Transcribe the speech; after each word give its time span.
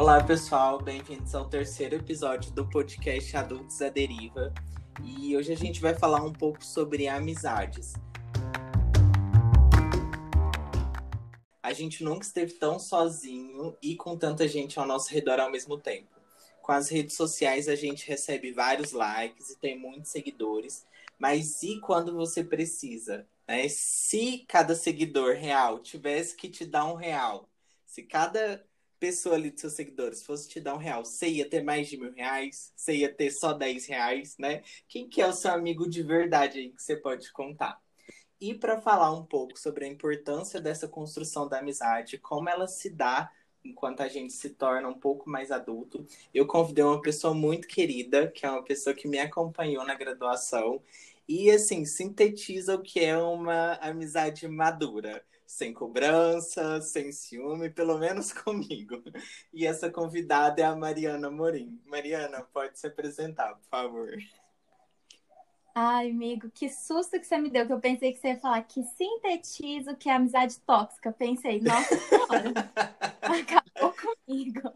Olá, 0.00 0.24
pessoal, 0.24 0.82
bem-vindos 0.82 1.34
ao 1.34 1.46
terceiro 1.46 1.94
episódio 1.94 2.50
do 2.52 2.66
podcast 2.66 3.36
Adultos 3.36 3.82
à 3.82 3.90
Deriva. 3.90 4.50
E 5.04 5.36
hoje 5.36 5.52
a 5.52 5.56
gente 5.56 5.78
vai 5.78 5.94
falar 5.94 6.24
um 6.24 6.32
pouco 6.32 6.64
sobre 6.64 7.06
amizades. 7.06 7.92
A 11.62 11.74
gente 11.74 12.02
nunca 12.02 12.24
esteve 12.24 12.54
tão 12.54 12.78
sozinho 12.78 13.76
e 13.82 13.94
com 13.94 14.16
tanta 14.16 14.48
gente 14.48 14.78
ao 14.78 14.86
nosso 14.86 15.12
redor 15.12 15.38
ao 15.38 15.50
mesmo 15.50 15.76
tempo. 15.76 16.08
Com 16.62 16.72
as 16.72 16.88
redes 16.88 17.14
sociais 17.14 17.68
a 17.68 17.74
gente 17.74 18.08
recebe 18.08 18.52
vários 18.52 18.92
likes 18.92 19.50
e 19.50 19.58
tem 19.58 19.78
muitos 19.78 20.10
seguidores, 20.10 20.86
mas 21.18 21.62
e 21.62 21.78
quando 21.78 22.16
você 22.16 22.42
precisa? 22.42 23.28
Né? 23.46 23.68
Se 23.68 24.46
cada 24.48 24.74
seguidor 24.74 25.34
real 25.34 25.78
tivesse 25.78 26.34
que 26.34 26.48
te 26.48 26.64
dar 26.64 26.86
um 26.86 26.94
real, 26.94 27.46
se 27.84 28.02
cada 28.02 28.64
pessoa 29.00 29.34
ali 29.34 29.50
dos 29.50 29.62
seus 29.62 29.72
seguidores 29.72 30.22
fosse 30.22 30.48
te 30.48 30.60
dar 30.60 30.74
um 30.74 30.78
real, 30.78 31.04
você 31.04 31.26
ia 31.26 31.48
ter 31.48 31.62
mais 31.62 31.88
de 31.88 31.96
mil 31.96 32.12
reais? 32.12 32.72
Você 32.76 32.96
ia 32.96 33.12
ter 33.12 33.30
só 33.30 33.54
10 33.54 33.86
reais, 33.86 34.36
né? 34.38 34.62
Quem 34.86 35.08
que 35.08 35.22
é 35.22 35.26
o 35.26 35.32
seu 35.32 35.50
amigo 35.50 35.88
de 35.88 36.02
verdade 36.02 36.58
aí 36.58 36.68
que 36.70 36.82
você 36.82 36.96
pode 36.96 37.32
contar? 37.32 37.80
E 38.40 38.54
para 38.54 38.80
falar 38.80 39.12
um 39.12 39.24
pouco 39.24 39.58
sobre 39.58 39.84
a 39.86 39.88
importância 39.88 40.60
dessa 40.60 40.86
construção 40.86 41.48
da 41.48 41.58
amizade, 41.58 42.18
como 42.18 42.48
ela 42.48 42.68
se 42.68 42.90
dá 42.90 43.30
enquanto 43.64 44.00
a 44.02 44.08
gente 44.08 44.32
se 44.32 44.50
torna 44.50 44.88
um 44.88 44.98
pouco 44.98 45.28
mais 45.28 45.50
adulto, 45.50 46.06
eu 46.32 46.46
convidei 46.46 46.84
uma 46.84 47.00
pessoa 47.02 47.34
muito 47.34 47.68
querida, 47.68 48.28
que 48.28 48.46
é 48.46 48.50
uma 48.50 48.64
pessoa 48.64 48.94
que 48.94 49.08
me 49.08 49.18
acompanhou 49.18 49.84
na 49.84 49.94
graduação 49.94 50.82
e 51.28 51.50
assim 51.50 51.84
sintetiza 51.84 52.74
o 52.74 52.82
que 52.82 53.00
é 53.00 53.16
uma 53.16 53.74
amizade 53.74 54.48
madura 54.48 55.22
sem 55.50 55.74
cobrança, 55.74 56.80
sem 56.80 57.10
ciúme, 57.10 57.68
pelo 57.68 57.98
menos 57.98 58.32
comigo. 58.32 59.02
E 59.52 59.66
essa 59.66 59.90
convidada 59.90 60.62
é 60.62 60.64
a 60.64 60.76
Mariana 60.76 61.28
Morim. 61.28 61.80
Mariana, 61.84 62.42
pode 62.52 62.78
se 62.78 62.86
apresentar, 62.86 63.56
por 63.56 63.64
favor. 63.64 64.16
Ai, 65.74 66.10
amigo, 66.10 66.50
que 66.50 66.68
susto 66.68 67.18
que 67.18 67.26
você 67.26 67.36
me 67.36 67.50
deu, 67.50 67.66
que 67.66 67.72
eu 67.72 67.80
pensei 67.80 68.12
que 68.12 68.20
você 68.20 68.28
ia 68.28 68.38
falar 68.38 68.62
que 68.62 68.82
sintetizo 68.84 69.96
que 69.96 70.08
é 70.08 70.14
amizade 70.14 70.58
tóxica. 70.60 71.12
Pensei, 71.12 71.60
nossa 71.60 71.96
senhora, 71.96 72.52
acabou 73.20 73.92
comigo. 73.92 74.72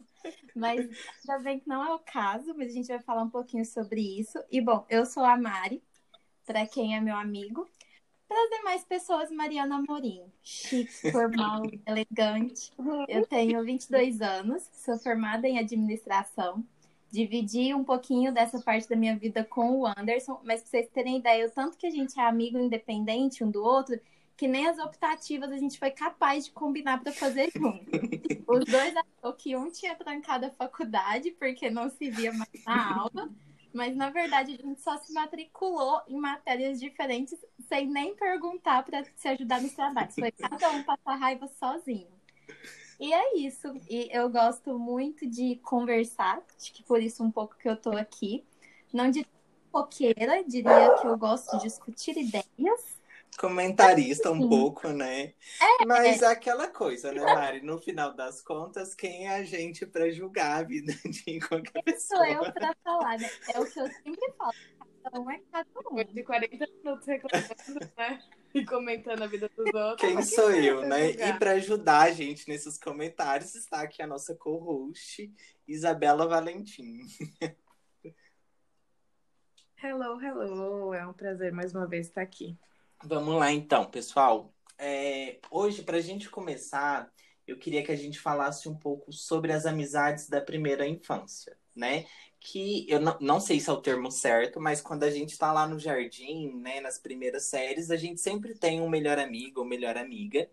Mas 0.56 0.80
ainda 0.80 1.42
bem 1.42 1.60
que 1.60 1.68
não 1.68 1.84
é 1.84 1.94
o 1.94 2.00
caso, 2.00 2.52
mas 2.56 2.70
a 2.70 2.74
gente 2.74 2.88
vai 2.88 3.00
falar 3.00 3.22
um 3.22 3.30
pouquinho 3.30 3.64
sobre 3.64 4.00
isso. 4.00 4.42
E 4.50 4.60
bom, 4.60 4.84
eu 4.88 5.06
sou 5.06 5.24
a 5.24 5.36
Mari, 5.36 5.82
para 6.44 6.66
quem 6.66 6.96
é 6.96 7.00
meu 7.00 7.16
amigo. 7.16 7.68
Para 8.34 8.42
as 8.42 8.50
demais 8.50 8.84
pessoas, 8.84 9.30
Mariana 9.30 9.76
Amorim. 9.76 10.24
Chique, 10.42 11.12
formal, 11.12 11.62
elegante. 11.86 12.72
Eu 13.06 13.24
tenho 13.24 13.62
22 13.64 14.20
anos, 14.20 14.68
sou 14.72 14.98
formada 14.98 15.46
em 15.46 15.56
administração. 15.56 16.64
Dividi 17.12 17.72
um 17.72 17.84
pouquinho 17.84 18.34
dessa 18.34 18.60
parte 18.60 18.88
da 18.88 18.96
minha 18.96 19.16
vida 19.16 19.44
com 19.44 19.78
o 19.78 19.86
Anderson, 19.86 20.40
mas 20.42 20.62
para 20.62 20.68
vocês 20.68 20.88
terem 20.88 21.18
ideia, 21.18 21.46
o 21.46 21.50
tanto 21.52 21.78
que 21.78 21.86
a 21.86 21.90
gente 21.90 22.18
é 22.18 22.24
amigo 22.24 22.58
independente 22.58 23.44
um 23.44 23.50
do 23.52 23.62
outro, 23.62 24.00
que 24.36 24.48
nem 24.48 24.66
as 24.66 24.80
optativas 24.80 25.52
a 25.52 25.56
gente 25.56 25.78
foi 25.78 25.92
capaz 25.92 26.46
de 26.46 26.50
combinar 26.50 27.00
para 27.04 27.12
fazer 27.12 27.52
junto. 27.54 27.88
Os 28.48 28.64
dois 28.64 28.94
achou 28.96 29.32
que 29.34 29.54
um 29.54 29.70
tinha 29.70 29.94
trancado 29.94 30.46
a 30.46 30.50
faculdade 30.50 31.30
porque 31.38 31.70
não 31.70 31.88
se 31.88 32.10
via 32.10 32.32
mais 32.32 32.64
na 32.66 32.98
aula 32.98 33.30
mas 33.74 33.96
na 33.96 34.08
verdade 34.08 34.54
a 34.54 34.66
gente 34.66 34.80
só 34.80 34.96
se 34.98 35.12
matriculou 35.12 36.00
em 36.06 36.16
matérias 36.16 36.78
diferentes 36.78 37.38
sem 37.68 37.88
nem 37.88 38.14
perguntar 38.14 38.84
para 38.84 39.04
se 39.16 39.28
ajudar 39.28 39.60
nos 39.60 39.72
trabalhos. 39.72 40.14
Foi 40.14 40.30
cada 40.30 40.70
um 40.70 40.82
passar 40.84 41.16
raiva 41.16 41.48
sozinho. 41.48 42.08
E 43.00 43.12
é 43.12 43.36
isso. 43.36 43.74
E 43.90 44.08
eu 44.12 44.30
gosto 44.30 44.78
muito 44.78 45.26
de 45.26 45.56
conversar, 45.56 46.40
acho 46.56 46.72
que 46.72 46.82
por 46.84 47.02
isso 47.02 47.24
um 47.24 47.30
pouco 47.30 47.56
que 47.56 47.68
eu 47.68 47.76
tô 47.76 47.90
aqui. 47.90 48.44
Não 48.92 49.10
de 49.10 49.26
foqueira, 49.72 50.44
diria 50.44 50.94
que 51.00 51.06
eu 51.06 51.18
gosto 51.18 51.56
de 51.56 51.64
discutir 51.64 52.16
ideias 52.16 53.03
comentarista 53.36 54.30
um 54.30 54.48
pouco, 54.48 54.88
né? 54.88 55.34
É, 55.60 55.84
Mas 55.86 56.22
é 56.22 56.26
aquela 56.26 56.68
coisa, 56.68 57.12
né, 57.12 57.22
Mari? 57.22 57.60
No 57.60 57.78
final 57.78 58.14
das 58.14 58.40
contas, 58.40 58.94
quem 58.94 59.26
é 59.26 59.36
a 59.36 59.42
gente 59.42 59.86
para 59.86 60.10
julgar 60.10 60.60
a 60.60 60.62
vida 60.62 60.92
de 61.04 61.40
qualquer 61.40 61.82
pessoa? 61.82 62.24
Sou 62.24 62.26
eu 62.26 62.52
para 62.52 62.74
falar, 62.82 63.18
né? 63.18 63.30
É 63.52 63.60
o 63.60 63.64
que 63.64 63.80
eu 63.80 63.86
sempre 63.86 64.32
falo. 64.38 64.52
Cada 65.02 65.20
um 65.20 65.30
é 65.30 65.40
cada 65.52 65.68
um. 65.90 66.04
De 66.04 66.22
40 66.22 66.66
minutos 66.66 67.06
reclamando, 67.06 67.92
né? 67.96 68.22
E 68.54 68.64
comentando 68.64 69.22
a 69.22 69.26
vida 69.26 69.50
dos 69.54 69.74
outros. 69.74 70.00
Quem 70.00 70.22
sou 70.22 70.50
eu, 70.50 70.82
né? 70.82 71.10
Julgar. 71.12 71.28
E 71.28 71.38
para 71.38 71.50
ajudar 71.52 72.02
a 72.02 72.10
gente 72.10 72.48
nesses 72.48 72.78
comentários, 72.78 73.54
está 73.54 73.82
aqui 73.82 74.00
a 74.00 74.06
nossa 74.06 74.34
co-host, 74.34 75.30
Isabela 75.68 76.26
Valentim. 76.26 77.00
Hello, 79.82 80.18
hello. 80.22 80.94
É 80.94 81.06
um 81.06 81.12
prazer 81.12 81.52
mais 81.52 81.74
uma 81.74 81.86
vez 81.86 82.06
estar 82.06 82.22
aqui. 82.22 82.56
Vamos 83.02 83.34
lá 83.36 83.52
então, 83.52 83.90
pessoal. 83.90 84.54
É, 84.78 85.38
hoje, 85.50 85.82
para 85.82 85.98
a 85.98 86.00
gente 86.00 86.28
começar, 86.30 87.12
eu 87.46 87.58
queria 87.58 87.82
que 87.84 87.92
a 87.92 87.96
gente 87.96 88.18
falasse 88.18 88.68
um 88.68 88.74
pouco 88.76 89.12
sobre 89.12 89.52
as 89.52 89.66
amizades 89.66 90.28
da 90.28 90.40
primeira 90.40 90.86
infância, 90.86 91.56
né? 91.74 92.06
Que 92.40 92.86
eu 92.88 93.00
não, 93.00 93.16
não 93.20 93.40
sei 93.40 93.60
se 93.60 93.68
é 93.68 93.72
o 93.72 93.80
termo 93.80 94.10
certo, 94.10 94.60
mas 94.60 94.80
quando 94.80 95.04
a 95.04 95.10
gente 95.10 95.32
está 95.32 95.52
lá 95.52 95.66
no 95.66 95.78
jardim, 95.78 96.52
né, 96.56 96.80
nas 96.80 96.98
primeiras 96.98 97.44
séries, 97.46 97.90
a 97.90 97.96
gente 97.96 98.20
sempre 98.20 98.54
tem 98.54 98.80
um 98.80 98.88
melhor 98.88 99.18
amigo 99.18 99.60
ou 99.60 99.66
melhor 99.66 99.96
amiga. 99.96 100.48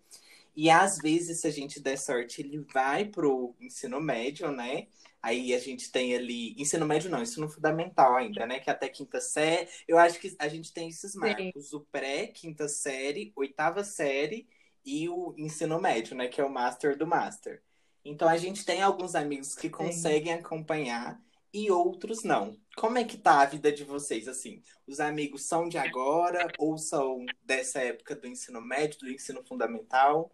E 0.56 0.70
às 0.70 0.98
vezes, 0.98 1.42
se 1.42 1.48
a 1.48 1.52
gente 1.52 1.80
der 1.80 1.98
sorte, 1.98 2.42
ele 2.42 2.60
vai 2.74 3.06
pro 3.06 3.56
ensino 3.60 4.02
médio, 4.02 4.52
né? 4.52 4.88
Aí 5.22 5.54
a 5.54 5.60
gente 5.60 5.92
tem 5.92 6.16
ali, 6.16 6.56
ensino 6.58 6.86
médio 6.86 7.10
não, 7.10 7.22
ensino 7.22 7.48
fundamental 7.48 8.16
ainda, 8.16 8.46
né? 8.46 8.60
Que 8.60 8.70
é 8.70 8.74
até 8.74 8.90
quinta 8.90 9.22
série. 9.22 9.70
Eu 9.88 9.98
acho 9.98 10.20
que 10.20 10.36
a 10.40 10.48
gente 10.48 10.74
tem 10.74 10.90
esses 10.90 11.14
marcos: 11.14 11.70
Sim. 11.70 11.76
o 11.76 11.82
pré, 11.82 12.28
quinta 12.28 12.68
série, 12.68 13.32
oitava 13.36 13.84
série 13.84 14.48
e 14.84 15.08
o 15.08 15.36
ensino 15.38 15.80
médio, 15.80 16.16
né? 16.16 16.28
Que 16.28 16.42
é 16.42 16.44
o 16.44 16.50
master 16.50 16.98
do 16.98 17.06
master. 17.06 17.62
Então 18.04 18.28
a 18.28 18.38
gente 18.38 18.66
tem 18.66 18.82
alguns 18.82 19.14
amigos 19.14 19.54
que 19.54 19.70
conseguem 19.70 20.34
Sim. 20.34 20.40
acompanhar 20.40 21.22
e 21.54 21.70
outros 21.70 22.24
não. 22.24 22.58
Como 22.76 22.98
é 22.98 23.04
que 23.04 23.18
tá 23.18 23.42
a 23.42 23.46
vida 23.46 23.72
de 23.72 23.84
vocês, 23.84 24.28
assim? 24.28 24.62
Os 24.88 25.00
amigos 25.00 25.44
são 25.44 25.68
de 25.68 25.78
agora 25.78 26.48
ou 26.58 26.78
são 26.78 27.26
dessa 27.44 27.80
época 27.80 28.16
do 28.16 28.28
ensino 28.28 28.62
médio, 28.62 29.00
do 29.00 29.12
ensino 29.12 29.44
fundamental? 29.44 30.32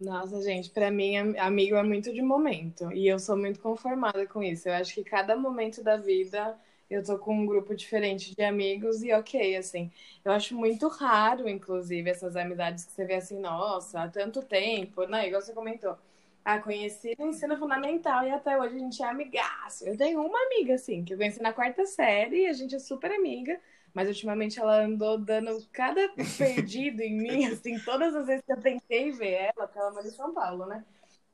Nossa, 0.00 0.40
gente, 0.42 0.70
para 0.70 0.90
mim, 0.92 1.16
amigo 1.38 1.74
é 1.76 1.82
muito 1.82 2.12
de 2.12 2.22
momento. 2.22 2.92
E 2.92 3.08
eu 3.08 3.18
sou 3.18 3.36
muito 3.36 3.58
conformada 3.60 4.26
com 4.28 4.40
isso. 4.42 4.68
Eu 4.68 4.74
acho 4.74 4.94
que 4.94 5.02
cada 5.02 5.36
momento 5.36 5.82
da 5.82 5.96
vida 5.96 6.56
eu 6.88 7.02
tô 7.04 7.18
com 7.18 7.34
um 7.34 7.44
grupo 7.46 7.74
diferente 7.74 8.34
de 8.34 8.42
amigos 8.44 9.02
e 9.02 9.12
ok, 9.12 9.56
assim. 9.56 9.90
Eu 10.24 10.30
acho 10.32 10.54
muito 10.56 10.86
raro, 10.88 11.48
inclusive, 11.48 12.08
essas 12.08 12.36
amizades 12.36 12.84
que 12.84 12.92
você 12.92 13.04
vê 13.04 13.14
assim, 13.16 13.38
nossa, 13.40 14.02
há 14.04 14.08
tanto 14.08 14.40
tempo, 14.42 15.04
né? 15.06 15.26
Igual 15.26 15.42
você 15.42 15.52
comentou. 15.52 15.96
Ah, 16.44 16.60
conheci 16.60 17.14
no 17.18 17.26
ensino 17.26 17.58
fundamental 17.58 18.24
e 18.26 18.30
até 18.30 18.56
hoje 18.58 18.76
a 18.76 18.78
gente 18.78 19.02
é 19.02 19.06
amigaço. 19.06 19.84
Eu 19.86 19.96
tenho 19.98 20.22
uma 20.24 20.38
amiga, 20.46 20.74
assim, 20.74 21.04
que 21.04 21.12
eu 21.12 21.18
conheci 21.18 21.42
na 21.42 21.52
quarta 21.52 21.84
série 21.84 22.44
e 22.44 22.46
a 22.46 22.52
gente 22.52 22.74
é 22.74 22.78
super 22.78 23.10
amiga. 23.12 23.60
Mas 23.98 24.06
ultimamente 24.06 24.60
ela 24.60 24.84
andou 24.84 25.18
dando 25.18 25.60
cada 25.72 26.08
perdido 26.38 27.02
em 27.02 27.18
mim, 27.18 27.46
assim, 27.46 27.80
todas 27.80 28.14
as 28.14 28.28
vezes 28.28 28.44
que 28.46 28.52
eu 28.52 28.60
tentei 28.60 29.10
ver 29.10 29.32
ela, 29.32 29.66
porque 29.66 29.76
ela 29.76 29.90
mora 29.90 30.06
em 30.06 30.12
São 30.12 30.32
Paulo, 30.32 30.66
né? 30.66 30.84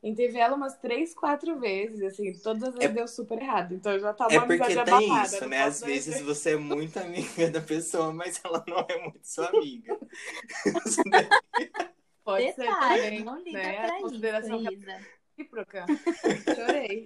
Tentei 0.00 0.28
ver 0.28 0.38
ela 0.38 0.56
umas 0.56 0.74
três, 0.78 1.12
quatro 1.12 1.60
vezes, 1.60 2.00
assim, 2.00 2.32
todas 2.42 2.62
as 2.62 2.74
vezes 2.74 2.88
é... 2.88 2.94
deu 2.94 3.06
super 3.06 3.38
errado. 3.38 3.74
Então 3.74 3.98
já 3.98 4.14
tá 4.14 4.28
uma 4.28 4.34
É 4.34 4.40
porque 4.40 4.64
tem 4.64 4.78
abalada, 4.78 5.26
isso, 5.26 5.46
né? 5.46 5.62
Às 5.62 5.82
vezes 5.82 6.22
você 6.22 6.52
é 6.52 6.56
muito 6.56 6.98
amiga 6.98 7.50
da 7.52 7.60
pessoa, 7.60 8.14
mas 8.14 8.40
ela 8.42 8.64
não 8.66 8.78
é 8.88 8.98
muito 9.02 9.20
sua 9.24 9.48
amiga. 9.50 9.98
Pode 12.24 12.46
Detalhe, 12.46 13.02
ser 13.02 13.08
também, 13.10 13.24
não 13.24 13.42
liga 13.42 13.58
né? 13.58 13.72
Pra 13.74 13.88
a 13.88 14.00
consideração 14.00 14.62
isso, 14.62 14.86
recíproca. 15.36 15.86
Chorei. 16.54 17.04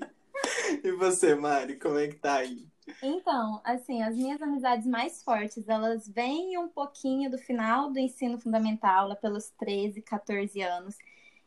E 0.84 0.92
você, 0.92 1.34
Mari, 1.34 1.80
como 1.80 1.98
é 1.98 2.06
que 2.06 2.14
tá 2.14 2.36
aí? 2.36 2.68
Então, 3.02 3.60
assim, 3.64 4.02
as 4.02 4.16
minhas 4.16 4.40
amizades 4.42 4.86
mais 4.86 5.22
fortes, 5.22 5.68
elas 5.68 6.08
vêm 6.08 6.58
um 6.58 6.68
pouquinho 6.68 7.30
do 7.30 7.38
final 7.38 7.90
do 7.90 7.98
ensino 7.98 8.40
fundamental, 8.40 9.08
lá 9.08 9.16
pelos 9.16 9.50
13, 9.50 10.02
14 10.02 10.60
anos. 10.62 10.96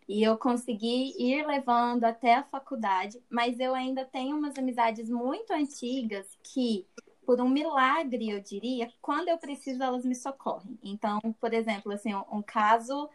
E 0.08 0.24
eu 0.24 0.38
consegui 0.38 1.14
ir 1.18 1.46
levando 1.46 2.04
até 2.04 2.36
a 2.36 2.44
faculdade, 2.44 3.22
mas 3.30 3.60
eu 3.60 3.74
ainda 3.74 4.06
tenho 4.06 4.38
umas 4.38 4.58
amizades 4.58 5.10
muito 5.10 5.52
antigas 5.54 6.28
que, 6.44 6.88
por 7.26 7.42
um 7.42 7.50
milagre, 7.50 8.30
eu 8.30 8.42
diria, 8.42 8.92
quando 9.02 9.30
eu 9.30 9.38
preciso, 9.38 9.82
elas 9.84 10.06
me 10.06 10.16
socorrem. 10.16 10.78
Então, 10.84 11.20
por 11.40 11.54
exemplo, 11.54 11.92
assim, 11.94 12.14
um 12.32 12.42
caso 12.42 13.10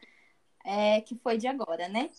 é, 0.64 1.00
que 1.02 1.16
foi 1.16 1.38
de 1.38 1.46
agora, 1.46 1.88
né? 1.88 2.10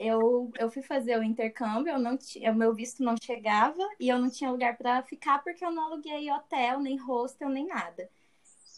Eu, 0.00 0.50
eu 0.58 0.70
fui 0.70 0.82
fazer 0.82 1.18
o 1.18 1.22
intercâmbio, 1.22 1.92
eu 1.92 1.98
não 1.98 2.16
o 2.16 2.54
meu 2.54 2.74
visto 2.74 3.04
não 3.04 3.14
chegava 3.22 3.86
e 4.00 4.08
eu 4.08 4.18
não 4.18 4.30
tinha 4.30 4.50
lugar 4.50 4.76
para 4.78 5.02
ficar 5.02 5.42
porque 5.44 5.64
eu 5.64 5.70
não 5.70 5.84
aluguei 5.84 6.30
hotel, 6.32 6.80
nem 6.80 6.96
hostel, 6.96 7.50
nem 7.50 7.66
nada. 7.66 8.10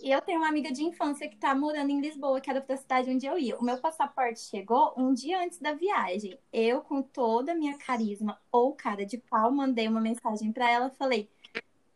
E 0.01 0.11
eu 0.11 0.21
tenho 0.21 0.39
uma 0.41 0.49
amiga 0.49 0.73
de 0.73 0.83
infância 0.83 1.29
que 1.29 1.37
tá 1.37 1.55
morando 1.55 1.91
em 1.91 2.01
Lisboa, 2.01 2.41
que 2.41 2.51
era 2.51 2.61
pra 2.61 2.77
cidade 2.77 3.09
onde 3.09 3.25
eu 3.25 3.39
ia. 3.39 3.57
O 3.57 3.65
meu 3.65 3.79
passaporte 3.79 4.41
chegou 4.41 4.93
um 4.97 5.15
dia 5.15 5.41
antes 5.45 5.59
da 5.61 5.75
viagem. 5.75 6.37
Eu, 6.53 6.83
com 6.83 7.01
toda 7.03 7.53
a 7.53 7.55
minha 7.55 7.79
carisma 7.79 8.41
ou 8.51 8.75
cara 8.75 9.07
de 9.07 9.19
pau, 9.19 9.53
mandei 9.53 9.87
uma 9.87 10.01
mensagem 10.01 10.53
para 10.53 10.69
ela, 10.69 10.91
falei: 10.91 11.31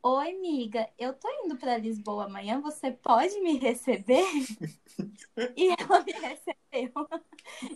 Oi, 0.08 0.31
amiga, 0.31 0.88
eu 0.97 1.12
tô 1.14 1.29
indo 1.44 1.56
para 1.56 1.76
Lisboa 1.76 2.26
amanhã, 2.26 2.61
você 2.61 2.93
pode 2.93 3.41
me 3.41 3.58
receber? 3.58 4.23
e 5.56 5.75
ela 5.76 6.05
me 6.05 6.12
recebeu. 6.12 7.08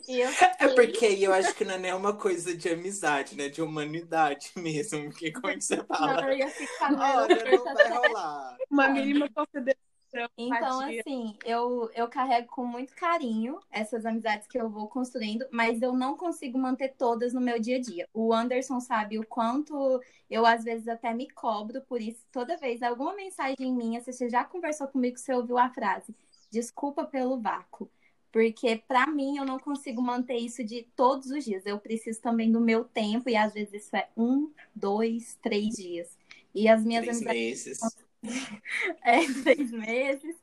E 0.06 0.25
fiquei... 0.31 0.49
É 0.61 0.69
porque 0.69 1.06
eu 1.06 1.32
acho 1.35 1.53
que 1.56 1.65
não 1.65 1.75
é 1.75 1.79
nem 1.79 1.93
uma 1.93 2.17
coisa 2.17 2.56
de 2.56 2.69
amizade, 2.69 3.35
né? 3.35 3.49
De 3.49 3.61
humanidade 3.61 4.53
mesmo. 4.55 5.11
Porque 5.11 5.32
como 5.32 5.49
é 5.49 5.56
que 5.56 5.65
você 5.65 5.85
fala? 5.85 6.23
Não, 6.23 6.29
eu 6.29 6.38
ia 6.38 6.49
ficar 6.50 6.94
Olha, 6.94 7.44
não 7.50 7.65
vai 7.65 7.88
rolar. 7.88 8.56
Uma 8.71 8.88
mínima 8.91 9.29
consideração 9.35 9.89
então, 10.37 10.81
assim, 10.81 11.37
eu, 11.45 11.91
eu 11.95 12.09
carrego 12.09 12.49
com 12.49 12.65
muito 12.65 12.95
carinho 12.95 13.61
essas 13.71 14.05
amizades 14.05 14.49
que 14.49 14.59
eu 14.59 14.69
vou 14.69 14.89
construindo, 14.89 15.47
mas 15.53 15.81
eu 15.83 15.93
não 15.93 16.17
consigo 16.17 16.59
manter 16.59 16.95
todas 16.97 17.33
no 17.33 17.41
meu 17.41 17.61
dia 17.61 17.77
a 17.77 17.81
dia. 17.81 18.09
O 18.12 18.33
Anderson 18.33 18.81
sabe 18.81 19.19
o 19.19 19.27
quanto 19.27 20.01
eu, 20.29 20.45
às 20.45 20.65
vezes, 20.65 20.89
até 20.89 21.15
me 21.15 21.29
cobro 21.31 21.83
por 21.83 22.01
isso. 22.01 22.27
Toda 22.33 22.57
vez, 22.57 22.83
alguma 22.83 23.15
mensagem 23.15 23.73
minha, 23.73 24.01
você 24.01 24.29
já 24.29 24.45
conversou 24.45 24.89
comigo, 24.89 25.17
você 25.19 25.33
ouviu 25.33 25.59
a 25.59 25.71
frase, 25.71 26.15
desculpa 26.51 27.05
pelo 27.05 27.41
vácuo. 27.41 27.89
Porque, 28.33 28.83
para 28.87 29.07
mim, 29.09 29.39
eu 29.39 29.45
não 29.45 29.59
consigo 29.59 30.01
manter 30.01 30.37
isso 30.37 30.65
de 30.65 30.85
todos 30.95 31.31
os 31.31 31.45
dias. 31.45 31.67
Eu 31.67 31.79
preciso 31.79 32.21
também 32.21 32.51
do 32.51 32.61
meu 32.61 32.85
tempo, 32.85 33.29
e 33.29 33.37
às 33.37 33.53
vezes 33.53 33.85
isso 33.85 33.97
é 33.97 34.09
um, 34.17 34.51
dois, 34.75 35.37
três 35.43 35.75
dias. 35.75 36.17
E 36.55 36.69
as 36.69 36.85
minhas 36.85 37.05
três 37.05 37.19
amizades. 37.19 37.67
Meses 37.67 38.10
é, 39.02 39.22
seis 39.43 39.70
meses. 39.70 40.37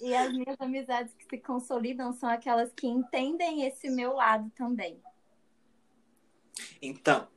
E 0.00 0.14
as 0.14 0.32
minhas 0.32 0.60
amizades 0.60 1.14
que 1.14 1.24
se 1.24 1.38
consolidam 1.38 2.12
são 2.12 2.28
aquelas 2.28 2.72
que 2.72 2.86
entendem 2.86 3.64
esse 3.64 3.88
meu 3.88 4.14
lado 4.14 4.50
também. 4.56 5.00
Então. 6.82 7.28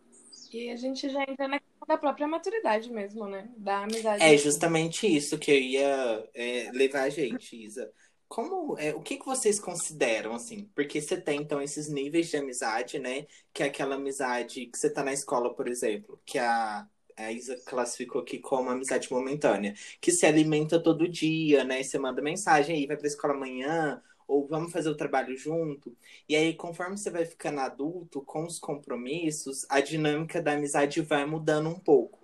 E 0.51 0.69
a 0.69 0.75
gente 0.75 1.07
já 1.07 1.21
entra 1.23 1.47
na 1.47 1.61
da 1.87 1.97
própria 1.97 2.27
maturidade 2.27 2.91
mesmo, 2.91 3.27
né? 3.27 3.49
Da 3.57 3.83
amizade. 3.83 4.23
É 4.23 4.37
justamente 4.37 5.07
isso 5.07 5.37
que 5.37 5.51
eu 5.51 5.57
ia 5.59 6.29
é, 6.33 6.71
levar 6.71 7.03
a 7.03 7.09
gente, 7.09 7.61
Isa. 7.61 7.91
Como, 8.27 8.77
é, 8.77 8.95
o 8.95 9.01
que, 9.01 9.17
que 9.17 9.25
vocês 9.25 9.59
consideram, 9.59 10.33
assim? 10.33 10.69
Porque 10.73 11.01
você 11.01 11.19
tem, 11.19 11.41
então, 11.41 11.61
esses 11.61 11.89
níveis 11.89 12.29
de 12.29 12.37
amizade, 12.37 12.97
né? 12.97 13.25
Que 13.53 13.63
é 13.63 13.65
aquela 13.65 13.95
amizade 13.95 14.67
que 14.67 14.77
você 14.77 14.89
tá 14.89 15.03
na 15.03 15.11
escola, 15.11 15.53
por 15.53 15.67
exemplo, 15.67 16.21
que 16.25 16.37
é 16.37 16.45
a 16.45 16.87
a 17.17 17.31
Isa 17.31 17.57
classificou 17.65 18.21
aqui 18.21 18.39
como 18.39 18.69
amizade 18.69 19.11
momentânea, 19.11 19.73
que 19.99 20.11
se 20.11 20.25
alimenta 20.25 20.81
todo 20.81 21.07
dia, 21.07 21.63
né? 21.63 21.83
Você 21.83 21.97
manda 21.97 22.21
mensagem 22.21 22.75
aí, 22.75 22.87
vai 22.87 22.97
pra 22.97 23.07
escola 23.07 23.33
amanhã, 23.33 24.01
ou 24.27 24.47
vamos 24.47 24.71
fazer 24.71 24.89
o 24.89 24.95
trabalho 24.95 25.35
junto. 25.35 25.95
E 26.27 26.35
aí, 26.35 26.53
conforme 26.53 26.97
você 26.97 27.09
vai 27.09 27.25
ficando 27.25 27.59
adulto, 27.59 28.21
com 28.21 28.45
os 28.45 28.57
compromissos, 28.59 29.65
a 29.69 29.81
dinâmica 29.81 30.41
da 30.41 30.53
amizade 30.53 31.01
vai 31.01 31.25
mudando 31.25 31.69
um 31.69 31.79
pouco. 31.79 32.21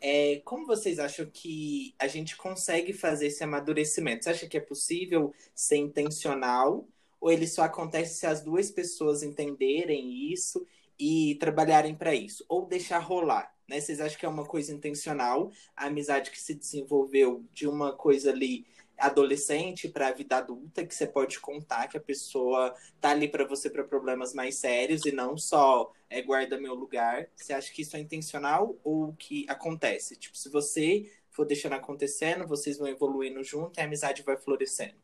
É, 0.00 0.40
como 0.44 0.66
vocês 0.66 0.98
acham 0.98 1.26
que 1.26 1.94
a 1.98 2.06
gente 2.06 2.36
consegue 2.36 2.92
fazer 2.92 3.28
esse 3.28 3.42
amadurecimento? 3.42 4.24
Você 4.24 4.30
acha 4.30 4.46
que 4.48 4.56
é 4.56 4.60
possível 4.60 5.34
ser 5.54 5.76
intencional? 5.76 6.86
Ou 7.20 7.32
ele 7.32 7.46
só 7.46 7.62
acontece 7.62 8.16
se 8.16 8.26
as 8.26 8.42
duas 8.42 8.70
pessoas 8.70 9.22
entenderem 9.22 10.32
isso 10.32 10.64
e 10.98 11.36
trabalharem 11.40 11.94
para 11.96 12.14
isso? 12.14 12.44
Ou 12.48 12.66
deixar 12.66 12.98
rolar? 12.98 13.57
Né? 13.68 13.80
Vocês 13.80 14.00
acham 14.00 14.18
que 14.18 14.26
é 14.26 14.28
uma 14.28 14.46
coisa 14.46 14.72
intencional, 14.72 15.52
a 15.76 15.86
amizade 15.86 16.30
que 16.30 16.40
se 16.40 16.54
desenvolveu 16.54 17.44
de 17.52 17.68
uma 17.68 17.92
coisa 17.92 18.30
ali 18.30 18.66
adolescente 18.96 19.88
para 19.88 20.08
a 20.08 20.12
vida 20.12 20.38
adulta, 20.38 20.84
que 20.84 20.94
você 20.94 21.06
pode 21.06 21.38
contar 21.38 21.86
que 21.86 21.96
a 21.96 22.00
pessoa 22.00 22.74
tá 23.00 23.10
ali 23.10 23.28
para 23.28 23.44
você 23.44 23.70
para 23.70 23.84
problemas 23.84 24.34
mais 24.34 24.56
sérios 24.56 25.06
e 25.06 25.12
não 25.12 25.36
só 25.38 25.92
é, 26.10 26.20
guarda 26.20 26.60
meu 26.60 26.74
lugar. 26.74 27.28
Você 27.36 27.52
acha 27.52 27.72
que 27.72 27.82
isso 27.82 27.96
é 27.96 28.00
intencional 28.00 28.76
ou 28.82 29.12
que 29.14 29.46
acontece? 29.48 30.16
Tipo, 30.16 30.36
se 30.36 30.48
você 30.48 31.12
for 31.30 31.44
deixando 31.44 31.74
acontecendo, 31.74 32.46
vocês 32.46 32.78
vão 32.78 32.88
evoluindo 32.88 33.44
junto 33.44 33.78
e 33.78 33.80
a 33.80 33.84
amizade 33.84 34.22
vai 34.22 34.36
florescendo. 34.36 34.96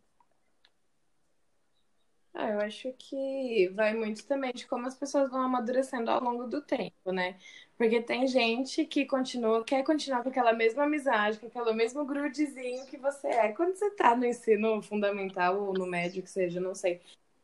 Ah, 2.37 2.51
eu 2.51 2.61
acho 2.61 2.93
que 2.99 3.69
vai 3.77 3.95
muito 3.95 4.27
também 4.27 4.53
de 4.53 4.67
como 4.67 4.89
as 4.89 4.97
pessoas 4.97 5.31
vão 5.31 5.41
amadurecendo 5.43 6.11
ao 6.11 6.21
longo 6.21 6.49
do 6.49 6.61
tempo, 6.61 7.13
né? 7.13 7.39
Porque 7.77 8.01
tem 8.01 8.27
gente 8.27 8.85
que 8.85 9.05
continua, 9.05 9.65
quer 9.65 9.83
continuar 9.83 10.23
com 10.23 10.29
aquela 10.29 10.53
mesma 10.53 10.85
amizade, 10.85 11.39
com 11.41 11.47
aquele 11.47 11.73
mesmo 11.73 12.05
grudezinho 12.05 12.87
que 12.87 12.97
você 12.97 13.27
é 13.27 13.53
quando 13.53 13.75
você 13.75 13.91
tá 13.91 14.15
no 14.15 14.25
ensino 14.25 14.81
fundamental 14.81 15.61
ou 15.61 15.75
no 15.75 15.87
médio, 15.87 16.23
que 16.23 16.31
seja, 16.31 16.61
não 16.61 16.75
sei. 16.75 17.01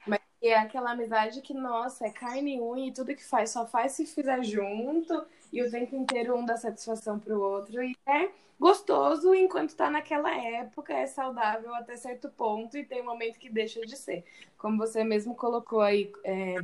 Mas 0.07 0.21
é 0.41 0.55
aquela 0.55 0.93
amizade 0.93 1.41
que, 1.43 1.53
nossa, 1.53 2.07
é 2.07 2.11
carne 2.11 2.57
e 2.57 2.61
unha 2.61 2.89
e 2.89 2.93
tudo 2.93 3.15
que 3.15 3.25
faz 3.25 3.51
só 3.51 3.67
faz 3.67 3.93
se 3.93 4.07
fizer 4.07 4.43
junto 4.45 5.27
e 5.53 5.63
o 5.63 5.71
tempo 5.71 5.97
inteiro 5.97 6.37
um 6.37 6.45
dá 6.45 6.57
satisfação 6.57 7.19
pro 7.19 7.41
outro. 7.41 7.83
E 7.83 7.97
é 8.07 8.31
gostoso 8.59 9.35
enquanto 9.35 9.71
está 9.71 9.91
naquela 9.91 10.33
época, 10.33 10.93
é 10.93 11.07
saudável 11.07 11.75
até 11.75 11.97
certo 11.97 12.29
ponto 12.29 12.79
e 12.79 12.85
tem 12.85 13.03
um 13.03 13.07
momento 13.07 13.39
que 13.39 13.51
deixa 13.51 13.81
de 13.81 13.97
ser. 13.97 14.25
Como 14.57 14.79
você 14.79 15.03
mesmo 15.03 15.35
colocou 15.35 15.81
aí, 15.81 16.13
é, 16.23 16.57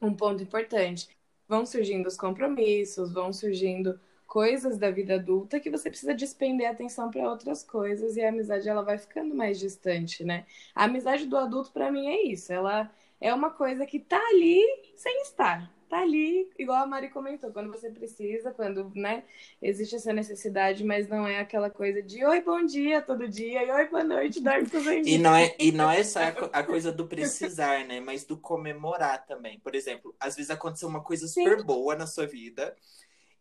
um 0.00 0.14
ponto 0.14 0.40
importante. 0.42 1.08
Vão 1.52 1.66
surgindo 1.66 2.06
os 2.06 2.16
compromissos, 2.16 3.12
vão 3.12 3.30
surgindo 3.30 4.00
coisas 4.26 4.78
da 4.78 4.90
vida 4.90 5.16
adulta 5.16 5.60
que 5.60 5.68
você 5.68 5.90
precisa 5.90 6.14
despender 6.14 6.66
atenção 6.66 7.10
para 7.10 7.28
outras 7.28 7.62
coisas 7.62 8.16
e 8.16 8.22
a 8.22 8.30
amizade 8.30 8.70
ela 8.70 8.80
vai 8.80 8.96
ficando 8.96 9.34
mais 9.34 9.60
distante, 9.60 10.24
né? 10.24 10.46
A 10.74 10.84
amizade 10.84 11.26
do 11.26 11.36
adulto 11.36 11.70
para 11.70 11.92
mim 11.92 12.06
é 12.06 12.22
isso, 12.22 12.50
ela 12.50 12.90
é 13.20 13.34
uma 13.34 13.50
coisa 13.50 13.84
que 13.84 14.00
tá 14.00 14.18
ali 14.30 14.62
sem 14.96 15.20
estar 15.20 15.70
tá 15.92 16.00
ali, 16.00 16.50
igual 16.58 16.82
a 16.82 16.86
Mari 16.86 17.10
comentou, 17.10 17.52
quando 17.52 17.70
você 17.70 17.90
precisa, 17.90 18.50
quando, 18.50 18.90
né, 18.94 19.24
existe 19.60 19.96
essa 19.96 20.10
necessidade, 20.10 20.82
mas 20.82 21.06
não 21.06 21.28
é 21.28 21.38
aquela 21.38 21.68
coisa 21.68 22.02
de 22.02 22.24
oi, 22.24 22.40
bom 22.40 22.64
dia 22.64 23.02
todo 23.02 23.28
dia, 23.28 23.62
e 23.62 23.70
oi, 23.70 23.88
boa 23.88 24.02
noite, 24.02 24.40
dorme 24.40 24.70
com 24.70 24.78
E 24.78 25.18
não 25.18 25.34
é 25.34 25.54
E 25.58 25.70
não 25.70 25.90
é 25.90 26.02
só 26.02 26.20
a 26.50 26.62
coisa 26.62 26.90
do 26.90 27.06
precisar, 27.06 27.84
né, 27.84 28.00
mas 28.00 28.24
do 28.24 28.38
comemorar 28.38 29.26
também. 29.26 29.60
Por 29.60 29.74
exemplo, 29.74 30.16
às 30.18 30.34
vezes 30.34 30.50
aconteceu 30.50 30.88
uma 30.88 31.02
coisa 31.02 31.28
super 31.28 31.58
Sim. 31.58 31.66
boa 31.66 31.94
na 31.94 32.06
sua 32.06 32.26
vida, 32.26 32.74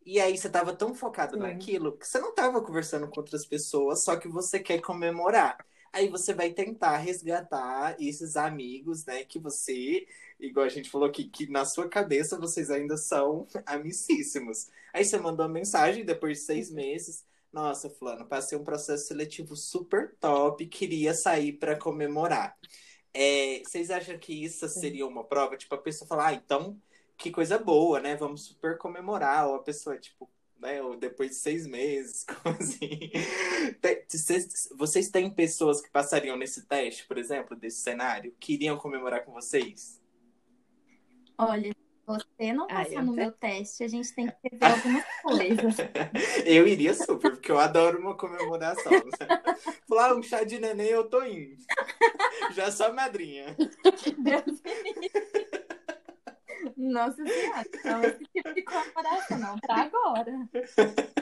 e 0.06 0.20
aí 0.20 0.38
você 0.38 0.50
tava 0.50 0.76
tão 0.76 0.94
focado 0.94 1.38
Sim. 1.38 1.44
naquilo 1.44 1.98
que 1.98 2.06
você 2.06 2.20
não 2.20 2.36
tava 2.36 2.62
conversando 2.62 3.08
com 3.08 3.22
outras 3.22 3.46
pessoas, 3.46 4.04
só 4.04 4.18
que 4.18 4.28
você 4.28 4.60
quer 4.60 4.82
comemorar. 4.82 5.58
Aí 5.94 6.08
você 6.10 6.34
vai 6.34 6.52
tentar 6.52 6.98
resgatar 6.98 7.96
esses 8.00 8.38
amigos, 8.38 9.06
né, 9.06 9.24
que 9.26 9.38
você 9.40 10.08
igual 10.40 10.66
a 10.66 10.70
gente 10.70 10.90
falou 10.90 11.08
aqui, 11.08 11.26
que 11.26 11.48
na 11.50 11.66
sua 11.66 11.88
cabeça 11.88 12.38
vocês 12.40 12.70
ainda 12.72 12.98
são 12.98 13.48
amicíssimos. 13.66 14.70
Aí 14.94 15.06
você 15.06 15.18
mandou 15.18 15.46
uma 15.46 15.54
mensagem 15.54 16.04
depois 16.04 16.40
de 16.40 16.46
seis 16.46 16.72
meses. 16.72 17.26
Nossa, 17.52 17.90
Fulano, 17.90 18.26
passei 18.28 18.58
um 18.58 18.64
processo 18.64 19.08
seletivo 19.08 19.56
super 19.56 20.16
top, 20.20 20.66
queria 20.68 21.14
sair 21.14 21.54
para 21.54 21.78
comemorar. 21.78 22.58
É, 23.14 23.62
vocês 23.66 23.92
acham 23.92 24.18
que 24.18 24.34
isso 24.34 24.68
seria 24.70 25.06
uma 25.06 25.24
prova? 25.24 25.58
Tipo, 25.58 25.76
a 25.76 25.78
pessoa 25.78 26.08
falar, 26.08 26.28
ah, 26.28 26.34
então, 26.34 26.82
que 27.18 27.30
coisa 27.30 27.58
boa, 27.60 28.00
né? 28.00 28.16
Vamos 28.16 28.46
super 28.46 28.78
comemorar. 28.78 29.48
Ou 29.50 29.56
a 29.56 29.64
pessoa, 29.64 29.98
tipo, 29.98 30.30
né? 30.62 30.82
Ou 30.82 30.96
depois 30.96 31.32
de 31.32 31.36
seis 31.38 31.66
meses, 31.68 32.24
como 32.44 32.56
assim? 32.56 33.12
Vocês 34.78 35.10
têm 35.10 35.30
pessoas 35.30 35.82
que 35.82 35.90
passariam 35.90 36.38
nesse 36.38 36.66
teste, 36.66 37.06
por 37.08 37.18
exemplo, 37.18 37.56
desse 37.56 37.82
cenário, 37.82 38.34
que 38.40 38.54
iriam 38.54 38.78
comemorar 38.78 39.26
com 39.26 39.32
vocês? 39.32 40.00
Olha, 41.38 41.74
você 42.06 42.54
não 42.54 42.68
passar 42.68 43.00
ah, 43.00 43.04
no 43.04 43.14
meu 43.14 43.32
teste, 43.32 43.84
a 43.84 43.88
gente 43.88 44.14
tem 44.14 44.28
que 44.28 44.58
fazer 44.58 44.76
algumas 44.76 45.06
coisas. 45.24 45.78
eu 46.46 46.68
iria 46.68 46.94
super, 46.94 47.32
porque 47.32 47.52
eu 47.52 47.60
adoro 47.60 48.00
uma 48.00 48.16
comemoração. 48.16 48.92
Falar 49.88 50.12
ah, 50.12 50.16
um 50.16 50.22
chá 50.22 50.44
de 50.44 50.60
neném, 50.60 50.90
eu 50.90 51.10
tô 51.10 51.24
indo. 51.24 51.56
Já 52.54 52.72
sou 52.72 52.94
madrinha. 52.94 53.56
Deus 54.18 54.62
Nossa 56.78 57.26
senhora, 57.26 57.66
não 57.86 58.04
esse 58.04 58.24
tipo 58.26 58.54
de 58.54 58.62
comemoração, 58.64 59.40
não, 59.40 59.60
pra 59.60 59.76
agora. 59.84 60.50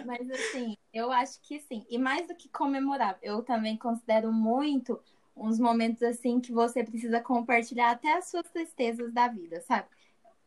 Mas 0.06 0.30
assim, 0.32 0.76
eu 0.94 1.12
acho 1.12 1.40
que 1.42 1.60
sim. 1.60 1.86
E 1.90 1.98
mais 1.98 2.28
do 2.28 2.36
que 2.36 2.50
comemorar, 2.50 3.18
eu 3.22 3.44
também 3.44 3.78
considero 3.78 4.32
muito 4.32 5.00
uns 5.36 5.60
momentos 5.60 6.04
assim 6.04 6.40
que 6.40 6.52
você 6.52 6.84
precisa 6.84 7.22
compartilhar 7.22 7.92
até 7.92 8.14
as 8.14 8.30
suas 8.30 8.50
tristezas 8.50 9.14
da 9.14 9.28
vida, 9.28 9.62
sabe? 9.62 9.88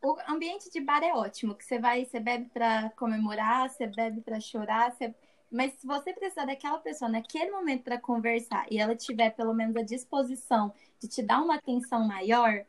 o 0.03 0.17
ambiente 0.27 0.69
de 0.69 0.81
bar 0.81 1.01
é 1.01 1.13
ótimo, 1.13 1.55
que 1.55 1.63
você 1.63 1.79
vai, 1.79 2.03
você 2.05 2.19
bebe 2.19 2.49
para 2.53 2.89
comemorar, 2.91 3.69
você 3.69 3.87
bebe 3.87 4.19
para 4.19 4.39
chorar, 4.39 4.91
você... 4.91 5.15
mas 5.49 5.73
se 5.73 5.87
você 5.87 6.13
precisar 6.13 6.45
daquela 6.45 6.77
pessoa 6.79 7.09
naquele 7.09 7.49
momento 7.51 7.83
para 7.83 7.97
conversar 7.97 8.65
e 8.69 8.77
ela 8.77 8.95
tiver 8.95 9.29
pelo 9.31 9.53
menos 9.53 9.77
a 9.77 9.81
disposição 9.81 10.73
de 10.99 11.07
te 11.07 11.23
dar 11.23 11.41
uma 11.41 11.55
atenção 11.55 12.05
maior, 12.05 12.65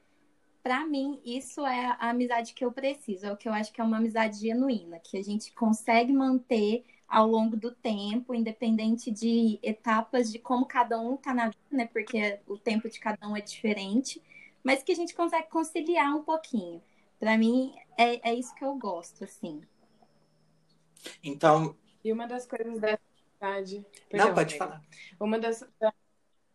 para 0.64 0.86
mim 0.86 1.20
isso 1.22 1.64
é 1.66 1.94
a 2.00 2.08
amizade 2.08 2.54
que 2.54 2.64
eu 2.64 2.72
preciso, 2.72 3.26
é 3.26 3.32
o 3.32 3.36
que 3.36 3.46
eu 3.46 3.52
acho 3.52 3.70
que 3.70 3.82
é 3.82 3.84
uma 3.84 3.98
amizade 3.98 4.40
genuína, 4.40 4.98
que 4.98 5.18
a 5.18 5.22
gente 5.22 5.52
consegue 5.52 6.10
manter 6.10 6.86
ao 7.06 7.28
longo 7.28 7.54
do 7.54 7.70
tempo, 7.70 8.34
independente 8.34 9.10
de 9.10 9.60
etapas 9.62 10.32
de 10.32 10.38
como 10.38 10.64
cada 10.64 10.98
um 10.98 11.18
tá 11.18 11.34
na 11.34 11.48
vida, 11.48 11.58
né? 11.70 11.86
Porque 11.86 12.40
o 12.46 12.56
tempo 12.56 12.88
de 12.88 12.98
cada 12.98 13.28
um 13.28 13.36
é 13.36 13.42
diferente, 13.42 14.22
mas 14.64 14.82
que 14.82 14.90
a 14.90 14.94
gente 14.96 15.14
consegue 15.14 15.48
conciliar 15.50 16.16
um 16.16 16.22
pouquinho. 16.22 16.82
Para 17.20 17.36
mim, 17.36 17.74
é, 17.98 18.30
é 18.30 18.34
isso 18.34 18.54
que 18.54 18.64
eu 18.64 18.74
gosto, 18.74 19.22
assim. 19.22 19.60
Então. 21.22 21.76
E 22.02 22.10
uma 22.10 22.26
das 22.26 22.46
coisas 22.46 22.80
da 22.80 22.98
amizade. 23.42 23.86
Não, 24.10 24.34
pode 24.34 24.56
falar. 24.56 24.82
Uma 25.20 25.38
das, 25.38 25.62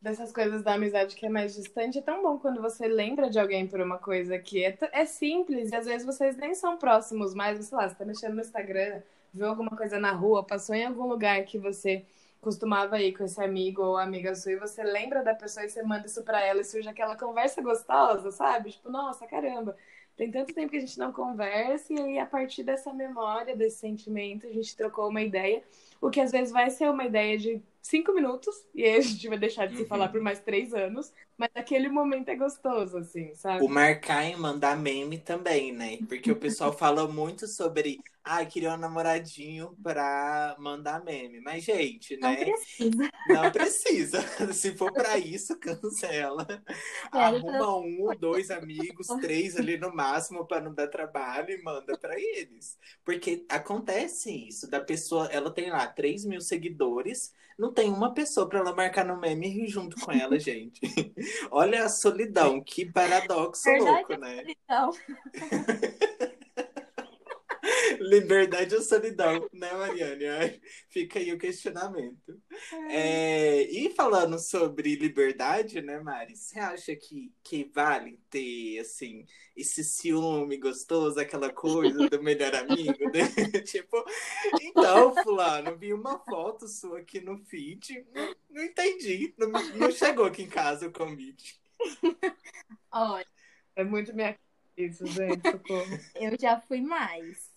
dessas 0.01 0.31
coisas 0.31 0.63
da 0.63 0.73
amizade 0.73 1.15
que 1.15 1.25
é 1.25 1.29
mais 1.29 1.55
distante, 1.55 1.99
é 1.99 2.01
tão 2.01 2.23
bom 2.23 2.37
quando 2.39 2.61
você 2.61 2.87
lembra 2.87 3.29
de 3.29 3.37
alguém 3.39 3.67
por 3.67 3.81
uma 3.81 3.97
coisa 3.97 4.39
que 4.39 4.63
é, 4.63 4.77
é 4.93 5.05
simples 5.05 5.71
e 5.71 5.75
às 5.75 5.85
vezes 5.85 6.05
vocês 6.05 6.37
nem 6.37 6.55
são 6.55 6.77
próximos 6.77 7.33
mais, 7.33 7.63
sei 7.65 7.77
lá, 7.77 7.89
você 7.89 7.95
tá 7.95 8.05
mexendo 8.05 8.35
no 8.35 8.41
Instagram, 8.41 9.01
viu 9.33 9.47
alguma 9.47 9.71
coisa 9.71 9.99
na 9.99 10.11
rua, 10.11 10.43
passou 10.45 10.73
em 10.73 10.85
algum 10.85 11.07
lugar 11.07 11.43
que 11.43 11.57
você 11.57 12.05
costumava 12.41 13.01
ir 13.01 13.17
com 13.17 13.25
esse 13.25 13.41
amigo 13.43 13.81
ou 13.81 13.97
amiga 13.97 14.33
sua 14.33 14.53
e 14.53 14.55
você 14.55 14.81
lembra 14.83 15.23
da 15.23 15.35
pessoa 15.35 15.65
e 15.65 15.69
você 15.69 15.83
manda 15.83 16.05
isso 16.05 16.23
pra 16.23 16.41
ela 16.41 16.61
e 16.61 16.63
surge 16.63 16.87
aquela 16.87 17.15
conversa 17.17 17.61
gostosa, 17.61 18.31
sabe? 18.31 18.71
Tipo, 18.71 18.89
nossa, 18.89 19.27
caramba, 19.27 19.75
tem 20.15 20.31
tanto 20.31 20.53
tempo 20.53 20.71
que 20.71 20.77
a 20.77 20.79
gente 20.79 20.97
não 20.97 21.11
conversa 21.11 21.93
e 21.93 21.99
aí 21.99 22.19
a 22.19 22.25
partir 22.25 22.63
dessa 22.63 22.93
memória, 22.93 23.55
desse 23.55 23.79
sentimento, 23.79 24.47
a 24.47 24.51
gente 24.51 24.75
trocou 24.77 25.09
uma 25.09 25.21
ideia, 25.21 25.61
o 25.99 26.09
que 26.09 26.21
às 26.21 26.31
vezes 26.31 26.51
vai 26.53 26.69
ser 26.69 26.89
uma 26.89 27.05
ideia 27.05 27.37
de 27.37 27.61
cinco 27.81 28.13
minutos 28.13 28.55
e 28.73 28.83
aí 28.83 28.97
a 28.97 29.01
gente 29.01 29.27
vai 29.27 29.37
deixar 29.37 29.67
de 29.67 29.77
se 29.77 29.85
falar 29.85 30.05
uhum. 30.07 30.11
por 30.11 30.21
mais 30.21 30.39
três 30.39 30.73
anos, 30.73 31.11
mas 31.37 31.49
aquele 31.55 31.89
momento 31.89 32.29
é 32.29 32.35
gostoso, 32.35 32.97
assim, 32.97 33.33
sabe? 33.35 33.63
O 33.63 33.69
marcar 33.69 34.23
e 34.25 34.35
mandar 34.35 34.77
meme 34.77 35.17
também, 35.17 35.71
né? 35.71 35.97
Porque 36.07 36.31
o 36.31 36.35
pessoal 36.35 36.71
fala 36.73 37.07
muito 37.07 37.47
sobre, 37.47 37.99
ah, 38.23 38.45
queria 38.45 38.73
um 38.73 38.77
namoradinho 38.77 39.75
pra 39.81 40.55
mandar 40.59 41.03
meme. 41.03 41.41
Mas, 41.41 41.63
gente, 41.63 42.17
né? 42.17 42.29
Não 42.29 42.53
precisa. 42.53 43.09
Não 43.27 43.51
precisa. 43.51 44.21
Se 44.53 44.75
for 44.75 44.91
pra 44.91 45.17
isso, 45.17 45.57
cancela. 45.59 46.45
É, 47.13 47.17
Arruma 47.17 47.77
um, 47.77 48.15
dois 48.19 48.51
amigos, 48.51 49.07
três 49.19 49.55
ali 49.55 49.77
no 49.77 49.93
máximo 49.93 50.45
pra 50.45 50.61
não 50.61 50.73
dar 50.73 50.87
trabalho 50.87 51.51
e 51.51 51.61
manda 51.61 51.97
pra 51.97 52.13
eles. 52.19 52.77
Porque 53.03 53.45
acontece 53.49 54.47
isso, 54.47 54.69
da 54.69 54.79
pessoa, 54.79 55.27
ela 55.31 55.49
tem 55.51 55.71
lá 55.71 55.87
3 55.87 56.25
mil 56.25 56.39
seguidores, 56.41 57.33
não 57.57 57.73
tem 57.73 57.91
uma 57.91 58.13
pessoa 58.13 58.47
para 58.47 58.59
ela 58.59 58.75
marcar 58.75 59.03
no 59.03 59.19
meme 59.19 59.67
junto 59.67 59.99
com 59.99 60.11
ela, 60.11 60.37
gente. 60.39 60.79
Olha 61.49 61.83
a 61.83 61.89
solidão, 61.89 62.61
que 62.63 62.85
paradoxo 62.85 63.63
Verdade 63.63 63.91
louco, 63.91 64.17
né? 64.17 64.43
Solidão. 64.69 64.91
Liberdade 68.09 68.73
ou 68.73 68.81
solidão, 68.81 69.47
né, 69.53 69.71
Mariane? 69.71 70.59
Fica 70.89 71.19
aí 71.19 71.31
o 71.31 71.37
questionamento. 71.37 72.41
É, 72.89 73.61
e 73.69 73.91
falando 73.91 74.39
sobre 74.39 74.95
liberdade, 74.95 75.79
né, 75.79 75.99
Mari? 75.99 76.35
Você 76.35 76.59
acha 76.59 76.95
que, 76.95 77.31
que 77.43 77.69
vale 77.71 78.19
ter, 78.27 78.79
assim, 78.79 79.27
esse 79.55 79.83
ciúme 79.83 80.57
gostoso, 80.57 81.19
aquela 81.19 81.53
coisa 81.53 82.09
do 82.09 82.23
melhor 82.23 82.55
amigo? 82.55 82.97
Né? 83.13 83.27
tipo, 83.63 84.03
então, 84.59 85.13
fulano, 85.23 85.77
vi 85.77 85.93
uma 85.93 86.17
foto 86.17 86.67
sua 86.67 86.99
aqui 86.99 87.21
no 87.21 87.37
feed, 87.37 88.07
não, 88.11 88.35
não 88.49 88.63
entendi, 88.63 89.35
não, 89.37 89.49
não 89.49 89.91
chegou 89.91 90.25
aqui 90.25 90.43
em 90.43 90.49
casa 90.49 90.87
o 90.87 90.91
convite. 90.91 91.61
Olha, 92.91 93.27
é 93.75 93.83
muito 93.83 94.15
minha 94.15 94.35
isso, 94.75 95.05
gente, 95.05 95.41
socorro. 95.51 95.99
Eu 96.15 96.39
já 96.39 96.59
fui 96.61 96.81
mais 96.81 97.48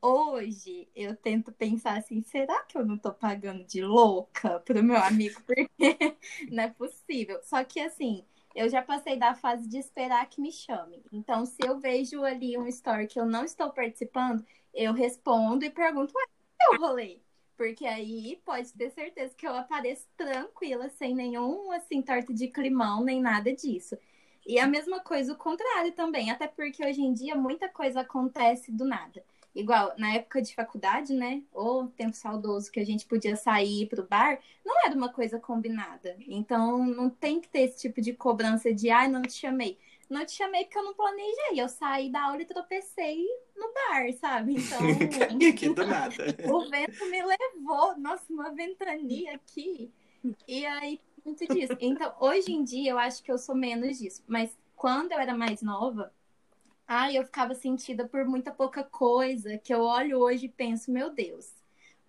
hoje 0.00 0.88
eu 0.94 1.16
tento 1.16 1.52
pensar 1.52 1.98
assim, 1.98 2.22
será 2.22 2.62
que 2.64 2.76
eu 2.78 2.84
não 2.84 2.96
tô 2.98 3.12
pagando 3.12 3.64
de 3.64 3.82
louca 3.82 4.60
pro 4.60 4.82
meu 4.82 4.96
amigo? 4.96 5.40
Porque 5.46 6.16
não 6.50 6.64
é 6.64 6.68
possível. 6.70 7.40
Só 7.42 7.62
que 7.64 7.80
assim, 7.80 8.24
eu 8.54 8.68
já 8.68 8.82
passei 8.82 9.16
da 9.16 9.34
fase 9.34 9.68
de 9.68 9.78
esperar 9.78 10.28
que 10.28 10.40
me 10.40 10.52
chame. 10.52 11.02
Então, 11.12 11.44
se 11.46 11.58
eu 11.64 11.78
vejo 11.78 12.24
ali 12.24 12.56
um 12.58 12.66
story 12.66 13.06
que 13.06 13.20
eu 13.20 13.26
não 13.26 13.44
estou 13.44 13.70
participando, 13.70 14.44
eu 14.74 14.92
respondo 14.92 15.64
e 15.64 15.70
pergunto, 15.70 16.12
ué, 16.16 16.24
é 16.60 16.76
o 16.76 16.80
rolê? 16.80 17.20
Porque 17.56 17.86
aí 17.86 18.40
pode 18.44 18.72
ter 18.72 18.90
certeza 18.90 19.34
que 19.34 19.46
eu 19.46 19.54
apareço 19.54 20.06
tranquila, 20.16 20.88
sem 20.90 21.14
nenhum 21.14 21.72
assim, 21.72 22.00
torta 22.02 22.32
de 22.32 22.48
climão, 22.48 23.02
nem 23.02 23.20
nada 23.20 23.52
disso. 23.52 23.96
E 24.46 24.58
a 24.58 24.66
mesma 24.66 25.00
coisa, 25.00 25.32
o 25.32 25.36
contrário 25.36 25.92
também, 25.92 26.30
até 26.30 26.46
porque 26.46 26.84
hoje 26.84 27.02
em 27.02 27.12
dia 27.12 27.34
muita 27.34 27.68
coisa 27.68 28.00
acontece 28.00 28.72
do 28.72 28.84
nada. 28.84 29.22
Igual, 29.54 29.94
na 29.98 30.14
época 30.14 30.40
de 30.40 30.54
faculdade, 30.54 31.12
né? 31.12 31.42
Ou 31.52 31.88
tempo 31.88 32.14
saudoso 32.14 32.70
que 32.70 32.78
a 32.78 32.84
gente 32.84 33.06
podia 33.06 33.34
sair 33.34 33.86
pro 33.88 34.06
bar, 34.06 34.38
não 34.64 34.84
era 34.84 34.94
uma 34.94 35.12
coisa 35.12 35.40
combinada. 35.40 36.16
Então, 36.26 36.84
não 36.86 37.10
tem 37.10 37.40
que 37.40 37.48
ter 37.48 37.60
esse 37.60 37.78
tipo 37.78 38.00
de 38.00 38.12
cobrança 38.12 38.72
de, 38.72 38.90
ai, 38.90 39.06
ah, 39.06 39.08
não 39.08 39.22
te 39.22 39.32
chamei. 39.32 39.78
Não 40.08 40.24
te 40.24 40.32
chamei 40.32 40.64
porque 40.64 40.78
eu 40.78 40.84
não 40.84 40.94
planejei. 40.94 41.60
Eu 41.60 41.68
saí 41.68 42.10
da 42.10 42.24
aula 42.24 42.40
e 42.40 42.46
tropecei 42.46 43.26
no 43.56 43.72
bar, 43.72 44.12
sabe? 44.18 44.54
Então. 44.54 44.78
aqui 45.50 45.68
do 45.68 45.86
nada. 45.86 46.14
o 46.50 46.70
vento 46.70 47.10
me 47.10 47.22
levou. 47.22 47.98
Nossa, 47.98 48.24
uma 48.32 48.50
ventania 48.50 49.34
aqui. 49.34 49.92
E 50.46 50.64
aí, 50.64 51.00
muito 51.24 51.46
disso. 51.46 51.76
Então, 51.80 52.14
hoje 52.20 52.52
em 52.52 52.64
dia, 52.64 52.92
eu 52.92 52.98
acho 52.98 53.22
que 53.22 53.30
eu 53.30 53.38
sou 53.38 53.54
menos 53.54 53.98
disso. 53.98 54.22
Mas 54.26 54.56
quando 54.74 55.12
eu 55.12 55.18
era 55.18 55.36
mais 55.36 55.60
nova, 55.60 56.12
Ai, 56.90 57.18
eu 57.18 57.24
ficava 57.24 57.54
sentida 57.54 58.08
por 58.08 58.24
muita 58.24 58.50
pouca 58.50 58.82
coisa, 58.82 59.58
que 59.58 59.74
eu 59.74 59.82
olho 59.82 60.20
hoje 60.20 60.46
e 60.46 60.48
penso, 60.48 60.90
meu 60.90 61.10
Deus. 61.10 61.52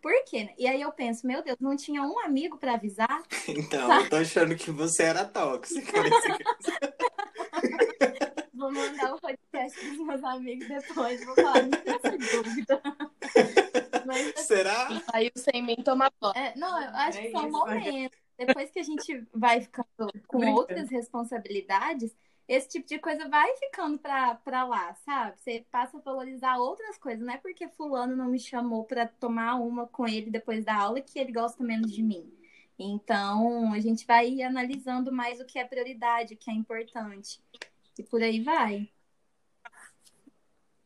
Por 0.01 0.23
quê? 0.23 0.53
E 0.57 0.65
aí 0.65 0.81
eu 0.81 0.89
penso, 0.93 1.27
meu 1.27 1.43
Deus, 1.43 1.57
não 1.59 1.75
tinha 1.75 2.01
um 2.01 2.17
amigo 2.21 2.57
para 2.57 2.75
avisar? 2.75 3.21
Então, 3.49 3.93
eu 3.93 4.09
tô 4.09 4.15
achando 4.15 4.55
que 4.55 4.71
você 4.71 5.03
era 5.03 5.25
tóxica. 5.25 5.91
vou 8.53 8.71
mandar 8.71 9.15
o 9.15 9.19
podcast 9.19 9.77
pros 9.77 9.97
meus 9.97 10.23
amigos 10.23 10.65
depois, 10.67 11.25
vou 11.25 11.35
falar, 11.35 11.63
não 11.63 11.71
tem 11.71 11.95
essa 11.95 12.17
dúvida. 12.17 12.81
Mas, 14.07 14.27
assim, 14.27 14.43
Será? 14.43 15.01
Saiu 15.11 15.31
sem 15.35 15.61
mim 15.61 15.75
tomar 15.83 16.09
banho. 16.21 16.37
É, 16.37 16.55
não, 16.55 16.81
eu 16.81 16.89
acho 16.89 17.17
é 17.17 17.23
que 17.23 17.31
são 17.31 17.49
momentos. 17.49 18.17
Depois 18.37 18.71
que 18.71 18.79
a 18.79 18.83
gente 18.83 19.27
vai 19.33 19.59
ficando 19.59 20.09
com 20.25 20.53
outras 20.53 20.89
responsabilidades, 20.89 22.15
esse 22.49 22.67
tipo 22.67 22.87
de 22.87 22.97
coisa 22.97 23.29
vai 23.29 23.55
ficando 23.57 23.99
pra, 23.99 24.33
pra 24.33 24.65
lá, 24.65 24.95
sabe? 24.95 25.37
Você 25.39 25.63
passa 25.71 25.97
a 25.97 26.01
valorizar 26.01 26.57
outras 26.57 26.97
coisas. 26.97 27.23
Não 27.23 27.31
é 27.31 27.37
porque 27.37 27.67
fulano 27.67 28.15
não 28.15 28.27
me 28.27 28.39
chamou 28.39 28.85
para 28.85 29.07
tomar 29.07 29.53
uma 29.55 29.85
com 29.85 30.07
ele 30.07 30.31
depois 30.31 30.65
da 30.65 30.75
aula 30.75 30.99
que 30.99 31.19
ele 31.19 31.31
gosta 31.31 31.63
menos 31.63 31.91
de 31.91 32.01
mim. 32.01 32.27
Então, 32.79 33.71
a 33.71 33.79
gente 33.79 34.03
vai 34.07 34.41
analisando 34.41 35.11
mais 35.11 35.39
o 35.39 35.45
que 35.45 35.59
é 35.59 35.63
prioridade, 35.63 36.33
o 36.33 36.37
que 36.37 36.49
é 36.49 36.53
importante. 36.53 37.39
E 37.99 38.01
por 38.01 38.23
aí 38.23 38.41
vai. 38.41 38.89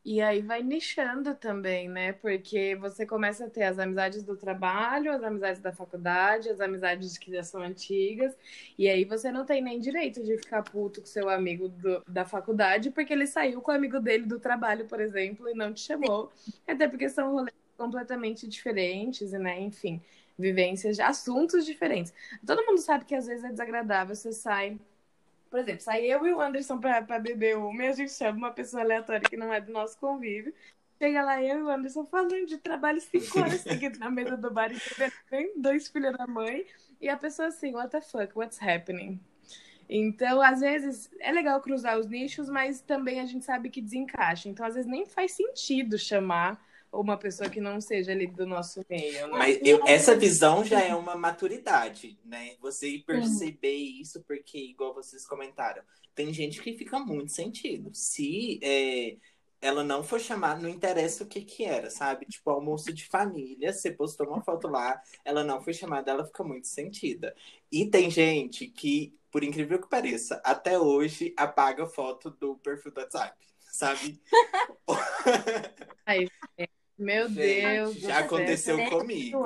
E 0.05 0.22
aí 0.22 0.41
vai 0.41 0.62
nichando 0.62 1.33
também, 1.33 1.88
né? 1.88 2.12
Porque 2.12 2.75
você 2.75 3.05
começa 3.05 3.45
a 3.45 3.50
ter 3.50 3.63
as 3.63 3.79
amizades 3.79 4.22
do 4.24 4.36
trabalho, 4.36 5.10
as 5.13 5.24
amizades 5.24 5.62
da 5.62 5.72
faculdade, 5.72 6.50
as 6.50 6.60
amizades 6.60 7.17
que 7.17 7.31
já 7.31 7.41
são 7.41 7.62
antigas. 7.62 8.36
E 8.77 8.89
aí 8.89 9.05
você 9.05 9.31
não 9.31 9.45
tem 9.45 9.62
nem 9.62 9.79
direito 9.79 10.22
de 10.22 10.38
ficar 10.38 10.62
puto 10.63 11.00
com 11.00 11.07
seu 11.07 11.29
amigo 11.29 11.69
do, 11.69 12.03
da 12.05 12.25
faculdade, 12.25 12.91
porque 12.91 13.13
ele 13.13 13.25
saiu 13.25 13.62
com 13.62 13.72
o 13.72 13.75
amigo 13.75 13.98
dele 14.01 14.25
do 14.25 14.39
trabalho, 14.39 14.86
por 14.88 15.00
exemplo, 15.00 15.50
e 15.50 15.53
não 15.53 15.74
te 15.74 15.79
chamou. 15.81 16.29
Até 16.67 16.86
porque 16.88 17.07
são 17.07 17.31
rolês 17.31 17.55
completamente 17.77 18.45
diferentes, 18.45 19.31
né? 19.31 19.62
Enfim, 19.62 20.01
vivências 20.38 20.98
de 20.98 21.01
assuntos 21.01 21.65
diferentes. 21.65 22.13
Todo 22.45 22.65
mundo 22.65 22.79
sabe 22.79 23.05
que 23.05 23.15
às 23.15 23.25
vezes 23.25 23.45
é 23.45 23.50
desagradável, 23.51 24.13
você 24.15 24.33
sai 24.33 24.77
por 25.53 25.60
exemplo, 25.60 25.81
sai 25.81 26.12
eu 26.12 26.25
e 26.25 26.33
o 26.33 26.41
Anderson 26.41 26.79
pra, 26.79 27.03
pra 27.03 27.19
beber 27.19 27.55
uma 27.55 27.83
e 27.83 27.88
a 27.88 27.91
gente 27.91 28.12
chama 28.12 28.36
uma 28.36 28.51
pessoa 28.51 28.81
aleatória 28.81 29.29
que 29.29 29.38
não 29.38 29.53
é 29.53 29.62
do 29.62 29.72
nosso 29.72 29.95
convívio. 30.00 30.51
Chega 31.00 31.22
lá 31.22 31.43
eu 31.43 31.60
e 31.60 31.62
o 31.62 31.69
Anderson 31.69 32.07
falando 32.07 32.48
de 32.48 32.57
trabalho 32.57 33.00
cinco 33.00 33.39
horas 33.39 33.62
seguidas 33.62 34.00
na 34.00 34.10
mesa 34.10 34.36
do 34.36 34.50
bar 34.50 34.72
e 34.72 35.62
dois 35.62 35.88
filhos 35.89 36.17
da 36.17 36.25
mãe. 36.25 36.65
E 37.00 37.07
a 37.07 37.15
pessoa 37.15 37.50
assim, 37.50 37.72
what 37.75 37.91
the 37.91 38.01
fuck, 38.01 38.36
what's 38.36 38.60
happening? 38.60 39.19
Então, 39.88 40.41
às 40.41 40.62
vezes, 40.62 41.07
é 41.19 41.31
legal 41.31 41.62
cruzar 41.62 42.00
os 42.00 42.07
nichos, 42.07 42.50
mas 42.50 42.81
também 42.81 43.19
a 43.19 43.25
gente 43.27 43.45
sabe 43.45 43.69
que 43.69 43.79
desencaixa. 43.79 44.50
Então, 44.50 44.65
às 44.65 44.74
vezes, 44.74 44.89
nem 44.89 45.05
faz 45.05 45.33
sentido 45.33 46.00
chamar 46.00 46.60
uma 46.93 47.17
pessoa 47.17 47.50
que 47.50 47.59
não 47.59 47.81
seja 47.81 48.12
ali 48.12 48.27
do 48.27 48.45
nosso 48.45 48.85
meio. 48.88 49.27
Né? 49.27 49.33
Mas 49.33 49.59
eu, 49.63 49.81
essa 49.88 50.15
visão 50.15 50.63
já 50.63 50.79
é 50.81 50.93
uma 50.93 51.15
maturidade, 51.15 52.17
né? 52.23 52.55
Você 52.62 53.03
perceber 53.05 53.75
uhum. 53.75 54.01
isso, 54.01 54.23
porque, 54.23 54.57
igual 54.57 54.93
vocês 54.93 55.25
comentaram, 55.25 55.81
tem 56.13 56.31
gente 56.31 56.62
que 56.62 56.77
fica 56.77 57.00
muito 57.00 57.33
sentido. 57.33 57.89
Se 57.93 58.59
é, 58.62 59.17
ela 59.59 59.83
não 59.83 60.03
for 60.03 60.19
chamada, 60.19 60.62
não 60.62 60.69
interessa 60.69 61.23
o 61.23 61.27
que 61.27 61.41
que 61.41 61.65
era, 61.65 61.89
sabe? 61.89 62.25
Tipo, 62.27 62.51
almoço 62.51 62.93
de 62.93 63.07
família, 63.07 63.73
você 63.73 63.91
postou 63.91 64.27
uma 64.27 64.43
foto 64.43 64.67
lá, 64.67 65.01
ela 65.25 65.43
não 65.43 65.62
foi 65.62 65.73
chamada, 65.73 66.12
ela 66.12 66.25
fica 66.25 66.43
muito 66.43 66.67
sentida. 66.67 67.35
E 67.71 67.89
tem 67.89 68.12
gente 68.12 68.67
que, 68.67 69.17
por 69.31 69.43
incrível 69.43 69.81
que 69.81 69.89
pareça, 69.89 70.39
até 70.45 70.77
hoje 70.77 71.33
apaga 71.35 71.88
foto 71.88 72.29
do 72.29 72.55
perfil 72.57 72.91
do 72.91 73.00
WhatsApp, 73.00 73.35
sabe? 73.71 74.21
Aí, 76.05 76.29
é. 76.57 76.67
Meu 76.97 77.27
Gente, 77.27 77.35
Deus. 77.35 77.95
já 77.95 78.19
aconteceu 78.19 78.77
céu. 78.77 78.89
comigo. 78.89 79.43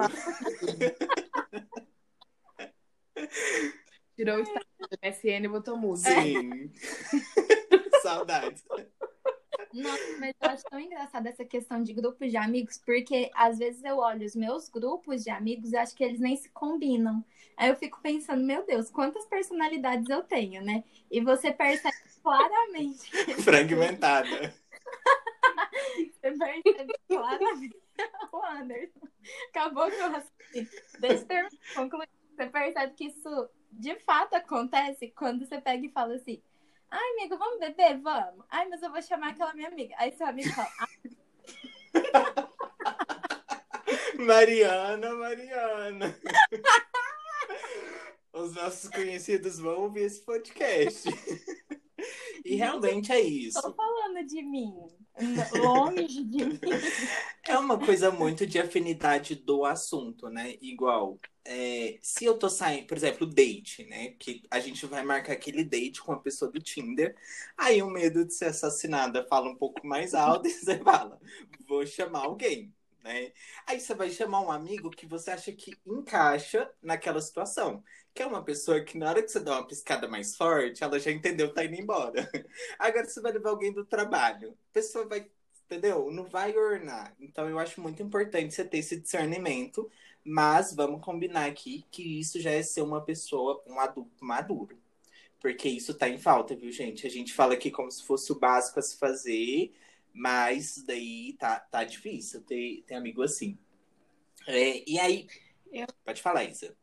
Tirou 4.16 4.38
o 4.38 4.42
estado 4.42 4.66
do 4.80 4.88
MSN 5.02 5.46
e 5.46 5.48
botou 5.48 5.78
música. 5.78 6.22
Sim. 6.22 6.72
Saudades. 8.02 8.64
Nossa, 9.74 10.18
mas 10.20 10.34
eu 10.42 10.50
acho 10.50 10.64
tão 10.70 10.80
engraçada 10.80 11.30
essa 11.30 11.46
questão 11.46 11.84
de 11.84 11.94
grupos 11.94 12.32
de 12.32 12.38
amigos, 12.38 12.80
porque 12.84 13.30
às 13.34 13.58
vezes 13.60 13.84
eu 13.84 13.98
olho 13.98 14.26
os 14.26 14.36
meus 14.36 14.70
grupos 14.70 15.24
de 15.24 15.30
amigos 15.30 15.72
e 15.72 15.78
acho 15.78 15.96
que 15.96 16.04
eles 16.04 16.20
nem 16.20 16.36
se 16.36 16.50
combinam. 16.50 17.24
Aí 17.56 17.70
eu 17.70 17.76
fico 17.76 18.00
pensando, 18.02 18.44
meu 18.44 18.66
Deus, 18.66 18.90
quantas 18.90 19.26
personalidades 19.26 20.10
eu 20.10 20.24
tenho, 20.24 20.64
né? 20.64 20.84
E 21.12 21.22
você 21.22 21.52
percebe 21.52 21.96
claramente. 22.24 23.10
Fragmentada. 23.44 24.54
Claramente. 27.08 27.78
O 28.32 28.44
Anderson. 28.46 29.08
Acabou 29.50 29.90
com 29.90 29.98
o 29.98 30.12
raciocínio. 30.12 30.70
Deixa 31.00 31.24
eu 31.24 31.28
terminar, 31.28 31.52
concluir. 31.76 32.10
Você 32.36 32.46
percebe 32.48 32.94
que 32.94 33.06
isso 33.06 33.50
de 33.72 33.96
fato 34.00 34.36
acontece 34.36 35.10
quando 35.10 35.46
você 35.46 35.60
pega 35.60 35.86
e 35.86 35.92
fala 35.92 36.16
assim. 36.16 36.42
Ai, 36.90 37.10
amigo, 37.14 37.38
vamos 37.38 37.60
beber? 37.60 38.00
Vamos. 38.00 38.46
Ai, 38.50 38.68
mas 38.70 38.82
eu 38.82 38.92
vou 38.92 39.02
chamar 39.02 39.32
aquela 39.32 39.54
minha 39.54 39.68
amiga. 39.68 39.96
Aí 39.98 40.12
seu 40.14 40.28
amigo 40.28 40.50
fala, 40.54 40.70
ah, 40.80 40.88
Mariana, 44.20 45.14
Mariana. 45.16 46.20
Os 48.34 48.54
nossos 48.54 48.90
conhecidos 48.90 49.60
vão 49.60 49.82
ouvir 49.82 50.04
esse 50.04 50.22
podcast. 50.22 51.10
E 52.48 52.56
realmente 52.56 53.12
é 53.12 53.20
isso. 53.20 53.62
tô 53.62 53.74
falando 53.74 54.26
de 54.26 54.42
mim. 54.42 54.74
Longe 55.60 56.24
de 56.24 56.46
mim. 56.46 56.60
É 57.48 57.58
uma 57.58 57.78
coisa 57.80 58.12
muito 58.12 58.46
de 58.46 58.60
afinidade 58.60 59.36
do 59.36 59.66
assunto, 59.66 60.30
né? 60.30 60.56
Igual, 60.62 61.18
é, 61.44 61.98
se 62.02 62.26
eu 62.26 62.38
tô 62.38 62.50
saindo, 62.50 62.88
por 62.88 62.98
exemplo, 62.98 63.26
date, 63.26 63.86
né? 63.86 64.10
Que 64.20 64.44
a 64.52 64.60
gente 64.60 64.86
vai 64.86 65.04
marcar 65.04 65.34
aquele 65.34 65.64
date 65.64 66.02
com 66.02 66.12
a 66.12 66.20
pessoa 66.20 66.52
do 66.52 66.60
Tinder, 66.60 67.16
aí 67.58 67.82
o 67.82 67.90
medo 67.90 68.26
de 68.26 68.34
ser 68.34 68.46
assassinada 68.46 69.26
fala 69.28 69.50
um 69.50 69.56
pouco 69.56 69.86
mais 69.88 70.14
alto 70.14 70.48
e 70.48 70.52
você 70.52 70.78
fala, 70.80 71.20
vou 71.68 71.86
chamar 71.86 72.26
alguém, 72.26 72.74
né? 73.08 73.32
Aí 73.66 73.80
você 73.80 73.96
vai 73.96 74.10
chamar 74.10 74.42
um 74.42 74.52
amigo 74.52 74.90
que 74.92 75.06
você 75.08 75.32
acha 75.32 75.52
que 75.52 75.76
encaixa 75.86 76.70
naquela 76.82 77.22
situação. 77.22 77.84
Que 78.14 78.24
é 78.24 78.26
uma 78.26 78.44
pessoa 78.44 78.84
que 78.84 78.98
na 78.98 79.10
hora 79.10 79.24
que 79.24 79.30
você 79.30 79.40
dá 79.40 79.54
uma 79.54 79.68
piscada 79.68 80.08
mais 80.08 80.36
forte, 80.36 80.84
ela 80.84 81.00
já 81.00 81.12
entendeu, 81.12 81.54
tá 81.54 81.64
indo 81.66 81.76
embora. 81.76 82.30
Agora 82.80 83.06
você 83.08 83.22
vai 83.22 83.32
levar 83.32 83.52
alguém 83.52 83.74
do 83.74 83.86
trabalho. 83.86 84.58
A 84.72 84.74
pessoa 84.74 85.08
vai 85.08 85.30
entendeu? 85.68 86.10
Não 86.12 86.24
vai 86.26 86.56
ornar. 86.58 87.14
Então 87.20 87.48
eu 87.50 87.60
acho 87.60 87.82
muito 87.82 88.02
importante 88.02 88.54
você 88.54 88.64
ter 88.64 88.78
esse 88.80 89.00
discernimento, 89.00 89.90
mas 90.24 90.74
vamos 90.74 91.02
combinar 91.02 91.46
aqui 91.46 91.86
que 91.92 92.20
isso 92.20 92.40
já 92.40 92.52
é 92.52 92.64
ser 92.64 92.82
uma 92.82 93.02
pessoa, 93.02 93.62
um 93.68 93.80
adulto 93.80 94.24
maduro. 94.24 94.78
Porque 95.40 95.70
isso 95.70 95.94
tá 95.94 96.10
em 96.10 96.18
falta, 96.18 96.56
viu, 96.56 96.72
gente? 96.72 97.06
A 97.06 97.10
gente 97.10 97.34
fala 97.34 97.54
aqui 97.54 97.70
como 97.70 97.92
se 97.92 98.04
fosse 98.04 98.32
o 98.32 98.40
básico 98.40 98.80
a 98.80 98.82
se 98.82 98.98
fazer, 98.98 99.74
mas 100.18 100.84
daí 100.86 101.34
tá, 101.40 101.60
tá 101.60 101.84
difícil 101.84 102.42
ter, 102.44 102.84
ter 102.88 102.96
amigo 102.96 103.22
assim. 103.24 103.58
É, 104.48 104.90
e 104.90 105.00
aí. 105.00 105.28
Eu- 105.72 105.88
Pode 106.06 106.22
falar, 106.22 106.46
Isa. 106.46 106.76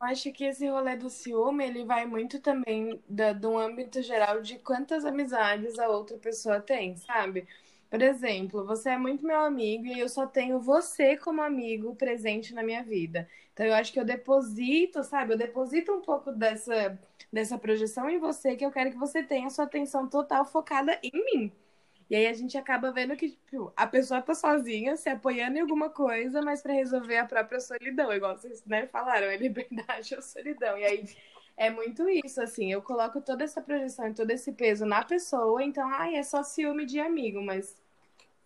Eu 0.00 0.06
acho 0.06 0.32
que 0.32 0.44
esse 0.44 0.66
rolê 0.68 0.96
do 0.96 1.10
ciúme, 1.10 1.64
ele 1.64 1.84
vai 1.84 2.06
muito 2.06 2.40
também 2.40 3.02
da, 3.08 3.32
do 3.32 3.56
âmbito 3.58 4.00
geral 4.02 4.40
de 4.40 4.58
quantas 4.58 5.04
amizades 5.04 5.78
a 5.78 5.88
outra 5.88 6.16
pessoa 6.18 6.60
tem, 6.60 6.96
sabe? 6.96 7.46
Por 7.90 8.00
exemplo, 8.02 8.64
você 8.64 8.90
é 8.90 8.98
muito 8.98 9.26
meu 9.26 9.38
amigo 9.40 9.86
e 9.86 9.98
eu 9.98 10.08
só 10.08 10.26
tenho 10.26 10.60
você 10.60 11.16
como 11.16 11.42
amigo 11.42 11.94
presente 11.96 12.54
na 12.54 12.62
minha 12.62 12.82
vida. 12.82 13.28
Então 13.52 13.66
eu 13.66 13.74
acho 13.74 13.92
que 13.92 14.00
eu 14.00 14.04
deposito, 14.04 15.02
sabe? 15.04 15.34
Eu 15.34 15.38
deposito 15.38 15.92
um 15.92 16.00
pouco 16.00 16.32
dessa, 16.32 16.98
dessa 17.32 17.58
projeção 17.58 18.08
em 18.08 18.18
você, 18.18 18.56
que 18.56 18.64
eu 18.64 18.70
quero 18.70 18.90
que 18.92 18.96
você 18.98 19.22
tenha 19.22 19.50
sua 19.50 19.64
atenção 19.64 20.08
total 20.08 20.44
focada 20.46 20.98
em 21.02 21.10
mim. 21.12 21.52
E 22.10 22.16
aí 22.16 22.26
a 22.26 22.32
gente 22.32 22.58
acaba 22.58 22.90
vendo 22.90 23.16
que 23.16 23.30
tipo, 23.30 23.72
a 23.76 23.86
pessoa 23.86 24.20
tá 24.20 24.34
sozinha, 24.34 24.96
se 24.96 25.08
apoiando 25.08 25.56
em 25.58 25.60
alguma 25.60 25.88
coisa, 25.88 26.42
mas 26.42 26.60
para 26.60 26.72
resolver 26.72 27.18
a 27.18 27.24
própria 27.24 27.60
solidão, 27.60 28.12
igual 28.12 28.36
vocês 28.36 28.64
né, 28.66 28.88
falaram, 28.88 29.28
é 29.28 29.36
liberdade 29.36 30.14
ou 30.16 30.20
solidão. 30.20 30.76
E 30.76 30.84
aí 30.84 31.04
é 31.56 31.70
muito 31.70 32.08
isso, 32.08 32.42
assim, 32.42 32.72
eu 32.72 32.82
coloco 32.82 33.20
toda 33.20 33.44
essa 33.44 33.62
projeção 33.62 34.08
e 34.08 34.14
todo 34.14 34.30
esse 34.32 34.50
peso 34.52 34.84
na 34.84 35.04
pessoa, 35.04 35.62
então, 35.62 35.88
ai, 35.88 36.16
é 36.16 36.22
só 36.24 36.42
ciúme 36.42 36.84
de 36.84 36.98
amigo, 36.98 37.40
mas 37.40 37.76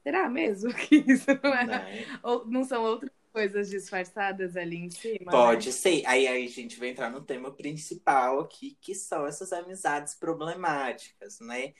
será 0.02 0.28
mesmo 0.28 0.70
que 0.74 0.96
isso 0.96 1.30
não 1.42 1.54
é? 1.54 1.64
Né? 1.64 2.18
Ou 2.22 2.44
não 2.44 2.64
são 2.64 2.82
outras 2.82 3.10
coisas 3.32 3.70
disfarçadas 3.70 4.56
ali 4.56 4.76
em 4.76 4.90
cima? 4.90 5.30
Pode 5.30 5.66
né? 5.66 5.72
ser. 5.72 6.02
Aí, 6.06 6.26
aí 6.26 6.44
a 6.44 6.48
gente 6.48 6.78
vai 6.78 6.90
entrar 6.90 7.10
no 7.10 7.20
tema 7.20 7.50
principal 7.50 8.40
aqui, 8.40 8.76
que 8.80 8.94
são 8.94 9.26
essas 9.26 9.52
amizades 9.52 10.14
problemáticas, 10.14 11.40
né? 11.40 11.72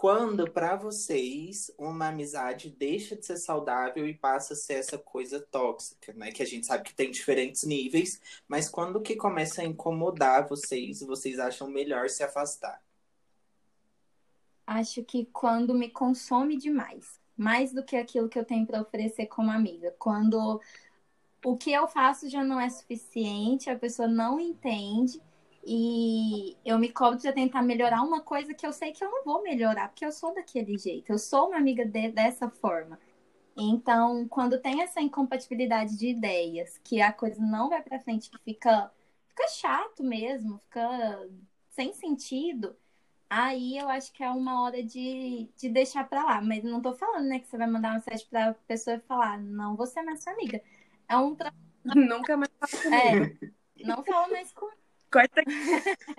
Quando 0.00 0.48
para 0.48 0.76
vocês 0.76 1.72
uma 1.76 2.06
amizade 2.06 2.70
deixa 2.70 3.16
de 3.16 3.26
ser 3.26 3.36
saudável 3.36 4.06
e 4.06 4.14
passa 4.14 4.52
a 4.52 4.56
ser 4.56 4.74
essa 4.74 4.96
coisa 4.96 5.40
tóxica, 5.40 6.12
né? 6.12 6.30
Que 6.30 6.40
a 6.40 6.46
gente 6.46 6.68
sabe 6.68 6.84
que 6.84 6.94
tem 6.94 7.10
diferentes 7.10 7.64
níveis, 7.64 8.20
mas 8.46 8.68
quando 8.68 9.00
que 9.00 9.16
começa 9.16 9.60
a 9.60 9.64
incomodar 9.64 10.46
vocês 10.46 11.00
vocês 11.00 11.40
acham 11.40 11.66
melhor 11.68 12.08
se 12.08 12.22
afastar? 12.22 12.80
Acho 14.64 15.02
que 15.02 15.24
quando 15.32 15.74
me 15.74 15.90
consome 15.90 16.56
demais, 16.56 17.18
mais 17.36 17.72
do 17.72 17.82
que 17.82 17.96
aquilo 17.96 18.28
que 18.28 18.38
eu 18.38 18.44
tenho 18.44 18.64
para 18.64 18.80
oferecer 18.80 19.26
como 19.26 19.50
amiga. 19.50 19.92
Quando 19.98 20.60
o 21.44 21.56
que 21.56 21.72
eu 21.72 21.88
faço 21.88 22.30
já 22.30 22.44
não 22.44 22.60
é 22.60 22.70
suficiente, 22.70 23.68
a 23.68 23.76
pessoa 23.76 24.06
não 24.06 24.38
entende 24.38 25.20
e 25.68 26.56
eu 26.64 26.78
me 26.78 26.90
cobro 26.92 27.18
de 27.18 27.32
tentar 27.32 27.62
melhorar 27.62 28.02
uma 28.02 28.22
coisa 28.22 28.54
que 28.54 28.66
eu 28.66 28.72
sei 28.72 28.92
que 28.92 29.04
eu 29.04 29.10
não 29.10 29.24
vou 29.24 29.42
melhorar, 29.42 29.88
porque 29.88 30.04
eu 30.06 30.12
sou 30.12 30.34
daquele 30.34 30.78
jeito, 30.78 31.10
eu 31.12 31.18
sou 31.18 31.48
uma 31.48 31.58
amiga 31.58 31.84
de- 31.86 32.10
dessa 32.12 32.48
forma. 32.50 32.98
Então, 33.56 34.28
quando 34.28 34.60
tem 34.60 34.82
essa 34.82 35.00
incompatibilidade 35.00 35.96
de 35.98 36.08
ideias, 36.10 36.78
que 36.84 37.00
a 37.02 37.12
coisa 37.12 37.40
não 37.42 37.68
vai 37.68 37.82
para 37.82 38.00
frente, 38.00 38.30
que 38.30 38.38
fica, 38.44 38.92
fica 39.28 39.48
chato 39.48 40.04
mesmo, 40.04 40.58
fica 40.60 41.28
sem 41.70 41.92
sentido, 41.92 42.76
Aí 43.30 43.76
eu 43.78 43.88
acho 43.88 44.12
que 44.12 44.24
é 44.24 44.30
uma 44.30 44.62
hora 44.62 44.82
de, 44.82 45.48
de 45.56 45.68
deixar 45.68 46.08
pra 46.08 46.24
lá. 46.24 46.40
Mas 46.40 46.64
não 46.64 46.80
tô 46.80 46.94
falando, 46.94 47.26
né, 47.28 47.38
que 47.40 47.46
você 47.46 47.58
vai 47.58 47.66
mandar 47.66 47.90
uma 47.90 47.94
mensagem 47.96 48.26
pra 48.28 48.54
pessoa 48.66 48.96
e 48.96 49.00
falar, 49.00 49.38
não, 49.40 49.76
você 49.76 50.00
é 50.00 50.02
mais 50.02 50.22
sua 50.22 50.32
amiga. 50.32 50.62
É 51.08 51.16
um. 51.16 51.36
Nunca 51.94 52.36
mais 52.36 52.50
fala 52.58 52.82
comigo. 52.82 53.24
É, 53.80 53.84
não 53.84 54.04
fala 54.04 54.28
mais 54.28 54.52
comigo. 54.52 54.77
Corta 55.10 55.42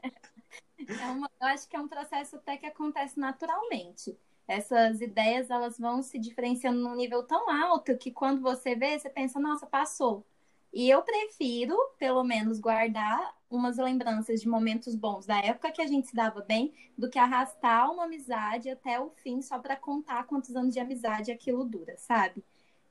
É 0.87 1.05
uma, 1.07 1.29
eu 1.39 1.47
acho 1.47 1.67
que 1.67 1.75
é 1.75 1.79
um 1.79 1.87
processo 1.87 2.37
até 2.37 2.57
que 2.57 2.65
acontece 2.65 3.19
naturalmente. 3.19 4.17
Essas 4.47 5.01
ideias, 5.01 5.49
elas 5.49 5.77
vão 5.77 6.01
se 6.01 6.17
diferenciando 6.17 6.79
num 6.79 6.95
nível 6.95 7.23
tão 7.23 7.49
alto 7.49 7.95
que 7.97 8.11
quando 8.11 8.41
você 8.41 8.75
vê, 8.75 8.97
você 8.97 9.09
pensa, 9.09 9.39
nossa, 9.39 9.67
passou. 9.67 10.25
E 10.73 10.89
eu 10.89 11.01
prefiro, 11.01 11.75
pelo 11.97 12.23
menos, 12.23 12.59
guardar 12.59 13.35
umas 13.49 13.77
lembranças 13.77 14.41
de 14.41 14.47
momentos 14.47 14.95
bons 14.95 15.25
da 15.25 15.39
época 15.39 15.71
que 15.71 15.81
a 15.81 15.87
gente 15.87 16.07
se 16.07 16.15
dava 16.15 16.41
bem, 16.41 16.73
do 16.97 17.09
que 17.09 17.17
arrastar 17.19 17.91
uma 17.91 18.05
amizade 18.05 18.69
até 18.69 18.99
o 18.99 19.09
fim 19.09 19.41
só 19.41 19.59
para 19.59 19.75
contar 19.75 20.25
quantos 20.25 20.55
anos 20.55 20.73
de 20.73 20.79
amizade 20.79 21.31
aquilo 21.31 21.63
dura, 21.65 21.95
sabe? 21.97 22.43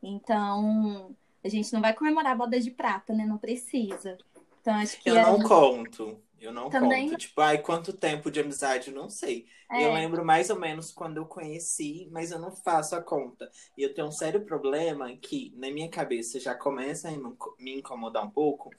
Então, 0.02 1.14
a 1.44 1.48
gente 1.48 1.72
não 1.72 1.80
vai 1.80 1.94
comemorar 1.94 2.32
a 2.32 2.36
boda 2.36 2.60
de 2.60 2.70
prata, 2.70 3.12
né? 3.12 3.24
Não 3.24 3.38
precisa. 3.38 4.18
Então, 4.60 4.74
acho 4.74 5.00
que 5.00 5.08
Eu 5.08 5.14
não 5.16 5.36
gente- 5.36 5.48
conto. 5.48 6.22
Eu 6.40 6.52
não 6.52 6.70
Também 6.70 7.08
conto. 7.08 7.18
Tipo, 7.18 7.40
ai, 7.40 7.58
quanto 7.58 7.92
tempo 7.92 8.30
de 8.30 8.38
amizade? 8.40 8.92
Não 8.92 9.10
sei. 9.10 9.46
É. 9.72 9.84
Eu 9.84 9.92
lembro 9.92 10.24
mais 10.24 10.50
ou 10.50 10.58
menos 10.58 10.92
quando 10.92 11.16
eu 11.16 11.26
conheci, 11.26 12.08
mas 12.12 12.30
eu 12.30 12.38
não 12.38 12.52
faço 12.52 12.94
a 12.94 13.02
conta. 13.02 13.50
E 13.76 13.82
eu 13.82 13.92
tenho 13.92 14.06
um 14.06 14.12
sério 14.12 14.42
problema 14.44 15.14
que 15.16 15.52
na 15.56 15.68
minha 15.70 15.88
cabeça 15.88 16.38
já 16.38 16.54
começa 16.54 17.08
a 17.08 17.12
me 17.58 17.78
incomodar 17.78 18.24
um 18.24 18.30
pouco, 18.30 18.70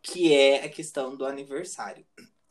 que 0.00 0.32
é 0.34 0.64
a 0.64 0.68
questão 0.70 1.14
do 1.14 1.26
aniversário. 1.26 2.04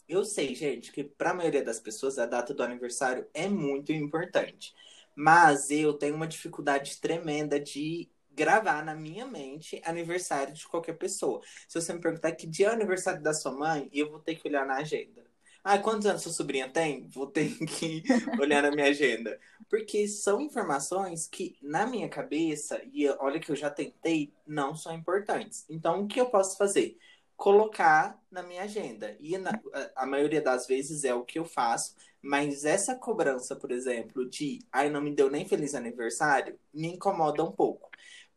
Eu 0.07 0.23
sei, 0.23 0.53
gente, 0.53 0.91
que 0.91 1.03
para 1.03 1.31
a 1.31 1.33
maioria 1.33 1.63
das 1.63 1.79
pessoas 1.79 2.19
a 2.19 2.25
data 2.27 2.53
do 2.53 2.61
aniversário 2.63 3.25
é 3.33 3.47
muito 3.49 3.91
importante. 3.91 4.75
Mas 5.15 5.71
eu 5.71 5.93
tenho 5.93 6.15
uma 6.15 6.27
dificuldade 6.27 6.97
tremenda 7.01 7.59
de 7.59 8.09
gravar 8.31 8.83
na 8.83 8.95
minha 8.95 9.25
mente 9.25 9.81
aniversário 9.85 10.53
de 10.53 10.67
qualquer 10.67 10.93
pessoa. 10.93 11.41
Se 11.67 11.79
você 11.79 11.93
me 11.93 12.01
perguntar 12.01 12.31
que 12.33 12.47
dia 12.47 12.67
é 12.67 12.69
o 12.69 12.73
aniversário 12.73 13.21
da 13.21 13.33
sua 13.33 13.51
mãe, 13.51 13.89
eu 13.93 14.09
vou 14.09 14.19
ter 14.19 14.35
que 14.35 14.47
olhar 14.47 14.65
na 14.65 14.77
agenda. 14.77 15.23
Ah, 15.63 15.77
quantos 15.77 16.07
anos 16.07 16.23
sua 16.23 16.31
sobrinha 16.31 16.67
tem? 16.67 17.07
Vou 17.07 17.27
ter 17.27 17.49
que 17.65 18.03
olhar 18.39 18.63
na 18.63 18.71
minha 18.71 18.87
agenda. 18.87 19.39
Porque 19.69 20.07
são 20.07 20.41
informações 20.41 21.27
que, 21.27 21.55
na 21.61 21.85
minha 21.85 22.09
cabeça, 22.09 22.81
e 22.91 23.07
olha 23.19 23.39
que 23.39 23.51
eu 23.51 23.55
já 23.55 23.69
tentei, 23.69 24.33
não 24.45 24.75
são 24.75 24.93
importantes. 24.93 25.65
Então, 25.69 26.01
o 26.01 26.07
que 26.07 26.19
eu 26.19 26.29
posso 26.29 26.57
fazer? 26.57 26.97
colocar 27.41 28.21
na 28.29 28.43
minha 28.43 28.61
agenda. 28.61 29.17
E 29.19 29.35
na, 29.35 29.59
a, 29.95 30.05
maioria 30.05 30.39
das 30.39 30.67
vezes 30.67 31.03
é 31.03 31.11
o 31.11 31.25
que 31.25 31.39
eu 31.39 31.43
faço, 31.43 31.95
mas 32.21 32.65
essa 32.65 32.93
cobrança, 32.93 33.55
por 33.55 33.71
exemplo, 33.71 34.29
de 34.29 34.59
ai, 34.71 34.91
não 34.91 35.01
me 35.01 35.09
deu 35.09 35.27
nem 35.27 35.43
feliz 35.43 35.73
aniversário, 35.73 36.59
me 36.71 36.89
incomoda 36.89 37.43
um 37.43 37.51
pouco. 37.51 37.80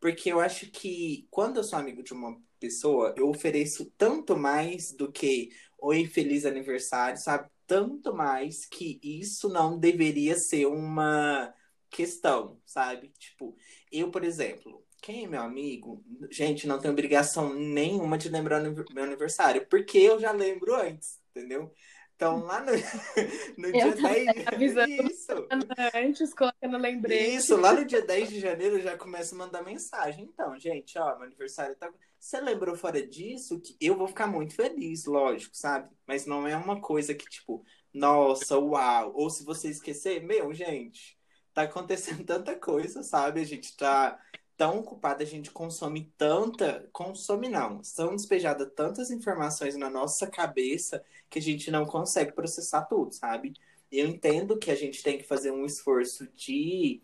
Porque 0.04 0.30
eu 0.30 0.38
acho 0.38 0.70
que 0.70 1.26
quando 1.30 1.56
eu 1.56 1.64
sou 1.64 1.78
amigo 1.78 2.02
de 2.02 2.12
uma 2.12 2.38
pessoa, 2.60 3.14
eu 3.16 3.26
ofereço 3.26 3.90
tanto 3.96 4.36
mais 4.36 4.92
do 4.92 5.10
que 5.10 5.48
oi, 5.80 6.04
feliz 6.04 6.44
aniversário, 6.44 7.16
sabe? 7.16 7.48
Tanto 7.66 8.14
mais 8.14 8.66
que 8.66 9.00
isso 9.02 9.48
não 9.48 9.78
deveria 9.78 10.36
ser 10.36 10.66
uma 10.66 11.54
questão, 11.88 12.60
sabe? 12.66 13.14
Tipo, 13.18 13.56
eu, 13.90 14.10
por 14.10 14.22
exemplo, 14.24 14.84
quem 15.00 15.24
é 15.24 15.26
meu 15.26 15.40
amigo, 15.40 16.04
gente, 16.30 16.66
não 16.66 16.78
tem 16.78 16.90
obrigação 16.90 17.54
nenhuma 17.54 18.18
de 18.18 18.28
lembrar 18.28 18.60
meu 18.60 19.04
aniversário, 19.04 19.66
porque 19.70 19.96
eu 19.96 20.20
já 20.20 20.32
lembro 20.32 20.74
antes, 20.74 21.18
entendeu? 21.30 21.72
Então, 22.16 22.44
lá 22.44 22.60
no, 22.60 22.72
no 23.58 23.72
dia 23.72 23.94
10 23.94 24.46
avisando 24.46 24.92
isso. 25.10 25.48
antes, 25.94 26.32
colocando 26.34 26.78
lembrete. 26.78 27.36
Isso, 27.36 27.56
lá 27.56 27.72
no 27.72 27.84
dia 27.84 28.02
10 28.02 28.28
de 28.28 28.40
janeiro 28.40 28.76
eu 28.76 28.82
já 28.82 28.96
começo 28.96 29.34
a 29.34 29.38
mandar 29.38 29.62
mensagem. 29.62 30.24
Então, 30.24 30.58
gente, 30.58 30.98
ó, 30.98 31.16
meu 31.16 31.26
aniversário 31.26 31.76
tá. 31.76 31.92
Você 32.18 32.40
lembrou 32.40 32.74
fora 32.76 33.06
disso 33.06 33.60
que 33.60 33.76
eu 33.80 33.96
vou 33.96 34.08
ficar 34.08 34.26
muito 34.26 34.54
feliz, 34.54 35.04
lógico, 35.04 35.54
sabe? 35.54 35.90
Mas 36.06 36.24
não 36.24 36.46
é 36.46 36.56
uma 36.56 36.80
coisa 36.80 37.14
que, 37.14 37.28
tipo, 37.28 37.62
nossa, 37.92 38.58
uau. 38.58 39.12
Ou 39.14 39.28
se 39.28 39.44
você 39.44 39.68
esquecer, 39.68 40.22
meu, 40.22 40.54
gente, 40.54 41.18
tá 41.52 41.62
acontecendo 41.62 42.24
tanta 42.24 42.54
coisa, 42.56 43.02
sabe? 43.02 43.40
A 43.40 43.44
gente 43.44 43.76
tá 43.76 44.18
tão 44.56 44.78
ocupada, 44.80 45.22
a 45.22 45.26
gente 45.26 45.50
consome 45.50 46.12
tanta. 46.16 46.88
Consome 46.92 47.48
não. 47.48 47.82
São 47.82 48.14
despejadas 48.14 48.70
tantas 48.74 49.10
informações 49.10 49.76
na 49.76 49.90
nossa 49.90 50.26
cabeça 50.26 51.04
que 51.28 51.38
a 51.38 51.42
gente 51.42 51.70
não 51.70 51.84
consegue 51.84 52.32
processar 52.32 52.82
tudo, 52.82 53.12
sabe? 53.12 53.54
Eu 53.90 54.06
entendo 54.06 54.58
que 54.58 54.70
a 54.70 54.74
gente 54.74 55.02
tem 55.02 55.18
que 55.18 55.24
fazer 55.24 55.50
um 55.50 55.64
esforço 55.64 56.26
de 56.34 57.02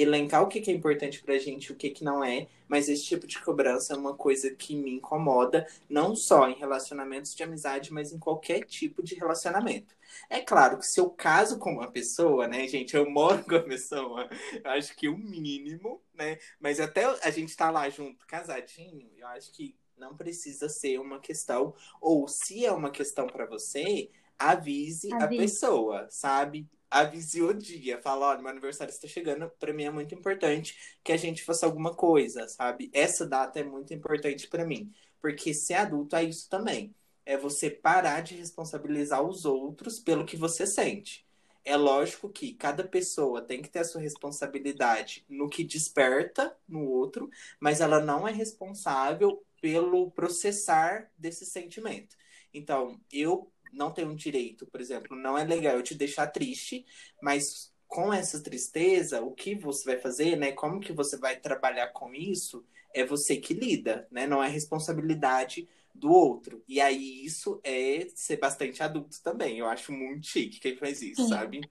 elencar 0.00 0.42
o 0.42 0.48
que, 0.48 0.60
que 0.60 0.70
é 0.70 0.74
importante 0.74 1.22
pra 1.22 1.38
gente 1.38 1.66
e 1.66 1.72
o 1.72 1.76
que, 1.76 1.90
que 1.90 2.04
não 2.04 2.22
é, 2.22 2.46
mas 2.68 2.88
esse 2.88 3.04
tipo 3.04 3.26
de 3.26 3.40
cobrança 3.40 3.94
é 3.94 3.96
uma 3.96 4.14
coisa 4.14 4.50
que 4.54 4.76
me 4.76 4.92
incomoda, 4.92 5.66
não 5.88 6.14
só 6.14 6.48
em 6.48 6.58
relacionamentos 6.58 7.34
de 7.34 7.42
amizade, 7.42 7.92
mas 7.92 8.12
em 8.12 8.18
qualquer 8.18 8.64
tipo 8.64 9.02
de 9.02 9.14
relacionamento. 9.14 9.96
É 10.28 10.40
claro 10.40 10.78
que 10.78 10.86
se 10.86 11.00
eu 11.00 11.10
caso 11.10 11.58
com 11.58 11.72
uma 11.72 11.90
pessoa, 11.90 12.46
né, 12.46 12.66
gente, 12.66 12.94
eu 12.94 13.08
moro 13.10 13.44
com 13.48 13.56
a 13.56 13.62
pessoa, 13.62 14.28
eu 14.64 14.70
acho 14.70 14.94
que 14.96 15.08
o 15.08 15.16
mínimo, 15.16 16.02
né, 16.14 16.38
mas 16.60 16.80
até 16.80 17.04
a 17.04 17.30
gente 17.30 17.56
tá 17.56 17.70
lá 17.70 17.88
junto, 17.88 18.26
casadinho, 18.26 19.10
eu 19.16 19.26
acho 19.28 19.52
que 19.52 19.74
não 19.96 20.16
precisa 20.16 20.68
ser 20.68 20.98
uma 20.98 21.18
questão, 21.18 21.74
ou 22.00 22.28
se 22.28 22.64
é 22.64 22.72
uma 22.72 22.90
questão 22.90 23.26
para 23.26 23.46
você, 23.46 24.10
avise, 24.38 25.12
avise 25.12 25.12
a 25.12 25.28
pessoa, 25.28 26.06
sabe? 26.08 26.68
Avise 26.90 27.42
o 27.42 27.52
dia, 27.52 28.00
fala, 28.00 28.28
olha, 28.28 28.40
meu 28.40 28.50
aniversário 28.50 28.92
está 28.92 29.06
chegando, 29.08 29.50
para 29.58 29.72
mim 29.72 29.84
é 29.84 29.90
muito 29.90 30.14
importante 30.14 30.98
que 31.04 31.12
a 31.12 31.16
gente 31.16 31.42
faça 31.42 31.66
alguma 31.66 31.94
coisa, 31.94 32.48
sabe? 32.48 32.90
Essa 32.92 33.26
data 33.26 33.60
é 33.60 33.64
muito 33.64 33.92
importante 33.92 34.48
para 34.48 34.64
mim, 34.64 34.92
porque 35.20 35.52
ser 35.54 35.74
adulto 35.74 36.16
é 36.16 36.24
isso 36.24 36.48
também. 36.48 36.94
É 37.26 37.36
você 37.36 37.70
parar 37.70 38.22
de 38.22 38.34
responsabilizar 38.36 39.22
os 39.22 39.44
outros 39.44 39.98
pelo 39.98 40.24
que 40.24 40.36
você 40.36 40.66
sente. 40.66 41.26
É 41.64 41.76
lógico 41.76 42.30
que 42.30 42.54
cada 42.54 42.82
pessoa 42.82 43.42
tem 43.42 43.60
que 43.60 43.68
ter 43.68 43.80
a 43.80 43.84
sua 43.84 44.00
responsabilidade 44.00 45.24
no 45.28 45.50
que 45.50 45.62
desperta 45.62 46.56
no 46.66 46.88
outro, 46.88 47.28
mas 47.60 47.82
ela 47.82 48.00
não 48.00 48.26
é 48.26 48.32
responsável 48.32 49.44
pelo 49.60 50.10
processar 50.12 51.10
desse 51.18 51.44
sentimento. 51.44 52.16
Então, 52.54 52.98
eu 53.12 53.52
não 53.72 53.92
tem 53.92 54.06
um 54.06 54.14
direito, 54.14 54.66
por 54.66 54.80
exemplo, 54.80 55.16
não 55.16 55.36
é 55.36 55.44
legal 55.44 55.76
eu 55.76 55.82
te 55.82 55.94
deixar 55.94 56.26
triste, 56.28 56.84
mas 57.22 57.72
com 57.86 58.12
essa 58.12 58.42
tristeza, 58.42 59.22
o 59.22 59.32
que 59.32 59.54
você 59.54 59.84
vai 59.84 59.98
fazer, 59.98 60.36
né? 60.36 60.52
Como 60.52 60.78
que 60.78 60.92
você 60.92 61.16
vai 61.16 61.36
trabalhar 61.36 61.88
com 61.88 62.14
isso? 62.14 62.64
É 62.94 63.04
você 63.04 63.36
que 63.36 63.54
lida, 63.54 64.06
né? 64.10 64.26
Não 64.26 64.44
é 64.44 64.48
responsabilidade 64.48 65.66
do 65.94 66.12
outro. 66.12 66.62
E 66.68 66.80
aí 66.80 67.24
isso 67.24 67.60
é 67.64 68.06
ser 68.14 68.36
bastante 68.36 68.82
adulto 68.82 69.20
também. 69.22 69.58
Eu 69.58 69.66
acho 69.66 69.90
muito 69.90 70.26
chique 70.26 70.60
quem 70.60 70.76
faz 70.76 71.00
isso, 71.00 71.22
Sim. 71.22 71.28
sabe? 71.28 71.70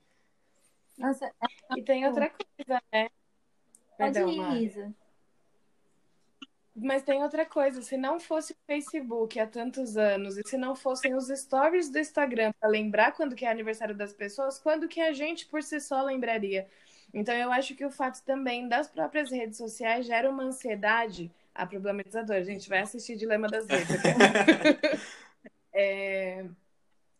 Nossa, 0.97 1.25
é... 1.25 1.79
e 1.79 1.83
tem 1.83 2.05
outra 2.07 2.29
coisa, 2.29 2.81
né? 2.91 3.09
Perdão, 3.95 4.35
Pode 4.35 4.57
ir, 4.57 4.63
Isa. 4.65 4.95
Mas 6.79 7.01
tem 7.01 7.23
outra 7.23 7.43
coisa, 7.43 7.81
se 7.81 7.97
não 7.97 8.19
fosse 8.19 8.53
o 8.53 8.55
Facebook 8.67 9.39
há 9.39 9.47
tantos 9.47 9.97
anos 9.97 10.37
e 10.37 10.43
se 10.45 10.57
não 10.57 10.75
fossem 10.75 11.15
os 11.15 11.27
stories 11.27 11.89
do 11.89 11.97
Instagram 11.97 12.51
para 12.59 12.69
lembrar 12.69 13.13
quando 13.13 13.35
que 13.35 13.45
é 13.45 13.49
aniversário 13.49 13.95
das 13.95 14.13
pessoas, 14.13 14.59
quando 14.59 14.87
que 14.87 15.01
a 15.01 15.11
gente 15.11 15.47
por 15.47 15.63
si 15.63 15.79
só 15.79 16.03
lembraria? 16.03 16.67
Então 17.11 17.33
eu 17.33 17.51
acho 17.51 17.75
que 17.75 17.83
o 17.83 17.89
fato 17.89 18.23
também 18.23 18.67
das 18.67 18.87
próprias 18.87 19.31
redes 19.31 19.57
sociais 19.57 20.05
gera 20.05 20.29
uma 20.29 20.43
ansiedade 20.43 21.31
a 21.55 21.65
problematizador. 21.65 22.35
A 22.35 22.43
gente 22.43 22.69
vai 22.69 22.79
assistir 22.79 23.15
Dilema 23.15 23.47
das 23.47 23.65
Redes. 23.65 23.97
é... 25.73 26.45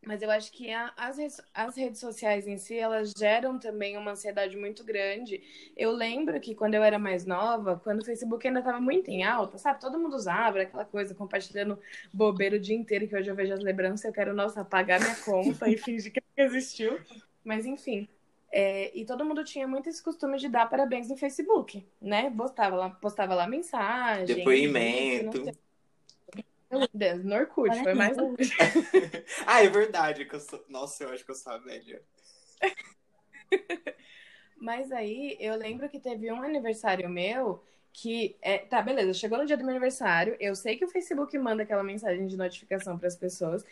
Mas 0.08 0.22
eu 0.22 0.32
acho 0.32 0.54
que 0.54 0.72
a, 0.72 0.94
as, 0.96 1.18
as 1.54 1.76
redes 1.76 2.00
sociais 2.00 2.48
em 2.48 2.58
si, 2.58 2.78
elas 2.78 3.12
geram 3.12 3.60
também 3.60 3.98
uma 3.98 4.12
ansiedade 4.12 4.56
muito 4.56 4.82
grande. 4.82 5.44
Eu 5.76 5.92
lembro 5.92 6.40
que 6.40 6.56
quando 6.56 6.76
eu 6.76 6.82
era 6.82 6.98
mais 6.98 7.26
nova, 7.26 7.82
quando 7.84 8.00
o 8.02 8.06
Facebook 8.06 8.48
ainda 8.48 8.60
estava 8.60 8.80
muito 8.80 9.12
em 9.12 9.26
alta, 9.26 9.58
sabe? 9.58 9.82
Todo 9.82 10.00
mundo 10.00 10.16
usava 10.16 10.62
aquela 10.62 10.86
coisa, 10.86 11.14
compartilhando 11.14 11.78
bobeira 12.14 12.56
o 12.56 12.60
dia 12.60 12.76
inteiro, 12.76 13.06
que 13.06 13.18
hoje 13.18 13.30
eu 13.30 13.36
vejo 13.36 13.54
as 13.54 13.60
lembranças, 13.60 14.06
eu 14.06 14.14
quero, 14.14 14.34
nossa, 14.34 14.62
apagar 14.62 15.02
minha 15.02 15.16
conta 15.18 15.70
e 15.70 15.76
fingir 15.78 16.14
que 16.14 16.22
existiu. 16.38 16.98
Mas 17.44 17.66
enfim. 17.66 18.08
É, 18.50 18.98
e 18.98 19.04
todo 19.04 19.26
mundo 19.26 19.44
tinha 19.44 19.68
muito 19.68 19.90
esse 19.90 20.02
costume 20.02 20.38
de 20.38 20.48
dar 20.48 20.70
parabéns 20.70 21.10
no 21.10 21.18
Facebook, 21.18 21.86
né? 22.02 22.32
Postava 22.32 22.78
lá, 22.78 22.90
postava 22.92 23.36
lá 23.36 23.46
mensagem. 23.46 24.38
Depoimento. 24.38 25.44
Meu 25.44 25.67
Deus, 26.94 27.24
no 27.24 27.36
Orkut, 27.36 27.74
foi 27.82 27.94
mais 27.94 28.18
um. 28.18 28.36
ah, 29.46 29.64
é 29.64 29.70
verdade. 29.70 30.26
Que 30.26 30.36
eu 30.36 30.40
sou... 30.40 30.64
Nossa, 30.68 31.04
eu 31.04 31.10
acho 31.10 31.24
que 31.24 31.32
eu 31.32 31.36
sou 31.36 31.54
a 31.54 31.58
velha. 31.58 32.02
Mas 34.60 34.92
aí, 34.92 35.38
eu 35.40 35.56
lembro 35.56 35.88
que 35.88 36.00
teve 36.00 36.32
um 36.32 36.42
aniversário 36.42 37.10
meu 37.10 37.64
que. 37.94 38.36
É... 38.42 38.58
Tá, 38.58 38.82
beleza, 38.82 39.14
chegou 39.14 39.38
no 39.38 39.46
dia 39.46 39.56
do 39.56 39.64
meu 39.64 39.72
aniversário. 39.72 40.36
Eu 40.40 40.56
sei 40.56 40.76
que 40.76 40.84
o 40.84 40.90
Facebook 40.90 41.38
manda 41.38 41.64
aquela 41.64 41.84
mensagem 41.84 42.28
de 42.28 42.36
notificação 42.36 42.98
para 42.98 43.08
as 43.08 43.16
pessoas. 43.16 43.64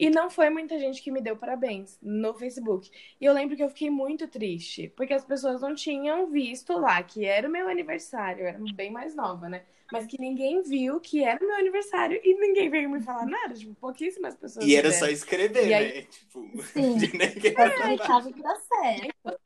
E 0.00 0.08
não 0.08 0.30
foi 0.30 0.48
muita 0.48 0.78
gente 0.78 1.02
que 1.02 1.10
me 1.10 1.20
deu 1.20 1.36
parabéns 1.36 1.98
no 2.00 2.32
Facebook. 2.32 2.90
E 3.20 3.24
eu 3.26 3.34
lembro 3.34 3.54
que 3.54 3.62
eu 3.62 3.68
fiquei 3.68 3.90
muito 3.90 4.26
triste, 4.26 4.90
porque 4.96 5.12
as 5.12 5.26
pessoas 5.26 5.60
não 5.60 5.74
tinham 5.74 6.26
visto 6.30 6.72
lá 6.78 7.02
que 7.02 7.26
era 7.26 7.46
o 7.46 7.52
meu 7.52 7.68
aniversário, 7.68 8.44
eu 8.44 8.48
era 8.48 8.58
bem 8.74 8.90
mais 8.90 9.14
nova, 9.14 9.46
né? 9.46 9.62
Mas 9.92 10.06
que 10.06 10.18
ninguém 10.18 10.62
viu 10.62 11.00
que 11.00 11.22
era 11.22 11.44
o 11.44 11.46
meu 11.46 11.56
aniversário 11.56 12.18
e 12.24 12.34
ninguém 12.40 12.70
veio 12.70 12.88
me 12.88 13.02
falar 13.02 13.26
nada, 13.26 13.52
tipo, 13.52 13.74
pouquíssimas 13.74 14.34
pessoas. 14.34 14.64
E 14.64 14.74
era 14.74 14.90
só 14.90 15.06
escrever, 15.06 15.68
e 15.68 15.74
aí... 15.74 15.94
né? 15.96 16.02
Tipo, 16.02 16.62
Sim. 16.72 16.94
ninguém 16.94 17.54
é, 17.54 17.94
achava 18.00 18.32
que 18.32 18.42
dá 18.42 18.56
certo. 18.56 19.40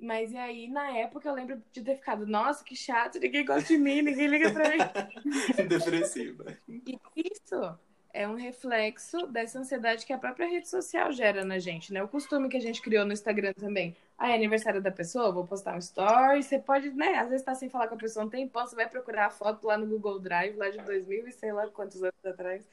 Mas 0.00 0.30
e 0.30 0.36
aí, 0.36 0.68
na 0.68 0.98
época, 0.98 1.28
eu 1.28 1.34
lembro 1.34 1.60
de 1.72 1.82
ter 1.82 1.96
ficado, 1.96 2.26
nossa, 2.26 2.62
que 2.62 2.76
chato, 2.76 3.18
ninguém 3.18 3.44
gosta 3.44 3.66
de 3.66 3.78
mim, 3.78 4.02
ninguém 4.02 4.28
liga 4.28 4.52
pra 4.52 4.68
mim. 4.68 4.78
Depressiva. 5.66 6.56
E 6.68 6.96
isso 7.16 7.76
é 8.14 8.28
um 8.28 8.36
reflexo 8.36 9.26
dessa 9.26 9.58
ansiedade 9.58 10.06
que 10.06 10.12
a 10.12 10.18
própria 10.18 10.46
rede 10.46 10.68
social 10.68 11.12
gera 11.12 11.44
na 11.44 11.58
gente, 11.58 11.92
né? 11.92 12.02
O 12.02 12.08
costume 12.08 12.48
que 12.48 12.56
a 12.56 12.60
gente 12.60 12.80
criou 12.80 13.04
no 13.04 13.12
Instagram 13.12 13.52
também. 13.52 13.96
Ah, 14.16 14.30
é 14.30 14.34
aniversário 14.36 14.80
da 14.80 14.90
pessoa, 14.92 15.32
vou 15.32 15.44
postar 15.44 15.74
um 15.74 15.78
story. 15.78 16.42
Você 16.42 16.58
pode, 16.60 16.90
né? 16.90 17.16
Às 17.16 17.28
vezes 17.28 17.44
tá 17.44 17.54
sem 17.54 17.68
falar 17.68 17.88
com 17.88 17.96
a 17.96 17.98
pessoa 17.98 18.24
um 18.24 18.30
tempão, 18.30 18.64
você 18.64 18.76
vai 18.76 18.88
procurar 18.88 19.26
a 19.26 19.30
foto 19.30 19.66
lá 19.66 19.76
no 19.76 19.86
Google 19.86 20.20
Drive, 20.20 20.56
lá 20.56 20.70
de 20.70 20.78
2000 20.78 21.26
e 21.26 21.32
sei 21.32 21.52
lá 21.52 21.66
quantos 21.68 22.02
anos 22.02 22.24
atrás. 22.24 22.64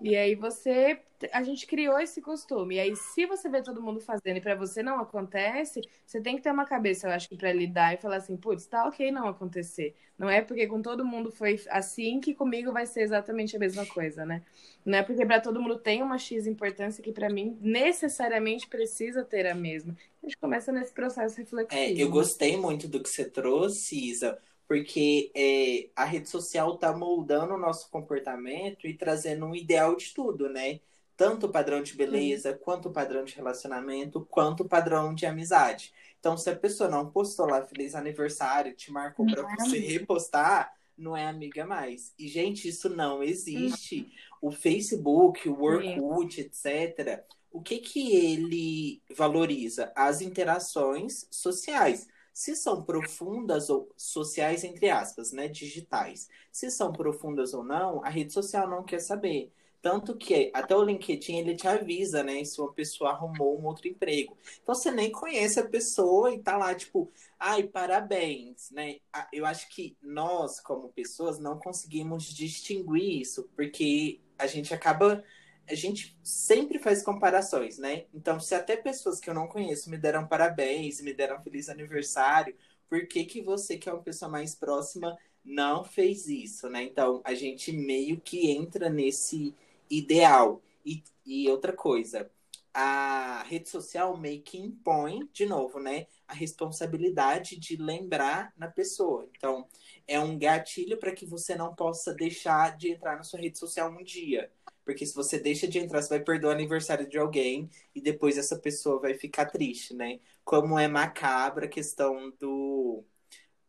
E 0.00 0.16
aí 0.16 0.34
você, 0.34 1.00
a 1.32 1.42
gente 1.42 1.66
criou 1.66 1.98
esse 1.98 2.20
costume. 2.20 2.76
E 2.76 2.80
aí 2.80 2.96
se 2.96 3.26
você 3.26 3.48
vê 3.48 3.62
todo 3.62 3.82
mundo 3.82 4.00
fazendo 4.00 4.36
e 4.36 4.40
para 4.40 4.54
você 4.54 4.82
não 4.82 4.98
acontece, 5.00 5.80
você 6.04 6.20
tem 6.20 6.36
que 6.36 6.42
ter 6.42 6.50
uma 6.50 6.64
cabeça, 6.64 7.06
eu 7.06 7.12
acho 7.12 7.28
que 7.28 7.36
para 7.36 7.52
lidar 7.52 7.94
e 7.94 7.96
falar 7.96 8.16
assim, 8.16 8.36
putz, 8.36 8.66
tá 8.66 8.86
OK 8.86 9.10
não 9.10 9.28
acontecer. 9.28 9.94
Não 10.18 10.28
é 10.28 10.40
porque 10.40 10.66
com 10.66 10.80
todo 10.80 11.04
mundo 11.04 11.30
foi 11.30 11.60
assim 11.68 12.20
que 12.20 12.34
comigo 12.34 12.72
vai 12.72 12.86
ser 12.86 13.02
exatamente 13.02 13.56
a 13.56 13.58
mesma 13.58 13.84
coisa, 13.86 14.24
né? 14.24 14.42
Não 14.84 14.98
é 14.98 15.02
porque 15.02 15.24
para 15.24 15.40
todo 15.40 15.60
mundo 15.60 15.78
tem 15.78 16.02
uma 16.02 16.18
X 16.18 16.46
importância 16.46 17.02
que 17.02 17.12
para 17.12 17.30
mim 17.30 17.58
necessariamente 17.60 18.68
precisa 18.68 19.24
ter 19.24 19.46
a 19.46 19.54
mesma. 19.54 19.96
A 20.22 20.26
gente 20.26 20.36
começa 20.36 20.70
nesse 20.70 20.92
processo 20.92 21.36
reflexivo. 21.38 21.80
É, 21.80 21.92
eu 21.92 22.10
gostei 22.10 22.56
muito 22.56 22.86
do 22.86 23.02
que 23.02 23.08
você 23.08 23.24
trouxe, 23.24 24.08
Isa 24.08 24.38
porque 24.66 25.30
é, 25.34 25.90
a 25.94 26.04
rede 26.04 26.28
social 26.28 26.74
está 26.74 26.96
moldando 26.96 27.54
o 27.54 27.58
nosso 27.58 27.90
comportamento 27.90 28.86
e 28.86 28.94
trazendo 28.94 29.46
um 29.46 29.54
ideal 29.54 29.96
de 29.96 30.12
tudo, 30.14 30.48
né? 30.48 30.80
Tanto 31.16 31.46
o 31.46 31.48
padrão 31.50 31.82
de 31.82 31.94
beleza, 31.94 32.52
uhum. 32.52 32.58
quanto 32.58 32.88
o 32.88 32.92
padrão 32.92 33.24
de 33.24 33.34
relacionamento, 33.36 34.26
quanto 34.28 34.64
o 34.64 34.68
padrão 34.68 35.14
de 35.14 35.26
amizade. 35.26 35.92
Então, 36.18 36.36
se 36.36 36.48
a 36.48 36.56
pessoa 36.56 36.88
não 36.88 37.10
postou 37.10 37.46
lá 37.46 37.62
feliz 37.62 37.94
aniversário, 37.94 38.74
te 38.74 38.90
marcou 38.90 39.26
para 39.26 39.42
você 39.42 39.78
repostar, 39.78 40.72
não 40.96 41.16
é 41.16 41.26
amiga 41.26 41.66
mais. 41.66 42.14
E, 42.18 42.26
gente, 42.28 42.66
isso 42.66 42.88
não 42.88 43.22
existe. 43.22 44.10
O 44.40 44.50
Facebook, 44.50 45.48
o 45.48 45.62
Orkut, 45.62 46.40
etc., 46.40 47.22
o 47.50 47.62
que 47.62 47.78
que 47.78 48.16
ele 48.16 49.02
valoriza? 49.14 49.92
As 49.94 50.20
interações 50.20 51.28
sociais. 51.30 52.08
Se 52.34 52.56
são 52.56 52.82
profundas 52.82 53.70
ou 53.70 53.88
sociais, 53.96 54.64
entre 54.64 54.90
aspas, 54.90 55.32
né? 55.32 55.48
Digitais. 55.48 56.28
Se 56.50 56.70
são 56.70 56.92
profundas 56.92 57.54
ou 57.54 57.62
não, 57.64 58.04
a 58.04 58.10
rede 58.10 58.32
social 58.32 58.68
não 58.68 58.82
quer 58.82 58.98
saber. 58.98 59.52
Tanto 59.80 60.16
que 60.16 60.50
até 60.54 60.74
o 60.74 60.82
LinkedIn 60.82 61.36
ele 61.38 61.54
te 61.54 61.68
avisa, 61.68 62.22
né? 62.24 62.42
Se 62.44 62.60
uma 62.60 62.72
pessoa 62.72 63.10
arrumou 63.10 63.60
um 63.60 63.66
outro 63.66 63.86
emprego. 63.86 64.36
Então 64.62 64.74
você 64.74 64.90
nem 64.90 65.12
conhece 65.12 65.60
a 65.60 65.68
pessoa 65.68 66.34
e 66.34 66.38
tá 66.38 66.56
lá, 66.56 66.74
tipo, 66.74 67.12
ai, 67.38 67.62
parabéns, 67.64 68.70
né? 68.70 68.96
Eu 69.32 69.46
acho 69.46 69.68
que 69.68 69.96
nós, 70.02 70.58
como 70.58 70.88
pessoas, 70.88 71.38
não 71.38 71.58
conseguimos 71.58 72.24
distinguir 72.24 73.20
isso, 73.20 73.48
porque 73.54 74.20
a 74.38 74.46
gente 74.46 74.74
acaba. 74.74 75.22
A 75.68 75.74
gente 75.74 76.16
sempre 76.22 76.78
faz 76.78 77.02
comparações, 77.02 77.78
né? 77.78 78.04
Então, 78.12 78.38
se 78.38 78.54
até 78.54 78.76
pessoas 78.76 79.18
que 79.18 79.30
eu 79.30 79.34
não 79.34 79.48
conheço 79.48 79.90
me 79.90 79.96
deram 79.96 80.26
parabéns, 80.26 81.00
me 81.00 81.14
deram 81.14 81.42
feliz 81.42 81.68
aniversário, 81.68 82.54
por 82.88 83.06
que, 83.06 83.24
que 83.24 83.42
você, 83.42 83.78
que 83.78 83.88
é 83.88 83.92
uma 83.92 84.02
pessoa 84.02 84.30
mais 84.30 84.54
próxima, 84.54 85.16
não 85.44 85.84
fez 85.84 86.28
isso, 86.28 86.68
né? 86.68 86.82
Então, 86.82 87.20
a 87.24 87.34
gente 87.34 87.72
meio 87.72 88.20
que 88.20 88.50
entra 88.50 88.88
nesse 88.88 89.54
ideal. 89.90 90.62
E, 90.84 91.02
e 91.24 91.48
outra 91.48 91.72
coisa, 91.72 92.30
a 92.74 93.44
rede 93.44 93.68
social 93.68 94.16
meio 94.16 94.42
que 94.42 94.58
impõe, 94.58 95.28
de 95.32 95.46
novo, 95.46 95.78
né, 95.78 96.06
a 96.26 96.34
responsabilidade 96.34 97.56
de 97.56 97.76
lembrar 97.76 98.52
na 98.56 98.66
pessoa. 98.66 99.28
Então, 99.36 99.68
é 100.08 100.18
um 100.18 100.36
gatilho 100.36 100.98
para 100.98 101.12
que 101.12 101.24
você 101.24 101.54
não 101.54 101.74
possa 101.74 102.12
deixar 102.12 102.76
de 102.76 102.90
entrar 102.90 103.16
na 103.16 103.22
sua 103.22 103.40
rede 103.40 103.58
social 103.58 103.90
um 103.90 104.02
dia. 104.02 104.50
Porque 104.84 105.06
se 105.06 105.14
você 105.14 105.38
deixa 105.38 105.66
de 105.66 105.78
entrar, 105.78 106.02
você 106.02 106.10
vai 106.10 106.20
perder 106.20 106.46
o 106.46 106.50
aniversário 106.50 107.08
de 107.08 107.18
alguém 107.18 107.70
e 107.94 108.00
depois 108.00 108.36
essa 108.38 108.58
pessoa 108.58 109.00
vai 109.00 109.14
ficar 109.14 109.46
triste, 109.46 109.94
né? 109.94 110.20
Como 110.44 110.78
é 110.78 110.86
macabra 110.88 111.66
a 111.66 111.68
questão 111.68 112.30
do, 112.38 113.04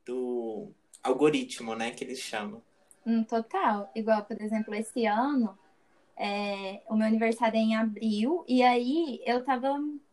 do 0.05 0.71
algoritmo, 1.03 1.75
né? 1.75 1.91
Que 1.91 2.03
eles 2.03 2.19
chamam. 2.19 2.63
Hum, 3.05 3.23
total. 3.23 3.91
Igual, 3.95 4.25
por 4.25 4.41
exemplo, 4.41 4.73
esse 4.73 5.05
ano, 5.05 5.57
é, 6.17 6.81
o 6.87 6.95
meu 6.95 7.07
aniversário 7.07 7.57
é 7.57 7.61
em 7.61 7.75
abril, 7.75 8.43
e 8.47 8.63
aí 8.63 9.21
eu 9.25 9.43
tava. 9.43 9.67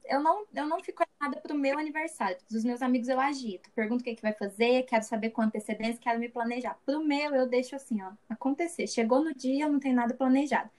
Eu 0.05 0.21
não, 0.21 0.47
eu 0.55 0.67
não 0.67 0.81
fico 0.83 1.05
nada 1.21 1.41
pro 1.41 1.55
meu 1.55 1.79
aniversário. 1.79 2.37
Dos 2.51 2.65
meus 2.65 2.83
amigos 2.83 3.09
eu 3.09 3.21
agito. 3.21 3.71
Pergunto 3.73 4.03
o 4.03 4.05
que, 4.05 4.11
é 4.11 4.15
que 4.17 4.23
vai 4.23 4.33
fazer, 4.35 4.83
quero 4.85 5.05
saber 5.05 5.31
com 5.31 5.43
antecedência, 5.43 6.01
quero 6.01 6.19
me 6.19 6.29
planejar. 6.29 6.79
Pro 6.85 7.03
meu, 7.05 7.35
eu 7.35 7.47
deixo 7.49 7.77
assim, 7.77 8.03
ó, 8.03 8.13
acontecer. 8.29 8.87
Chegou 8.89 9.23
no 9.25 9.35
dia, 9.35 9.69
não 9.69 9.79
tenho 9.81 9.95
nada 9.95 10.15
planejado. 10.15 10.71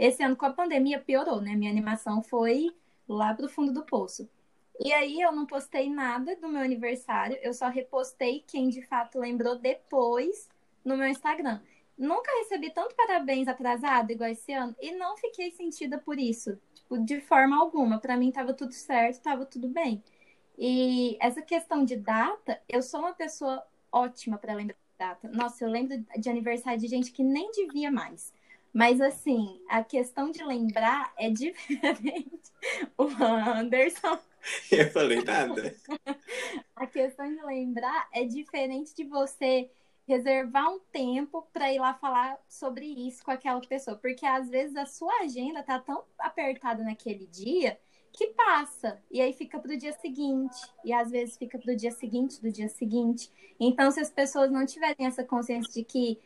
Esse 0.00 0.22
ano, 0.22 0.34
com 0.34 0.46
a 0.46 0.50
pandemia, 0.50 0.98
piorou, 0.98 1.42
né? 1.42 1.54
Minha 1.54 1.70
animação 1.70 2.22
foi 2.22 2.74
lá 3.06 3.34
pro 3.34 3.50
fundo 3.50 3.70
do 3.70 3.84
poço. 3.84 4.26
E 4.82 4.90
aí 4.94 5.20
eu 5.20 5.30
não 5.30 5.44
postei 5.44 5.90
nada 5.90 6.34
do 6.36 6.48
meu 6.48 6.62
aniversário, 6.62 7.36
eu 7.42 7.52
só 7.52 7.68
repostei 7.68 8.42
quem 8.46 8.70
de 8.70 8.80
fato 8.80 9.18
lembrou 9.18 9.58
depois 9.58 10.48
no 10.82 10.96
meu 10.96 11.06
Instagram. 11.06 11.60
Nunca 11.98 12.32
recebi 12.38 12.70
tanto 12.70 12.96
parabéns 12.96 13.46
atrasado 13.46 14.10
igual 14.10 14.30
esse 14.30 14.50
ano 14.54 14.74
e 14.80 14.92
não 14.92 15.18
fiquei 15.18 15.50
sentida 15.50 15.98
por 15.98 16.18
isso, 16.18 16.58
tipo, 16.72 16.96
de 16.96 17.20
forma 17.20 17.60
alguma. 17.60 17.98
Para 17.98 18.16
mim 18.16 18.32
tava 18.32 18.54
tudo 18.54 18.72
certo, 18.72 19.20
tava 19.20 19.44
tudo 19.44 19.68
bem. 19.68 20.02
E 20.56 21.18
essa 21.20 21.42
questão 21.42 21.84
de 21.84 21.96
data, 21.96 22.58
eu 22.66 22.80
sou 22.80 23.00
uma 23.00 23.12
pessoa 23.12 23.62
ótima 23.92 24.38
para 24.38 24.54
lembrar 24.54 24.76
de 24.76 24.98
data. 24.98 25.28
Nossa, 25.28 25.62
eu 25.62 25.68
lembro 25.68 26.02
de 26.18 26.30
aniversário 26.30 26.80
de 26.80 26.88
gente 26.88 27.12
que 27.12 27.22
nem 27.22 27.50
devia 27.50 27.90
mais. 27.90 28.32
Mas 28.72 29.00
assim, 29.00 29.60
a 29.68 29.82
questão 29.82 30.30
de 30.30 30.42
lembrar 30.44 31.12
é 31.16 31.30
diferente. 31.30 32.40
O 32.98 33.04
Anderson. 33.04 34.18
Eu 34.70 34.90
falei 34.90 35.22
nada. 35.22 35.74
a 36.76 36.86
questão 36.86 37.26
de 37.26 37.42
lembrar 37.42 38.06
é 38.12 38.24
diferente 38.24 38.94
de 38.94 39.04
você 39.04 39.70
reservar 40.06 40.70
um 40.70 40.80
tempo 40.92 41.46
para 41.52 41.72
ir 41.72 41.78
lá 41.78 41.94
falar 41.94 42.38
sobre 42.48 42.84
isso 42.84 43.24
com 43.24 43.30
aquela 43.30 43.60
pessoa, 43.60 43.96
porque 43.96 44.26
às 44.26 44.50
vezes 44.50 44.76
a 44.76 44.84
sua 44.84 45.22
agenda 45.22 45.62
tá 45.62 45.78
tão 45.78 46.04
apertada 46.18 46.82
naquele 46.82 47.26
dia 47.26 47.78
que 48.12 48.26
passa 48.28 49.00
e 49.10 49.20
aí 49.20 49.32
fica 49.32 49.58
para 49.58 49.72
o 49.72 49.76
dia 49.76 49.92
seguinte 49.92 50.56
e 50.84 50.92
às 50.92 51.10
vezes 51.10 51.36
fica 51.36 51.58
para 51.58 51.72
o 51.72 51.76
dia 51.76 51.92
seguinte 51.92 52.40
do 52.42 52.50
dia 52.50 52.68
seguinte. 52.68 53.30
Então, 53.58 53.90
se 53.90 54.00
as 54.00 54.10
pessoas 54.10 54.50
não 54.50 54.66
tiverem 54.66 55.06
essa 55.06 55.22
consciência 55.22 55.72
de 55.72 55.84
que 55.84 56.18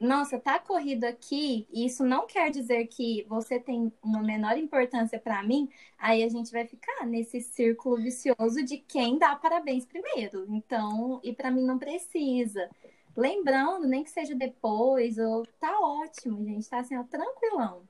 nossa, 0.00 0.40
tá 0.40 0.58
corrido 0.58 1.04
aqui, 1.04 1.68
e 1.70 1.84
isso 1.84 2.02
não 2.02 2.26
quer 2.26 2.50
dizer 2.50 2.86
que 2.86 3.24
você 3.28 3.60
tem 3.60 3.92
uma 4.02 4.22
menor 4.22 4.56
importância 4.56 5.18
para 5.18 5.42
mim, 5.42 5.68
aí 5.98 6.22
a 6.22 6.28
gente 6.28 6.50
vai 6.50 6.66
ficar 6.66 7.04
nesse 7.06 7.42
círculo 7.42 7.96
vicioso 7.98 8.64
de 8.64 8.78
quem 8.78 9.18
dá 9.18 9.36
parabéns 9.36 9.84
primeiro. 9.84 10.46
Então, 10.48 11.20
e 11.22 11.34
para 11.34 11.50
mim 11.50 11.62
não 11.62 11.78
precisa. 11.78 12.70
Lembrando, 13.14 13.86
nem 13.86 14.02
que 14.02 14.10
seja 14.10 14.34
depois, 14.34 15.18
ou 15.18 15.44
tá 15.60 15.78
ótimo, 15.78 16.42
gente, 16.44 16.68
tá 16.68 16.78
assim, 16.78 16.96
ó, 16.96 17.04
tranquilão. 17.04 17.86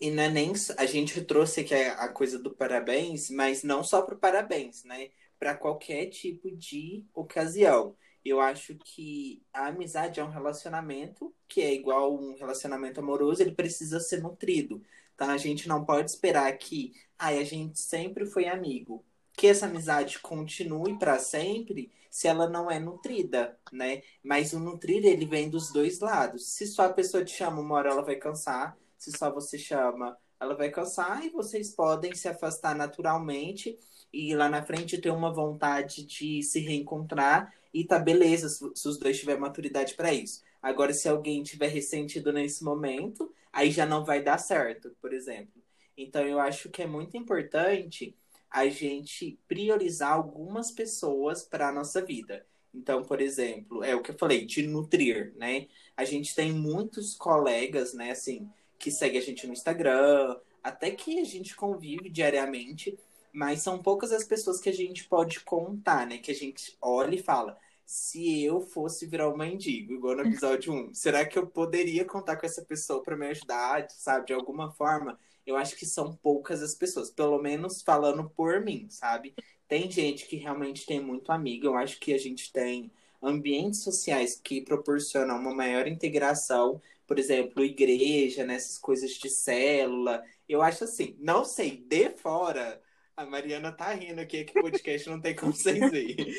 E 0.00 0.10
não 0.10 0.24
é 0.24 0.28
nem 0.28 0.52
a 0.76 0.86
gente 0.86 1.22
trouxe 1.22 1.60
aqui 1.60 1.74
a 1.74 2.08
coisa 2.08 2.38
do 2.38 2.50
parabéns, 2.50 3.30
mas 3.30 3.62
não 3.62 3.84
só 3.84 4.02
pro 4.02 4.16
parabéns, 4.16 4.82
né? 4.84 5.10
Para 5.38 5.54
qualquer 5.54 6.06
tipo 6.06 6.50
de 6.50 7.04
ocasião. 7.14 7.96
Eu 8.24 8.40
acho 8.40 8.74
que 8.76 9.42
a 9.52 9.68
amizade 9.68 10.20
é 10.20 10.24
um 10.24 10.30
relacionamento 10.30 11.34
que 11.46 11.60
é 11.62 11.72
igual 11.72 12.14
um 12.14 12.36
relacionamento 12.36 13.00
amoroso, 13.00 13.42
ele 13.42 13.52
precisa 13.52 14.00
ser 14.00 14.22
nutrido. 14.22 14.82
Tá? 15.16 15.32
A 15.32 15.38
gente 15.38 15.68
não 15.68 15.84
pode 15.84 16.10
esperar 16.10 16.50
que 16.58 16.92
ai, 17.18 17.38
a 17.38 17.44
gente 17.44 17.78
sempre 17.80 18.24
foi 18.26 18.46
amigo. 18.46 19.04
Que 19.32 19.48
essa 19.48 19.66
amizade 19.66 20.18
continue 20.20 20.98
para 20.98 21.18
sempre 21.18 21.90
se 22.10 22.26
ela 22.26 22.48
não 22.48 22.70
é 22.70 22.78
nutrida, 22.78 23.58
né? 23.72 24.02
Mas 24.22 24.52
o 24.52 24.60
nutrir, 24.60 25.04
ele 25.04 25.26
vem 25.26 25.48
dos 25.50 25.72
dois 25.72 26.00
lados. 26.00 26.48
Se 26.48 26.66
só 26.66 26.86
a 26.86 26.92
pessoa 26.92 27.24
te 27.24 27.32
chama 27.32 27.60
uma 27.60 27.76
hora, 27.76 27.90
ela 27.90 28.02
vai 28.02 28.16
cansar. 28.16 28.76
Se 28.96 29.12
só 29.16 29.32
você 29.32 29.58
chama, 29.58 30.16
ela 30.40 30.56
vai 30.56 30.70
cansar. 30.70 31.24
E 31.24 31.30
vocês 31.30 31.70
podem 31.70 32.14
se 32.14 32.28
afastar 32.28 32.74
naturalmente 32.74 33.78
e 34.12 34.34
lá 34.34 34.48
na 34.48 34.62
frente 34.62 34.98
ter 34.98 35.10
uma 35.10 35.32
vontade 35.32 36.04
de 36.04 36.42
se 36.42 36.60
reencontrar 36.60 37.52
e 37.72 37.84
tá 37.84 37.98
beleza 37.98 38.48
se 38.48 38.88
os 38.88 38.98
dois 38.98 39.18
tiverem 39.18 39.40
maturidade 39.40 39.94
para 39.94 40.12
isso. 40.12 40.42
Agora, 40.62 40.92
se 40.92 41.08
alguém 41.08 41.42
tiver 41.42 41.68
ressentido 41.68 42.32
nesse 42.32 42.64
momento, 42.64 43.32
aí 43.52 43.70
já 43.70 43.86
não 43.86 44.04
vai 44.04 44.22
dar 44.22 44.38
certo, 44.38 44.94
por 45.00 45.12
exemplo. 45.12 45.62
Então, 45.96 46.26
eu 46.26 46.40
acho 46.40 46.68
que 46.68 46.82
é 46.82 46.86
muito 46.86 47.16
importante 47.16 48.14
a 48.50 48.66
gente 48.68 49.38
priorizar 49.46 50.12
algumas 50.12 50.70
pessoas 50.70 51.42
para 51.42 51.68
a 51.68 51.72
nossa 51.72 52.00
vida. 52.00 52.46
Então, 52.74 53.02
por 53.02 53.20
exemplo, 53.20 53.82
é 53.82 53.94
o 53.94 54.02
que 54.02 54.10
eu 54.10 54.18
falei, 54.18 54.44
de 54.44 54.66
nutrir, 54.66 55.32
né? 55.36 55.66
A 55.96 56.04
gente 56.04 56.34
tem 56.34 56.52
muitos 56.52 57.14
colegas, 57.14 57.92
né, 57.92 58.10
assim, 58.10 58.48
que 58.78 58.90
seguem 58.90 59.20
a 59.20 59.22
gente 59.22 59.46
no 59.46 59.52
Instagram, 59.52 60.36
até 60.62 60.90
que 60.90 61.18
a 61.18 61.24
gente 61.24 61.56
convive 61.56 62.08
diariamente, 62.08 62.98
mas 63.32 63.62
são 63.62 63.82
poucas 63.82 64.12
as 64.12 64.24
pessoas 64.24 64.60
que 64.60 64.68
a 64.68 64.72
gente 64.72 65.04
pode 65.04 65.40
contar, 65.40 66.06
né? 66.06 66.18
Que 66.18 66.30
a 66.30 66.34
gente 66.34 66.76
olha 66.80 67.14
e 67.14 67.22
fala: 67.22 67.58
se 67.84 68.42
eu 68.42 68.60
fosse 68.60 69.06
virar 69.06 69.30
um 69.30 69.36
mendigo, 69.36 69.94
igual 69.94 70.16
no 70.16 70.22
episódio 70.22 70.72
1, 70.72 70.94
será 70.94 71.24
que 71.24 71.38
eu 71.38 71.46
poderia 71.46 72.04
contar 72.04 72.36
com 72.36 72.44
essa 72.44 72.62
pessoa 72.62 73.02
para 73.02 73.16
me 73.16 73.26
ajudar, 73.28 73.88
sabe? 73.90 74.26
De 74.26 74.34
alguma 74.34 74.70
forma, 74.72 75.18
eu 75.46 75.56
acho 75.56 75.74
que 75.76 75.86
são 75.86 76.14
poucas 76.14 76.62
as 76.62 76.74
pessoas, 76.74 77.10
pelo 77.10 77.40
menos 77.40 77.82
falando 77.82 78.28
por 78.28 78.60
mim, 78.60 78.86
sabe? 78.90 79.34
Tem 79.66 79.90
gente 79.90 80.26
que 80.26 80.36
realmente 80.36 80.84
tem 80.84 81.00
muito 81.00 81.32
amigo, 81.32 81.66
eu 81.66 81.76
acho 81.76 81.98
que 81.98 82.12
a 82.12 82.18
gente 82.18 82.52
tem 82.52 82.90
ambientes 83.22 83.82
sociais 83.82 84.38
que 84.42 84.60
proporcionam 84.60 85.38
uma 85.38 85.54
maior 85.54 85.86
integração, 85.86 86.80
por 87.06 87.18
exemplo, 87.18 87.64
igreja, 87.64 88.44
nessas 88.44 88.74
né? 88.74 88.80
coisas 88.82 89.12
de 89.12 89.30
célula. 89.30 90.22
Eu 90.46 90.60
acho 90.62 90.84
assim, 90.84 91.16
não 91.18 91.44
sei, 91.44 91.78
de 91.78 92.10
fora 92.10 92.80
a 93.18 93.26
Mariana 93.26 93.72
tá 93.72 93.92
rindo 93.92 94.20
aqui, 94.20 94.44
que 94.44 94.56
o 94.56 94.62
podcast 94.62 95.10
não 95.10 95.20
tem 95.20 95.34
como 95.34 95.52
vocês 95.52 95.90
verem. 95.90 96.32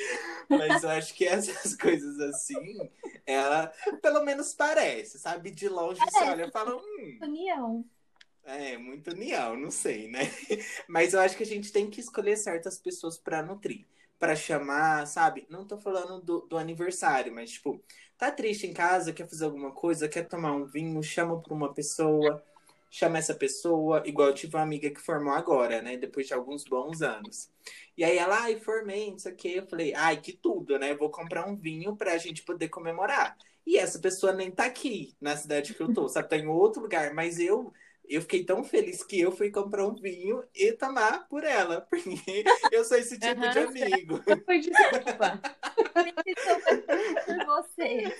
Mas 0.47 0.81
eu 0.81 0.89
acho 0.89 1.13
que 1.13 1.25
essas 1.25 1.75
coisas 1.75 2.17
assim, 2.21 2.89
ela 3.25 3.67
pelo 4.01 4.23
menos 4.23 4.53
parece, 4.53 5.19
sabe? 5.19 5.51
De 5.51 5.67
longe 5.67 5.99
você 5.99 6.23
olha 6.23 6.45
e 6.45 6.51
fala, 6.51 6.77
hum. 6.77 7.19
União. 7.21 7.85
É, 8.45 8.77
muito 8.77 9.11
união, 9.11 9.57
não 9.57 9.69
sei, 9.69 10.07
né? 10.07 10.21
Mas 10.87 11.13
eu 11.13 11.19
acho 11.19 11.35
que 11.35 11.43
a 11.43 11.45
gente 11.45 11.69
tem 11.69 11.89
que 11.89 11.99
escolher 11.99 12.37
certas 12.37 12.79
pessoas 12.79 13.17
para 13.17 13.43
nutrir. 13.43 13.85
para 14.17 14.33
chamar, 14.33 15.05
sabe? 15.05 15.45
Não 15.49 15.67
tô 15.67 15.77
falando 15.77 16.21
do, 16.21 16.41
do 16.47 16.57
aniversário, 16.57 17.33
mas 17.33 17.51
tipo, 17.51 17.81
tá 18.17 18.29
triste 18.31 18.67
em 18.67 18.73
casa, 18.73 19.13
quer 19.13 19.27
fazer 19.29 19.45
alguma 19.45 19.71
coisa, 19.71 20.09
quer 20.09 20.27
tomar 20.27 20.53
um 20.53 20.65
vinho, 20.65 21.01
chama 21.03 21.41
pra 21.41 21.53
uma 21.53 21.73
pessoa 21.73 22.43
chama 22.89 23.17
essa 23.17 23.35
pessoa, 23.35 24.01
igual 24.05 24.29
eu 24.29 24.33
tive 24.33 24.55
uma 24.55 24.63
amiga 24.63 24.89
que 24.89 24.99
formou 24.99 25.33
agora, 25.33 25.81
né? 25.81 25.97
Depois 25.97 26.27
de 26.27 26.33
alguns 26.33 26.63
bons 26.63 27.01
anos. 27.01 27.51
E 27.97 28.03
aí 28.03 28.17
ela, 28.17 28.41
ai, 28.43 28.59
formei, 28.59 29.11
não 29.11 29.19
sei 29.19 29.33
o 29.33 29.35
quê. 29.35 29.53
Eu 29.57 29.67
falei, 29.67 29.93
ai, 29.93 30.19
que 30.19 30.33
tudo, 30.33 30.79
né? 30.79 30.95
Vou 30.95 31.09
comprar 31.09 31.47
um 31.47 31.55
vinho 31.55 31.95
pra 31.95 32.17
gente 32.17 32.43
poder 32.43 32.69
comemorar. 32.69 33.37
E 33.65 33.77
essa 33.77 33.99
pessoa 33.99 34.33
nem 34.33 34.49
tá 34.49 34.65
aqui 34.65 35.15
na 35.21 35.37
cidade 35.37 35.73
que 35.73 35.81
eu 35.81 35.93
tô, 35.93 36.07
sabe? 36.07 36.29
Tá 36.29 36.37
em 36.37 36.47
outro 36.47 36.81
lugar. 36.81 37.13
Mas 37.13 37.39
eu 37.39 37.71
eu 38.09 38.21
fiquei 38.21 38.43
tão 38.43 38.63
feliz 38.63 39.03
que 39.03 39.21
eu 39.21 39.31
fui 39.31 39.51
comprar 39.51 39.85
um 39.85 39.93
vinho 39.93 40.43
e 40.55 40.71
tomar 40.71 41.27
por 41.27 41.43
ela, 41.43 41.81
porque 41.89 42.43
eu 42.71 42.83
sou 42.83 42.97
esse 42.97 43.19
tipo 43.19 43.39
uhum, 43.39 43.51
de 43.51 43.59
amigo. 43.59 44.23
Foi 44.45 44.59
desculpa. 44.59 45.39
por 47.25 47.45
vocês. 47.45 48.13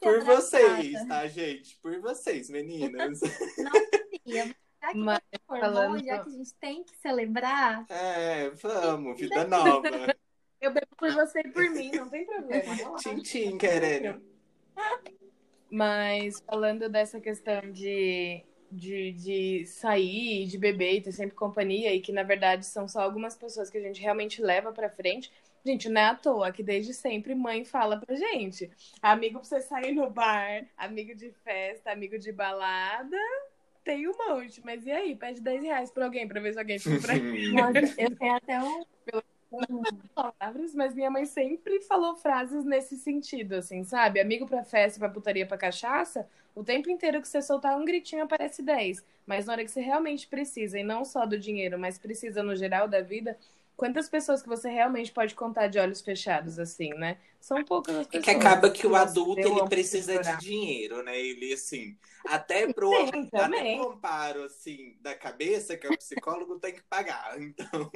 Por 0.00 0.24
vocês, 0.24 1.08
tá, 1.08 1.26
gente? 1.26 1.76
Por 1.78 2.00
vocês, 2.00 2.48
meninas. 2.48 3.20
Não 3.58 3.72
queria, 4.10 4.46
já 4.46 4.92
que 4.92 4.98
Mas, 4.98 5.20
formou, 5.44 5.98
já 5.98 6.22
que 6.22 6.28
a 6.28 6.32
gente 6.32 6.54
tem 6.54 6.84
que 6.84 6.96
celebrar. 6.98 7.84
É, 7.88 8.50
vamos, 8.50 9.18
vida 9.18 9.44
nova. 9.44 9.82
Eu 10.60 10.72
bebo 10.72 10.86
por 10.96 11.10
você 11.10 11.40
e 11.40 11.50
por 11.50 11.68
mim, 11.70 11.90
não 11.90 12.08
tem 12.08 12.24
problema. 12.24 12.96
Tchim, 13.20 13.58
querendo. 13.58 14.22
Mas 15.68 16.40
falando 16.46 16.88
dessa 16.88 17.20
questão 17.20 17.72
de 17.72 18.44
de, 18.72 19.12
de 19.12 19.66
sair, 19.66 20.46
de 20.46 20.56
beber 20.58 20.94
e 20.94 21.00
ter 21.02 21.12
sempre 21.12 21.36
companhia, 21.36 21.94
e 21.94 22.00
que 22.00 22.10
na 22.12 22.22
verdade 22.22 22.64
são 22.66 22.88
só 22.88 23.00
algumas 23.00 23.36
pessoas 23.36 23.68
que 23.68 23.78
a 23.78 23.82
gente 23.82 24.00
realmente 24.00 24.42
leva 24.42 24.72
pra 24.72 24.88
frente. 24.88 25.30
Gente, 25.64 25.88
não 25.88 26.00
é 26.00 26.06
à 26.06 26.14
toa 26.14 26.50
que 26.50 26.62
desde 26.62 26.92
sempre 26.92 27.34
mãe 27.34 27.64
fala 27.64 27.98
pra 27.98 28.16
gente: 28.16 28.70
amigo 29.00 29.38
pra 29.38 29.48
você 29.48 29.60
sair 29.60 29.92
no 29.92 30.10
bar, 30.10 30.66
amigo 30.76 31.14
de 31.14 31.30
festa, 31.44 31.92
amigo 31.92 32.18
de 32.18 32.32
balada. 32.32 33.16
Tem 33.84 34.08
um 34.08 34.14
monte, 34.28 34.60
mas 34.64 34.86
e 34.86 34.92
aí? 34.92 35.14
Pede 35.14 35.40
10 35.40 35.62
reais 35.62 35.90
pra 35.90 36.04
alguém 36.04 36.26
pra 36.26 36.40
ver 36.40 36.52
se 36.52 36.58
alguém 36.58 36.78
fica 36.78 37.00
pra 37.00 37.14
Eu 37.98 38.16
tenho 38.16 38.34
até 38.34 38.62
um. 38.62 38.84
Palavras, 40.14 40.74
mas 40.74 40.94
minha 40.94 41.10
mãe 41.10 41.24
sempre 41.26 41.80
falou 41.82 42.16
frases 42.16 42.64
nesse 42.64 42.96
sentido, 42.96 43.54
assim, 43.54 43.84
sabe? 43.84 44.20
Amigo 44.20 44.46
pra 44.46 44.64
festa, 44.64 44.98
pra 44.98 45.08
putaria, 45.08 45.46
pra 45.46 45.58
cachaça, 45.58 46.28
o 46.54 46.64
tempo 46.64 46.90
inteiro 46.90 47.20
que 47.20 47.28
você 47.28 47.40
soltar 47.42 47.78
um 47.78 47.84
gritinho 47.84 48.24
aparece 48.24 48.62
10. 48.62 49.04
Mas 49.26 49.46
na 49.46 49.52
hora 49.52 49.64
que 49.64 49.70
você 49.70 49.80
realmente 49.80 50.26
precisa, 50.26 50.78
e 50.78 50.82
não 50.82 51.04
só 51.04 51.24
do 51.24 51.38
dinheiro, 51.38 51.78
mas 51.78 51.98
precisa 51.98 52.42
no 52.42 52.56
geral 52.56 52.88
da 52.88 53.00
vida, 53.00 53.38
quantas 53.76 54.08
pessoas 54.08 54.42
que 54.42 54.48
você 54.48 54.68
realmente 54.68 55.12
pode 55.12 55.34
contar 55.34 55.66
de 55.68 55.78
olhos 55.78 56.00
fechados, 56.00 56.58
assim, 56.58 56.90
né? 56.94 57.18
São 57.40 57.64
poucas 57.64 57.96
as 57.96 58.06
pessoas. 58.06 58.28
É 58.28 58.30
que 58.32 58.38
acaba 58.38 58.70
que 58.70 58.86
o 58.86 58.94
adulto, 58.94 59.40
ele 59.40 59.68
precisa 59.68 60.20
de 60.20 60.36
dinheiro, 60.38 61.02
né? 61.02 61.18
Ele, 61.18 61.52
assim, 61.52 61.96
até 62.24 62.72
pro... 62.72 62.90
Sim, 62.90 63.28
até 63.32 63.76
comparo, 63.76 64.44
assim, 64.44 64.96
da 65.00 65.14
cabeça, 65.14 65.76
que 65.76 65.86
é 65.86 65.90
o 65.90 65.98
psicólogo, 65.98 66.58
tem 66.58 66.74
que 66.74 66.82
pagar. 66.84 67.36
Então, 67.42 67.90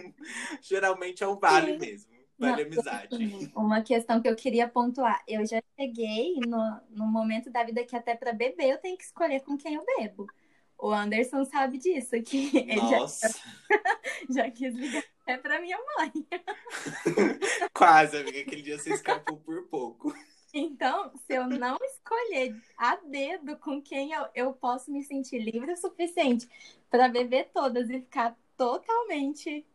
geralmente 0.61 1.23
é 1.23 1.29
um 1.29 1.39
vale 1.39 1.73
Sim. 1.73 1.79
mesmo. 1.79 2.17
Vale 2.39 2.65
Não, 2.65 2.73
amizade. 2.73 3.09
Uma 3.55 3.83
questão 3.83 4.21
que 4.21 4.29
eu 4.29 4.37
queria 4.37 4.69
pontuar. 4.69 5.23
Eu 5.27 5.47
já 5.47 5.63
cheguei 5.79 6.35
no, 6.41 6.81
no 6.91 7.07
momento 7.07 7.51
da 7.51 7.65
vida 7.65 7.85
que 7.85 7.97
até 7.97 8.15
para 8.15 8.33
beber 8.33 8.71
eu 8.71 8.79
tenho 8.79 8.97
que 8.99 9.05
escolher 9.05 9.41
com 9.41 9.57
quem 9.57 9.75
eu 9.75 9.85
bebo. 9.85 10.27
O 10.79 10.91
Anderson 10.91 11.45
sabe 11.47 11.79
disso, 11.79 12.21
que 12.23 12.51
ele 12.69 12.77
Nossa. 12.77 13.29
já, 13.29 14.45
já 14.45 14.51
quis 14.51 14.75
ligar 14.75 15.03
até 15.27 15.37
pra 15.37 15.61
minha 15.61 15.77
mãe. 15.97 16.13
Quase, 17.75 18.17
amiga. 18.17 18.41
Aquele 18.41 18.63
dia 18.63 18.79
você 18.79 18.95
escapou 18.95 19.37
por 19.39 19.65
pouco. 19.65 20.15
Então, 20.55 21.11
se 21.27 21.35
eu 21.35 21.49
não 21.49 21.77
escolher 21.83 22.57
a 22.79 22.97
dedo 22.97 23.57
com 23.59 23.83
quem 23.83 24.13
eu, 24.13 24.27
eu 24.35 24.53
posso 24.53 24.91
me 24.91 25.03
sentir 25.03 25.39
livre 25.39 25.73
o 25.73 25.77
suficiente 25.77 26.49
para 26.89 27.09
beber 27.09 27.51
todas 27.53 27.91
e 27.91 28.01
ficar 28.01 28.39
totalmente 28.57 29.67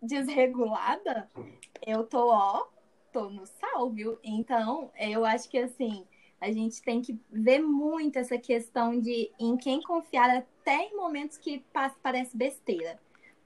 desregulada, 0.00 1.28
eu 1.84 2.04
tô, 2.04 2.28
ó, 2.28 2.66
tô 3.10 3.30
no 3.30 3.46
sal, 3.46 3.90
viu? 3.90 4.18
Então, 4.22 4.92
eu 4.96 5.24
acho 5.24 5.48
que 5.48 5.58
assim, 5.58 6.06
a 6.40 6.52
gente 6.52 6.82
tem 6.82 7.00
que 7.00 7.18
ver 7.30 7.58
muito 7.58 8.18
essa 8.18 8.36
questão 8.36 9.00
de 9.00 9.32
em 9.40 9.56
quem 9.56 9.80
confiar 9.80 10.28
até 10.30 10.84
em 10.84 10.94
momentos 10.94 11.38
que 11.38 11.64
parece 12.02 12.36
besteira. 12.36 13.00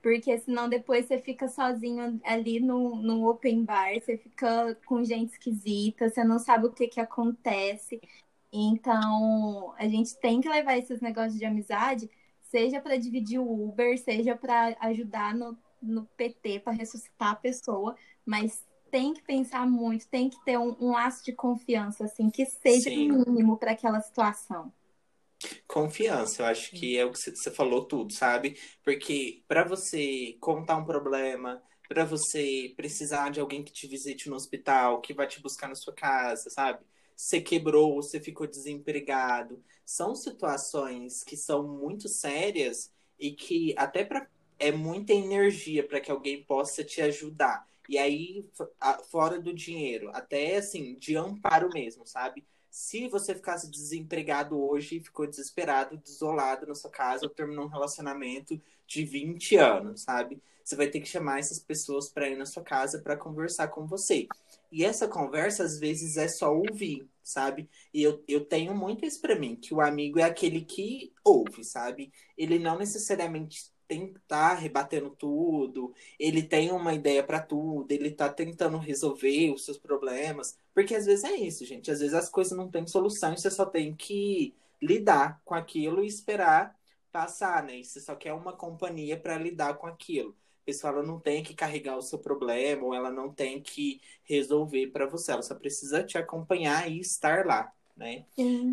Porque 0.09 0.39
senão 0.39 0.69
depois 0.69 1.07
você 1.07 1.19
fica 1.19 1.49
sozinho 1.49 2.19
ali 2.25 2.61
no, 2.61 2.97
no 2.97 3.29
open 3.29 3.65
bar, 3.65 3.93
você 4.01 4.17
fica 4.17 4.75
com 4.87 5.05
gente 5.05 5.33
esquisita, 5.33 6.09
você 6.09 6.25
não 6.25 6.39
sabe 6.39 6.67
o 6.67 6.73
que, 6.73 6.89
que 6.89 7.01
acontece. 7.01 8.01
Então, 8.51 9.75
a 9.77 9.87
gente 9.87 10.19
tem 10.19 10.41
que 10.41 10.49
levar 10.49 10.79
esses 10.79 11.01
negócios 11.03 11.39
de 11.39 11.45
amizade, 11.45 12.11
seja 12.41 12.81
para 12.81 12.97
dividir 12.97 13.39
o 13.39 13.69
Uber, 13.69 13.99
seja 13.99 14.35
para 14.35 14.75
ajudar 14.81 15.35
no 15.35 15.57
no 15.81 16.07
PT 16.17 16.61
para 16.61 16.73
ressuscitar 16.73 17.31
a 17.31 17.37
pessoa, 17.37 17.95
mas 18.27 18.67
tem 18.91 19.15
que 19.15 19.23
pensar 19.23 19.67
muito, 19.67 20.09
tem 20.09 20.29
que 20.29 20.43
ter 20.45 20.59
um, 20.59 20.77
um 20.81 20.91
laço 20.91 21.25
de 21.25 21.33
confiança, 21.33 22.05
assim, 22.05 22.31
que 22.31 22.45
seja 22.47 22.91
Sim. 22.91 23.13
mínimo 23.13 23.57
para 23.57 23.73
aquela 23.73 24.01
situação. 24.01 24.73
Confiança, 25.69 26.43
eu 26.43 26.47
acho 26.47 26.73
que 26.73 26.97
é 26.97 27.05
o 27.05 27.13
que 27.13 27.19
você 27.19 27.51
falou 27.51 27.85
tudo, 27.85 28.11
sabe? 28.13 28.59
Porque 28.83 29.45
para 29.47 29.65
você 29.65 30.37
contar 30.41 30.79
um 30.79 30.85
problema, 30.85 31.63
para 31.87 32.05
você 32.07 32.73
precisar 32.77 33.31
de 33.31 33.39
alguém 33.41 33.63
que 33.63 33.73
te 33.73 33.87
visite 33.87 34.31
no 34.31 34.37
hospital, 34.37 35.01
que 35.03 35.13
vai 35.13 35.27
te 35.27 35.41
buscar 35.43 35.69
na 35.69 35.75
sua 35.75 35.95
casa, 35.95 36.49
sabe? 36.51 36.85
Você 37.15 37.41
quebrou, 37.41 37.97
você 37.97 38.19
ficou 38.19 38.47
desempregado. 38.47 39.63
São 39.85 40.15
situações 40.15 41.23
que 41.23 41.37
são 41.37 41.63
muito 41.69 42.09
sérias 42.09 42.91
e 43.19 43.33
que 43.33 43.75
até 43.77 44.05
para 44.05 44.27
é 44.59 44.73
muita 44.73 45.13
energia 45.13 45.87
para 45.87 46.01
que 46.01 46.11
alguém 46.11 46.43
possa 46.45 46.83
te 46.83 47.01
ajudar. 47.03 47.69
E 47.89 47.99
aí, 47.99 48.45
fora 49.11 49.41
do 49.41 49.53
dinheiro, 49.55 50.11
até 50.15 50.57
assim, 50.57 50.97
de 50.99 51.17
amparo 51.17 51.69
mesmo, 51.73 52.07
sabe? 52.07 52.45
Se 52.79 53.09
você 53.09 53.35
ficasse 53.35 53.69
desempregado 53.69 54.57
hoje 54.57 54.97
e 54.99 55.01
ficou 55.01 55.27
desesperado, 55.27 55.97
desolado 55.97 56.65
na 56.65 56.77
sua 56.77 56.89
casa, 56.89 57.27
ou 57.27 57.29
terminou 57.29 57.65
um 57.65 57.69
relacionamento 57.69 58.59
de 58.87 59.05
20 59.05 59.57
anos, 59.57 60.03
sabe? 60.03 60.41
Você 60.63 60.77
vai 60.77 60.87
ter 60.87 61.01
que 61.01 61.09
chamar 61.09 61.41
essas 61.41 61.59
pessoas 61.59 62.09
para 62.09 62.29
ir 62.29 62.39
na 62.39 62.47
sua 62.47 62.63
casa 62.63 63.01
para 63.01 63.17
conversar 63.17 63.67
com 63.67 63.85
você. 63.85 64.29
E 64.71 64.85
essa 64.85 65.09
conversa, 65.09 65.65
às 65.65 65.77
vezes, 65.77 66.17
é 66.17 66.29
só 66.29 66.55
ouvir, 66.55 67.05
sabe? 67.21 67.69
E 67.93 68.01
eu, 68.01 68.23
eu 68.29 68.45
tenho 68.45 68.73
muito 68.77 69.05
isso 69.05 69.21
para 69.21 69.35
mim, 69.35 69.57
que 69.57 69.75
o 69.75 69.81
amigo 69.81 70.21
é 70.21 70.23
aquele 70.23 70.61
que 70.61 71.13
ouve, 71.25 71.65
sabe? 71.65 72.13
Ele 72.39 72.61
não 72.61 72.79
necessariamente 72.79 73.73
tem 73.89 74.15
tá 74.29 74.55
rebatendo 74.55 75.11
tudo, 75.11 75.95
ele 76.19 76.43
tem 76.43 76.71
uma 76.71 76.95
ideia 76.95 77.25
para 77.25 77.41
tudo, 77.41 77.91
ele 77.91 78.11
tá 78.11 78.29
tentando 78.29 78.77
resolver 78.77 79.51
os 79.51 79.65
seus 79.65 79.79
problemas, 79.79 80.57
porque 80.75 80.95
às 80.95 81.07
vezes 81.07 81.25
é 81.25 81.35
isso, 81.35 81.65
gente, 81.65 81.91
às 81.91 82.01
vezes 82.01 82.15
as 82.15 82.29
coisas 82.29 82.57
não 82.57 82.71
têm 82.71 82.87
solução 82.87 83.33
e 83.33 83.39
você 83.39 83.51
só 83.51 83.65
tem 83.65 83.95
que 83.95 84.55
lidar 84.81 85.41
com 85.45 85.55
aquilo 85.55 86.05
e 86.05 86.07
esperar 86.07 86.77
passar, 87.11 87.65
né? 87.65 87.79
E 87.79 87.85
você 87.85 88.01
só 88.01 88.15
quer 88.15 88.33
uma 88.35 88.53
companhia 88.53 89.17
para 89.17 89.39
lidar 89.39 89.75
com 89.75 89.87
aquilo. 89.87 90.37
A 90.63 90.67
pessoa 90.67 90.93
ela 90.93 91.03
não 91.03 91.19
tem 91.19 91.43
que 91.43 91.55
carregar 91.55 91.97
o 91.97 92.03
seu 92.03 92.19
problema, 92.19 92.85
ou 92.85 92.95
ela 92.95 93.11
não 93.11 93.33
tem 93.33 93.61
que 93.61 94.01
resolver 94.23 94.89
para 94.89 95.07
você, 95.07 95.33
ela 95.33 95.43
só 95.43 95.55
precisa 95.55 96.05
te 96.05 96.19
acompanhar 96.19 96.91
e 96.91 97.01
estar 97.01 97.47
lá. 97.47 97.73
Né? 97.97 98.27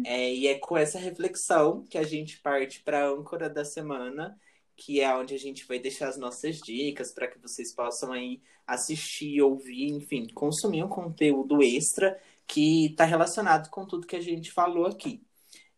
É, 0.06 0.32
e 0.32 0.46
é 0.46 0.60
com 0.60 0.78
essa 0.78 1.00
reflexão 1.00 1.84
que 1.90 1.98
a 1.98 2.04
gente 2.04 2.40
parte 2.42 2.84
para 2.84 3.06
a 3.06 3.10
âncora 3.10 3.50
da 3.50 3.66
semana, 3.66 4.38
que 4.76 5.00
é 5.00 5.16
onde 5.16 5.34
a 5.34 5.40
gente 5.40 5.66
vai 5.66 5.80
deixar 5.80 6.10
as 6.10 6.18
nossas 6.18 6.60
dicas 6.60 7.12
para 7.12 7.28
que 7.28 7.40
vocês 7.40 7.74
possam 7.74 8.12
aí 8.12 8.42
assistir, 8.68 9.42
ouvir, 9.42 9.88
enfim, 9.92 10.28
consumir 10.34 10.84
um 10.84 10.90
conteúdo 10.90 11.62
extra 11.64 12.20
que 12.48 12.88
está 12.88 13.06
relacionado 13.06 13.70
com 13.70 13.86
tudo 13.86 14.08
que 14.08 14.16
a 14.16 14.22
gente 14.22 14.52
falou 14.52 14.86
aqui. 14.86 15.24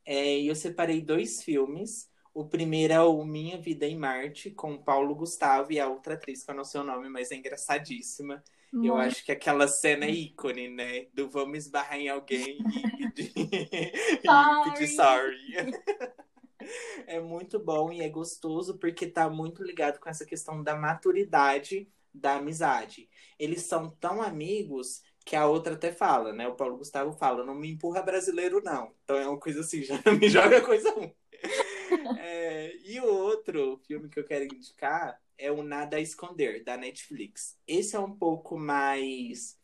É, 0.06 0.40
eu 0.42 0.56
separei 0.56 1.02
dois 1.02 1.44
filmes. 1.44 2.10
O 2.34 2.46
primeiro 2.46 2.94
é 2.94 3.02
o 3.02 3.24
Minha 3.26 3.58
Vida 3.58 3.86
em 3.86 3.98
Marte, 3.98 4.52
com 4.52 4.78
Paulo 4.78 5.16
Gustavo 5.16 5.72
e 5.72 5.80
a 5.80 5.88
outra 5.88 6.14
atriz, 6.14 6.44
que 6.44 6.52
eu 6.52 6.56
não 6.56 6.64
sei 6.64 6.82
o 6.82 6.84
nome, 6.84 7.10
mas 7.10 7.32
é 7.32 7.36
engraçadíssima. 7.36 8.44
Eu 8.74 8.96
acho 8.98 9.26
que 9.26 9.32
aquela 9.32 9.68
cena 9.68 10.06
é 10.06 10.12
ícone, 10.12 10.70
né? 10.70 11.08
Do 11.14 11.30
vamos 11.30 11.58
esbarrar 11.60 11.98
em 11.98 12.10
alguém 12.10 12.60
e 13.00 13.12
pedir, 13.12 13.34
e 13.36 14.28
pedir 14.72 14.88
sorry. 14.90 15.38
é 17.08 17.20
muito 17.20 17.60
bom 17.60 17.92
e 17.92 18.02
é 18.02 18.10
gostoso 18.10 18.78
porque 18.78 19.08
tá 19.08 19.30
muito 19.30 19.64
ligado 19.64 20.00
com 20.00 20.10
essa 20.10 20.26
questão 20.26 20.64
da 20.64 20.76
maturidade 20.76 21.88
da 22.14 22.36
amizade. 22.36 23.10
Eles 23.38 23.64
são 23.64 23.90
tão 23.90 24.22
amigos 24.22 25.02
que 25.26 25.36
a 25.36 25.46
outra 25.46 25.74
até 25.74 25.92
fala, 25.92 26.34
né? 26.34 26.48
O 26.48 26.56
Paulo 26.56 26.78
Gustavo 26.78 27.12
fala, 27.14 27.46
não 27.46 27.54
me 27.54 27.70
empurra 27.70 28.02
brasileiro, 28.02 28.62
não. 28.64 28.94
Então 29.04 29.18
é 29.18 29.28
uma 29.28 29.40
coisa 29.40 29.62
assim, 29.62 29.84
já 29.84 30.02
me 30.20 30.30
joga 30.30 30.62
coisa 30.62 30.92
ruim. 30.92 31.14
É, 32.20 32.76
e 32.84 33.00
o 33.00 33.06
outro 33.06 33.80
filme 33.88 34.10
que 34.10 34.20
eu 34.20 34.26
quero 34.26 34.44
indicar 34.44 35.18
é 35.38 35.50
o 35.50 35.64
Nada 35.64 35.96
a 35.96 36.02
Esconder, 36.02 36.62
da 36.62 36.76
Netflix. 36.76 37.58
Esse 37.66 37.96
é 37.96 38.00
um 38.00 38.12
pouco 38.12 38.58
mais 38.58 39.58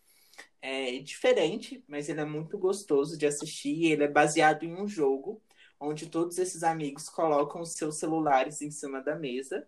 é, 0.62 1.00
diferente, 1.00 1.84
mas 1.86 2.08
ele 2.08 2.22
é 2.22 2.26
muito 2.26 2.58
gostoso 2.58 3.18
de 3.18 3.26
assistir. 3.26 3.92
Ele 3.92 4.06
é 4.06 4.08
baseado 4.08 4.64
em 4.64 4.74
um 4.74 4.88
jogo 4.88 5.42
onde 5.84 6.08
todos 6.08 6.38
esses 6.38 6.64
amigos 6.64 7.10
colocam 7.10 7.62
os 7.62 7.74
seus 7.74 7.98
celulares 7.98 8.62
em 8.62 8.72
cima 8.72 9.02
da 9.02 9.16
mesa 9.16 9.68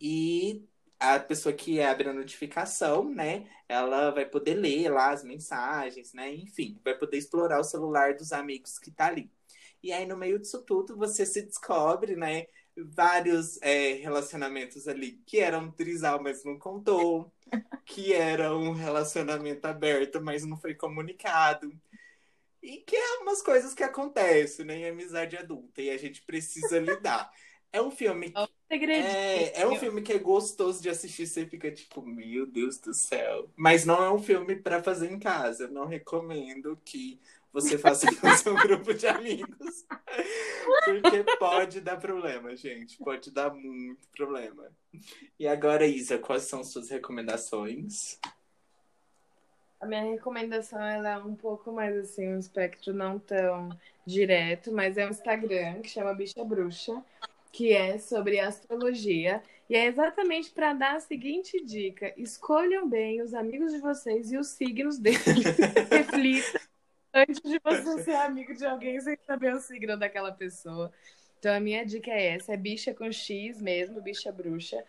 e 0.00 0.64
a 0.98 1.18
pessoa 1.18 1.52
que 1.52 1.80
abre 1.80 2.08
a 2.08 2.12
notificação, 2.12 3.04
né, 3.12 3.48
ela 3.68 4.10
vai 4.10 4.24
poder 4.24 4.54
ler 4.54 4.88
lá 4.88 5.10
as 5.10 5.24
mensagens, 5.24 6.12
né, 6.12 6.32
enfim, 6.34 6.80
vai 6.84 6.96
poder 6.96 7.18
explorar 7.18 7.60
o 7.60 7.64
celular 7.64 8.14
dos 8.14 8.32
amigos 8.32 8.78
que 8.78 8.90
tá 8.90 9.06
ali. 9.06 9.30
E 9.82 9.92
aí, 9.92 10.06
no 10.06 10.16
meio 10.16 10.38
disso 10.38 10.62
tudo, 10.62 10.96
você 10.96 11.26
se 11.26 11.42
descobre, 11.42 12.14
né, 12.14 12.46
vários 12.76 13.60
é, 13.62 13.94
relacionamentos 13.94 14.88
ali 14.88 15.20
que 15.26 15.38
eram 15.38 15.70
trisal, 15.72 16.22
mas 16.22 16.44
não 16.44 16.58
contou, 16.58 17.32
que 17.84 18.12
era 18.12 18.56
um 18.56 18.72
relacionamento 18.72 19.66
aberto, 19.66 20.22
mas 20.22 20.44
não 20.44 20.56
foi 20.56 20.74
comunicado. 20.74 21.72
E 22.62 22.78
que 22.78 22.94
é 22.94 23.18
umas 23.18 23.42
coisas 23.42 23.74
que 23.74 23.82
acontecem, 23.82 24.64
né, 24.64 24.76
em 24.76 24.88
amizade 24.88 25.36
adulta, 25.36 25.82
e 25.82 25.90
a 25.90 25.96
gente 25.96 26.22
precisa 26.22 26.78
lidar. 26.78 27.30
É 27.72 27.80
um 27.80 27.90
filme 27.90 28.32
que, 28.68 28.84
é, 28.84 29.62
é 29.62 29.66
um 29.66 29.76
filme 29.76 30.02
que 30.02 30.12
é 30.12 30.18
gostoso 30.18 30.82
de 30.82 30.90
assistir, 30.90 31.26
você 31.26 31.46
fica 31.46 31.70
tipo, 31.72 32.02
meu 32.02 32.46
Deus 32.46 32.78
do 32.78 32.92
céu. 32.92 33.50
Mas 33.56 33.86
não 33.86 34.04
é 34.04 34.12
um 34.12 34.22
filme 34.22 34.56
para 34.56 34.82
fazer 34.82 35.10
em 35.10 35.18
casa. 35.18 35.64
Eu 35.64 35.70
não 35.70 35.86
recomendo 35.86 36.78
que 36.84 37.18
você 37.50 37.78
faça 37.78 38.06
com 38.20 38.30
seu 38.36 38.54
grupo 38.54 38.92
de 38.92 39.06
amigos. 39.06 39.86
Porque 40.84 41.24
pode 41.38 41.80
dar 41.80 41.96
problema, 41.96 42.54
gente. 42.56 42.98
Pode 42.98 43.30
dar 43.30 43.54
muito 43.54 44.06
problema. 44.14 44.70
E 45.38 45.46
agora, 45.46 45.86
Isa, 45.86 46.18
quais 46.18 46.44
são 46.44 46.62
suas 46.62 46.90
recomendações? 46.90 48.18
A 49.82 49.86
minha 49.86 50.02
recomendação 50.02 50.80
ela 50.80 51.10
é 51.10 51.18
um 51.18 51.34
pouco 51.34 51.72
mais 51.72 51.96
assim, 51.96 52.28
um 52.28 52.38
espectro 52.38 52.94
não 52.94 53.18
tão 53.18 53.68
direto, 54.06 54.72
mas 54.72 54.96
é 54.96 55.04
um 55.04 55.10
Instagram 55.10 55.82
que 55.82 55.90
chama 55.90 56.14
Bicha 56.14 56.44
Bruxa 56.44 57.04
que 57.52 57.72
é 57.72 57.98
sobre 57.98 58.40
astrologia. 58.40 59.42
E 59.68 59.76
é 59.76 59.86
exatamente 59.86 60.50
para 60.50 60.72
dar 60.72 60.96
a 60.96 61.00
seguinte 61.00 61.62
dica: 61.64 62.12
escolham 62.16 62.88
bem 62.88 63.20
os 63.22 63.34
amigos 63.34 63.72
de 63.72 63.78
vocês 63.78 64.32
e 64.32 64.38
os 64.38 64.48
signos 64.48 64.98
deles. 64.98 65.20
Reflita 65.90 66.60
antes 67.12 67.40
de 67.42 67.60
você 67.62 68.02
ser 68.02 68.14
amigo 68.14 68.54
de 68.54 68.64
alguém 68.64 68.98
sem 69.00 69.16
saber 69.26 69.54
o 69.54 69.60
signo 69.60 69.96
daquela 69.96 70.32
pessoa. 70.32 70.92
Então 71.38 71.54
a 71.54 71.60
minha 71.60 71.84
dica 71.84 72.10
é 72.10 72.34
essa: 72.34 72.52
é 72.52 72.56
bicha 72.56 72.94
com 72.94 73.10
X 73.12 73.60
mesmo, 73.60 74.00
bicha 74.00 74.32
bruxa. 74.32 74.82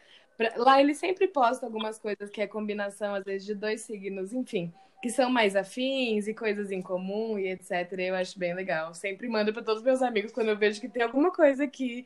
Lá 0.58 0.82
ele 0.82 0.96
sempre 0.96 1.28
posta 1.28 1.66
algumas 1.66 2.00
coisas 2.00 2.30
que 2.30 2.42
é 2.42 2.48
combinação, 2.48 3.14
às 3.14 3.24
vezes, 3.24 3.46
de 3.46 3.54
dois 3.54 3.82
signos, 3.82 4.34
enfim, 4.34 4.74
que 5.02 5.10
são 5.10 5.30
mais 5.30 5.56
afins 5.56 6.28
e 6.28 6.34
coisas 6.34 6.72
em 6.72 6.82
comum 6.82 7.38
e 7.38 7.50
etc. 7.50 7.92
Eu 8.00 8.16
acho 8.16 8.38
bem 8.38 8.54
legal. 8.54 8.94
Sempre 8.94 9.28
mando 9.28 9.54
para 9.54 9.64
todos 9.64 9.82
os 9.82 9.86
meus 9.86 10.02
amigos 10.02 10.32
quando 10.32 10.50
eu 10.50 10.58
vejo 10.58 10.82
que 10.82 10.90
tem 10.90 11.04
alguma 11.04 11.32
coisa 11.32 11.68
que 11.68 12.06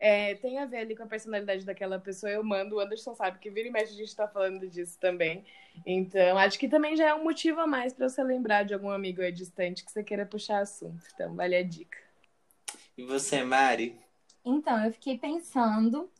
é, 0.00 0.34
tem 0.36 0.58
a 0.58 0.64
ver 0.64 0.78
ali 0.78 0.96
com 0.96 1.02
a 1.02 1.06
personalidade 1.06 1.64
daquela 1.64 1.98
pessoa, 1.98 2.32
eu 2.32 2.42
mando. 2.42 2.76
O 2.76 2.80
Anderson 2.80 3.14
sabe 3.14 3.38
que 3.38 3.50
vira 3.50 3.68
e 3.68 3.70
mexe 3.70 3.92
a 3.92 3.96
gente 3.96 4.16
tá 4.16 4.26
falando 4.26 4.66
disso 4.66 4.98
também. 4.98 5.44
Então, 5.84 6.38
acho 6.38 6.58
que 6.58 6.68
também 6.68 6.96
já 6.96 7.08
é 7.08 7.14
um 7.14 7.22
motivo 7.22 7.60
a 7.60 7.66
mais 7.66 7.92
para 7.92 8.08
você 8.08 8.22
lembrar 8.24 8.64
de 8.64 8.72
algum 8.72 8.90
amigo 8.90 9.20
aí 9.20 9.30
distante 9.30 9.84
que 9.84 9.92
você 9.92 10.02
queira 10.02 10.24
puxar 10.24 10.60
assunto. 10.60 11.04
Então, 11.14 11.34
vale 11.34 11.54
a 11.54 11.62
dica. 11.62 11.98
E 12.96 13.04
você, 13.04 13.44
Mari? 13.44 14.00
Então, 14.42 14.82
eu 14.84 14.92
fiquei 14.92 15.18
pensando. 15.18 16.10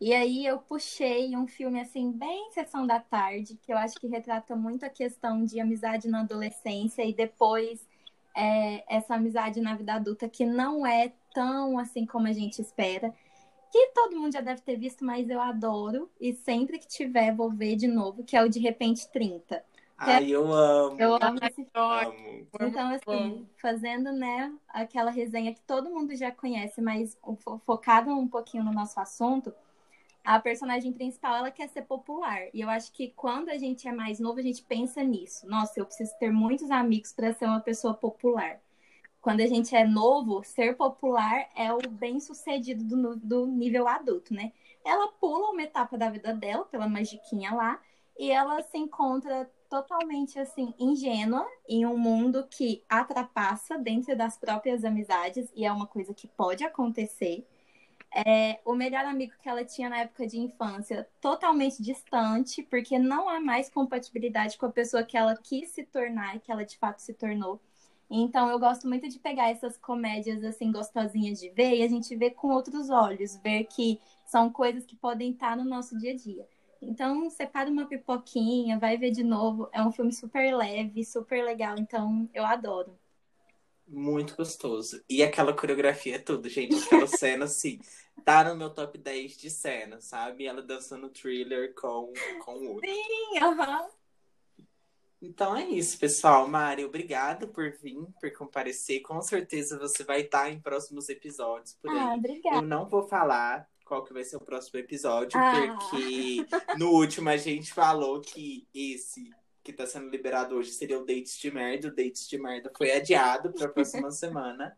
E 0.00 0.14
aí 0.14 0.46
eu 0.46 0.58
puxei 0.58 1.36
um 1.36 1.46
filme 1.46 1.80
assim, 1.80 2.12
bem 2.12 2.50
sessão 2.52 2.86
da 2.86 3.00
tarde, 3.00 3.58
que 3.62 3.72
eu 3.72 3.76
acho 3.76 3.96
que 3.96 4.06
retrata 4.06 4.54
muito 4.54 4.84
a 4.84 4.88
questão 4.88 5.44
de 5.44 5.60
amizade 5.60 6.08
na 6.08 6.20
adolescência 6.20 7.04
e 7.04 7.12
depois 7.12 7.86
é, 8.36 8.84
essa 8.88 9.14
amizade 9.14 9.60
na 9.60 9.74
vida 9.74 9.94
adulta 9.94 10.28
que 10.28 10.46
não 10.46 10.86
é 10.86 11.12
tão 11.34 11.78
assim 11.78 12.06
como 12.06 12.28
a 12.28 12.32
gente 12.32 12.60
espera 12.60 13.12
que 13.70 13.88
todo 13.88 14.16
mundo 14.16 14.32
já 14.32 14.40
deve 14.40 14.62
ter 14.62 14.76
visto, 14.76 15.04
mas 15.04 15.28
eu 15.28 15.40
adoro. 15.40 16.10
E 16.20 16.32
sempre 16.32 16.78
que 16.78 16.86
tiver, 16.86 17.34
vou 17.34 17.50
ver 17.50 17.76
de 17.76 17.86
novo, 17.86 18.24
que 18.24 18.36
é 18.36 18.42
o 18.42 18.48
De 18.48 18.58
Repente 18.58 19.08
30. 19.10 19.62
Ai, 19.96 20.24
é... 20.24 20.28
eu 20.28 20.52
amo. 20.52 21.00
Eu 21.00 21.14
amo 21.14 21.38
esse 21.42 21.66
filme. 21.66 22.48
Então, 22.60 22.90
assim, 22.90 23.46
fazendo, 23.60 24.12
né, 24.12 24.52
aquela 24.68 25.10
resenha 25.10 25.52
que 25.52 25.60
todo 25.62 25.90
mundo 25.90 26.14
já 26.14 26.30
conhece, 26.30 26.80
mas 26.80 27.18
focado 27.64 28.10
um 28.10 28.28
pouquinho 28.28 28.64
no 28.64 28.72
nosso 28.72 28.98
assunto, 29.00 29.52
a 30.34 30.40
personagem 30.40 30.92
principal, 30.92 31.36
ela 31.36 31.50
quer 31.50 31.68
ser 31.68 31.82
popular. 31.82 32.48
E 32.52 32.60
eu 32.60 32.68
acho 32.68 32.92
que 32.92 33.08
quando 33.16 33.48
a 33.48 33.56
gente 33.56 33.88
é 33.88 33.92
mais 33.92 34.20
novo, 34.20 34.38
a 34.38 34.42
gente 34.42 34.62
pensa 34.62 35.02
nisso. 35.02 35.46
Nossa, 35.46 35.80
eu 35.80 35.86
preciso 35.86 36.12
ter 36.18 36.30
muitos 36.30 36.70
amigos 36.70 37.12
para 37.12 37.32
ser 37.32 37.46
uma 37.46 37.60
pessoa 37.60 37.94
popular 37.94 38.60
quando 39.20 39.40
a 39.40 39.46
gente 39.46 39.74
é 39.74 39.84
novo, 39.84 40.42
ser 40.44 40.76
popular 40.76 41.48
é 41.54 41.72
o 41.72 41.78
bem 41.90 42.20
sucedido 42.20 42.84
do, 42.84 43.16
do 43.16 43.46
nível 43.46 43.88
adulto, 43.88 44.32
né? 44.32 44.52
Ela 44.84 45.08
pula 45.20 45.50
uma 45.50 45.62
etapa 45.62 45.98
da 45.98 46.08
vida 46.08 46.32
dela, 46.32 46.64
pela 46.64 46.88
magiquinha 46.88 47.52
lá, 47.52 47.80
e 48.18 48.30
ela 48.30 48.62
se 48.62 48.78
encontra 48.78 49.50
totalmente 49.68 50.38
assim 50.38 50.72
ingênua 50.78 51.46
em 51.68 51.84
um 51.84 51.96
mundo 51.96 52.46
que 52.48 52.82
atrapassa 52.88 53.76
dentro 53.76 54.16
das 54.16 54.38
próprias 54.38 54.84
amizades 54.84 55.50
e 55.54 55.64
é 55.66 55.70
uma 55.70 55.86
coisa 55.86 56.14
que 56.14 56.26
pode 56.26 56.64
acontecer. 56.64 57.46
É, 58.14 58.60
o 58.64 58.74
melhor 58.74 59.04
amigo 59.04 59.34
que 59.42 59.48
ela 59.48 59.64
tinha 59.64 59.88
na 59.88 59.98
época 59.98 60.26
de 60.26 60.38
infância 60.38 61.06
totalmente 61.20 61.82
distante, 61.82 62.62
porque 62.62 62.98
não 62.98 63.28
há 63.28 63.38
mais 63.40 63.68
compatibilidade 63.70 64.56
com 64.58 64.66
a 64.66 64.72
pessoa 64.72 65.04
que 65.04 65.16
ela 65.16 65.36
quis 65.36 65.70
se 65.70 65.84
tornar 65.84 66.40
que 66.40 66.50
ela 66.50 66.64
de 66.64 66.78
fato 66.78 67.00
se 67.00 67.12
tornou. 67.14 67.60
Então 68.10 68.48
eu 68.50 68.58
gosto 68.58 68.88
muito 68.88 69.08
de 69.08 69.18
pegar 69.18 69.50
essas 69.50 69.76
comédias 69.76 70.42
assim 70.42 70.72
gostosinhas 70.72 71.38
de 71.38 71.50
ver 71.50 71.76
e 71.76 71.82
a 71.82 71.88
gente 71.88 72.16
ver 72.16 72.30
com 72.30 72.48
outros 72.48 72.88
olhos, 72.90 73.36
ver 73.36 73.64
que 73.64 74.00
são 74.24 74.50
coisas 74.50 74.84
que 74.86 74.96
podem 74.96 75.30
estar 75.32 75.56
no 75.56 75.64
nosso 75.64 75.96
dia 75.98 76.12
a 76.12 76.16
dia. 76.16 76.48
Então, 76.80 77.28
separa 77.30 77.68
uma 77.70 77.86
pipoquinha, 77.86 78.78
vai 78.78 78.96
ver 78.96 79.10
de 79.10 79.24
novo. 79.24 79.68
É 79.72 79.82
um 79.82 79.90
filme 79.92 80.12
super 80.12 80.54
leve, 80.56 81.04
super 81.04 81.44
legal, 81.44 81.76
então 81.78 82.28
eu 82.32 82.44
adoro. 82.46 82.96
Muito 83.88 84.36
gostoso. 84.36 85.02
E 85.08 85.22
aquela 85.22 85.54
coreografia 85.54 86.16
é 86.16 86.18
tudo, 86.18 86.48
gente. 86.48 86.76
Aquela 86.76 87.06
cena, 87.08 87.46
assim, 87.46 87.80
tá 88.24 88.44
no 88.44 88.54
meu 88.54 88.70
top 88.70 88.98
10 88.98 89.36
de 89.36 89.50
cena, 89.50 90.00
sabe? 90.00 90.46
Ela 90.46 90.62
dançando 90.62 91.08
thriller 91.08 91.74
com, 91.74 92.12
com 92.44 92.52
o 92.52 92.74
outro. 92.74 92.88
Sim, 92.88 93.38
aham. 93.38 93.82
Uhum. 93.82 93.98
Então 95.20 95.56
é 95.56 95.64
isso, 95.64 95.98
pessoal. 95.98 96.46
Mari, 96.46 96.84
obrigado 96.84 97.48
por 97.48 97.72
vir, 97.72 97.96
por 98.20 98.32
comparecer. 98.32 99.00
Com 99.00 99.20
certeza 99.20 99.78
você 99.78 100.04
vai 100.04 100.20
estar 100.20 100.50
em 100.50 100.60
próximos 100.60 101.08
episódios 101.08 101.74
por 101.74 101.90
aí. 101.90 101.98
Ah, 101.98 102.14
obrigada. 102.14 102.56
Eu 102.56 102.62
não 102.62 102.86
vou 102.86 103.02
falar 103.08 103.68
qual 103.84 104.04
que 104.04 104.12
vai 104.12 104.22
ser 104.22 104.36
o 104.36 104.40
próximo 104.40 104.78
episódio, 104.78 105.40
ah. 105.40 105.76
porque 105.80 106.46
no 106.78 106.92
último 106.92 107.30
a 107.30 107.36
gente 107.36 107.72
falou 107.72 108.20
que 108.20 108.68
esse 108.72 109.30
que 109.68 109.72
está 109.82 109.86
sendo 109.86 110.08
liberado 110.08 110.56
hoje 110.56 110.70
seria 110.70 110.98
o 110.98 111.04
Dates 111.04 111.38
de 111.38 111.50
Merda. 111.50 111.88
O 111.88 111.94
Dates 111.94 112.26
de 112.26 112.38
Merda 112.38 112.72
foi 112.74 112.90
adiado 112.90 113.52
para 113.52 113.66
a 113.66 113.68
próxima 113.68 114.10
semana. 114.12 114.74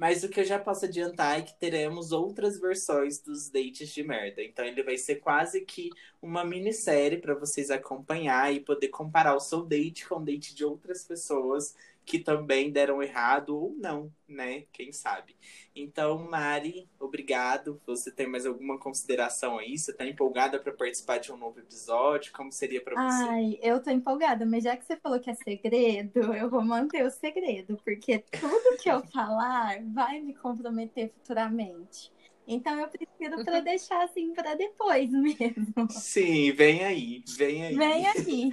Mas 0.00 0.24
o 0.24 0.30
que 0.30 0.40
eu 0.40 0.44
já 0.44 0.58
posso 0.58 0.86
adiantar 0.86 1.38
é 1.38 1.42
que 1.42 1.58
teremos 1.60 2.10
outras 2.10 2.58
versões 2.58 3.18
dos 3.20 3.50
dates 3.50 3.90
de 3.90 4.02
merda. 4.02 4.42
Então 4.42 4.64
ele 4.64 4.82
vai 4.82 4.96
ser 4.96 5.16
quase 5.16 5.60
que 5.60 5.90
uma 6.22 6.42
minissérie 6.42 7.18
para 7.18 7.34
vocês 7.34 7.70
acompanhar 7.70 8.50
e 8.50 8.60
poder 8.60 8.88
comparar 8.88 9.34
o 9.34 9.40
seu 9.40 9.62
date 9.62 10.08
com 10.08 10.14
o 10.14 10.24
date 10.24 10.54
de 10.54 10.64
outras 10.64 11.04
pessoas 11.04 11.74
que 12.10 12.18
também 12.18 12.72
deram 12.72 13.02
errado 13.02 13.56
ou 13.56 13.74
não, 13.76 14.12
né? 14.26 14.62
Quem 14.72 14.92
sabe. 14.92 15.36
Então, 15.74 16.18
Mari, 16.28 16.88
obrigado. 16.98 17.80
Você 17.86 18.10
tem 18.10 18.26
mais 18.26 18.46
alguma 18.46 18.78
consideração 18.78 19.58
aí? 19.58 19.78
Você 19.78 19.92
tá 19.92 20.04
empolgada 20.06 20.58
para 20.60 20.72
participar 20.72 21.18
de 21.18 21.32
um 21.32 21.36
novo 21.36 21.60
episódio? 21.60 22.32
Como 22.32 22.50
seria 22.50 22.82
para 22.82 22.96
você? 22.96 23.32
Ai, 23.32 23.58
eu 23.62 23.82
tô 23.82 23.90
empolgada, 23.90 24.44
mas 24.44 24.64
já 24.64 24.76
que 24.76 24.84
você 24.84 24.96
falou 24.96 25.20
que 25.20 25.30
é 25.30 25.34
segredo, 25.34 26.34
eu 26.34 26.50
vou 26.50 26.62
manter 26.62 27.04
o 27.06 27.10
segredo, 27.10 27.78
porque 27.84 28.18
tudo 28.18 28.76
que 28.76 28.90
eu 28.90 29.02
falar 29.12 29.80
vai 29.92 30.20
me 30.20 30.34
comprometer 30.34 31.10
futuramente. 31.12 32.12
Então 32.46 32.78
eu 32.80 32.88
prefiro 32.88 33.42
para 33.44 33.60
deixar 33.62 34.02
assim 34.04 34.34
para 34.34 34.54
depois 34.54 35.10
mesmo. 35.10 35.88
Sim, 35.88 36.52
vem 36.52 36.84
aí, 36.84 37.24
vem 37.36 37.64
aí. 37.64 37.76
Vem 37.76 38.06
aí. 38.06 38.50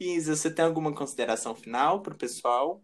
Isa, 0.00 0.34
você 0.36 0.50
tem 0.52 0.64
alguma 0.64 0.94
consideração 0.94 1.54
final 1.54 2.02
pro 2.02 2.16
pessoal? 2.16 2.82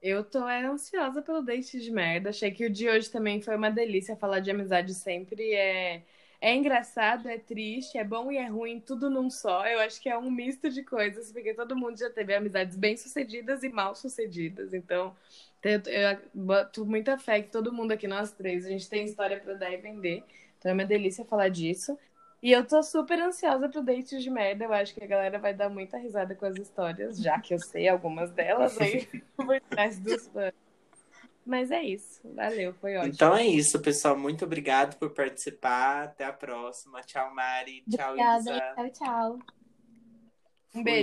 Eu 0.00 0.22
tô 0.24 0.46
é, 0.48 0.64
ansiosa 0.64 1.22
pelo 1.22 1.42
date 1.42 1.80
de 1.80 1.90
merda. 1.90 2.30
Achei 2.30 2.50
que 2.50 2.66
o 2.66 2.70
de 2.70 2.88
hoje 2.88 3.10
também 3.10 3.40
foi 3.40 3.56
uma 3.56 3.70
delícia. 3.70 4.16
Falar 4.16 4.40
de 4.40 4.50
amizade 4.50 4.94
sempre 4.94 5.52
é, 5.54 6.04
é 6.40 6.54
engraçado, 6.54 7.28
é 7.28 7.38
triste, 7.38 7.98
é 7.98 8.04
bom 8.04 8.30
e 8.30 8.36
é 8.36 8.46
ruim, 8.46 8.78
tudo 8.80 9.10
num 9.10 9.30
só. 9.30 9.66
Eu 9.66 9.80
acho 9.80 10.00
que 10.00 10.08
é 10.08 10.16
um 10.16 10.30
misto 10.30 10.70
de 10.70 10.82
coisas, 10.84 11.32
porque 11.32 11.54
todo 11.54 11.74
mundo 11.76 11.98
já 11.98 12.10
teve 12.10 12.34
amizades 12.34 12.76
bem-sucedidas 12.76 13.62
e 13.64 13.68
mal-sucedidas. 13.68 14.72
Então, 14.74 15.16
eu, 15.62 15.80
eu 15.86 16.18
boto 16.34 16.84
muita 16.86 17.18
fé 17.18 17.42
que 17.42 17.50
todo 17.50 17.72
mundo 17.72 17.92
aqui, 17.92 18.06
nós 18.06 18.32
três, 18.32 18.64
a 18.66 18.68
gente 18.68 18.88
tem 18.88 19.04
história 19.04 19.40
para 19.40 19.54
dar 19.54 19.72
e 19.72 19.76
vender. 19.78 20.22
Então 20.58 20.70
é 20.70 20.74
uma 20.74 20.84
delícia 20.84 21.24
falar 21.24 21.48
disso. 21.48 21.98
E 22.42 22.52
eu 22.52 22.66
tô 22.66 22.82
super 22.82 23.20
ansiosa 23.20 23.68
pro 23.68 23.82
date 23.82 24.18
de 24.18 24.30
merda. 24.30 24.64
Eu 24.64 24.72
acho 24.72 24.94
que 24.94 25.02
a 25.02 25.06
galera 25.06 25.38
vai 25.38 25.54
dar 25.54 25.68
muita 25.68 25.96
risada 25.96 26.34
com 26.34 26.46
as 26.46 26.56
histórias, 26.56 27.18
já 27.18 27.40
que 27.40 27.54
eu 27.54 27.58
sei 27.58 27.88
algumas 27.88 28.30
delas 28.30 28.80
aí 28.80 29.06
por 29.36 29.60
trás 29.62 29.98
dos 29.98 30.28
fãs. 30.28 30.52
Mas 31.46 31.70
é 31.70 31.82
isso. 31.82 32.20
Valeu, 32.34 32.74
foi 32.74 32.96
ótimo. 32.96 33.14
Então 33.14 33.36
é 33.36 33.46
isso, 33.46 33.80
pessoal. 33.80 34.18
Muito 34.18 34.44
obrigado 34.44 34.96
por 34.98 35.10
participar. 35.10 36.04
Até 36.04 36.24
a 36.24 36.32
próxima. 36.32 37.00
Tchau, 37.02 37.32
Mari. 37.32 37.84
Tchau, 37.88 38.10
Obrigada. 38.10 38.40
Isa. 38.40 38.74
Tchau, 38.74 38.90
tchau. 38.90 39.38
Um 40.74 40.82
beijo. 40.82 40.94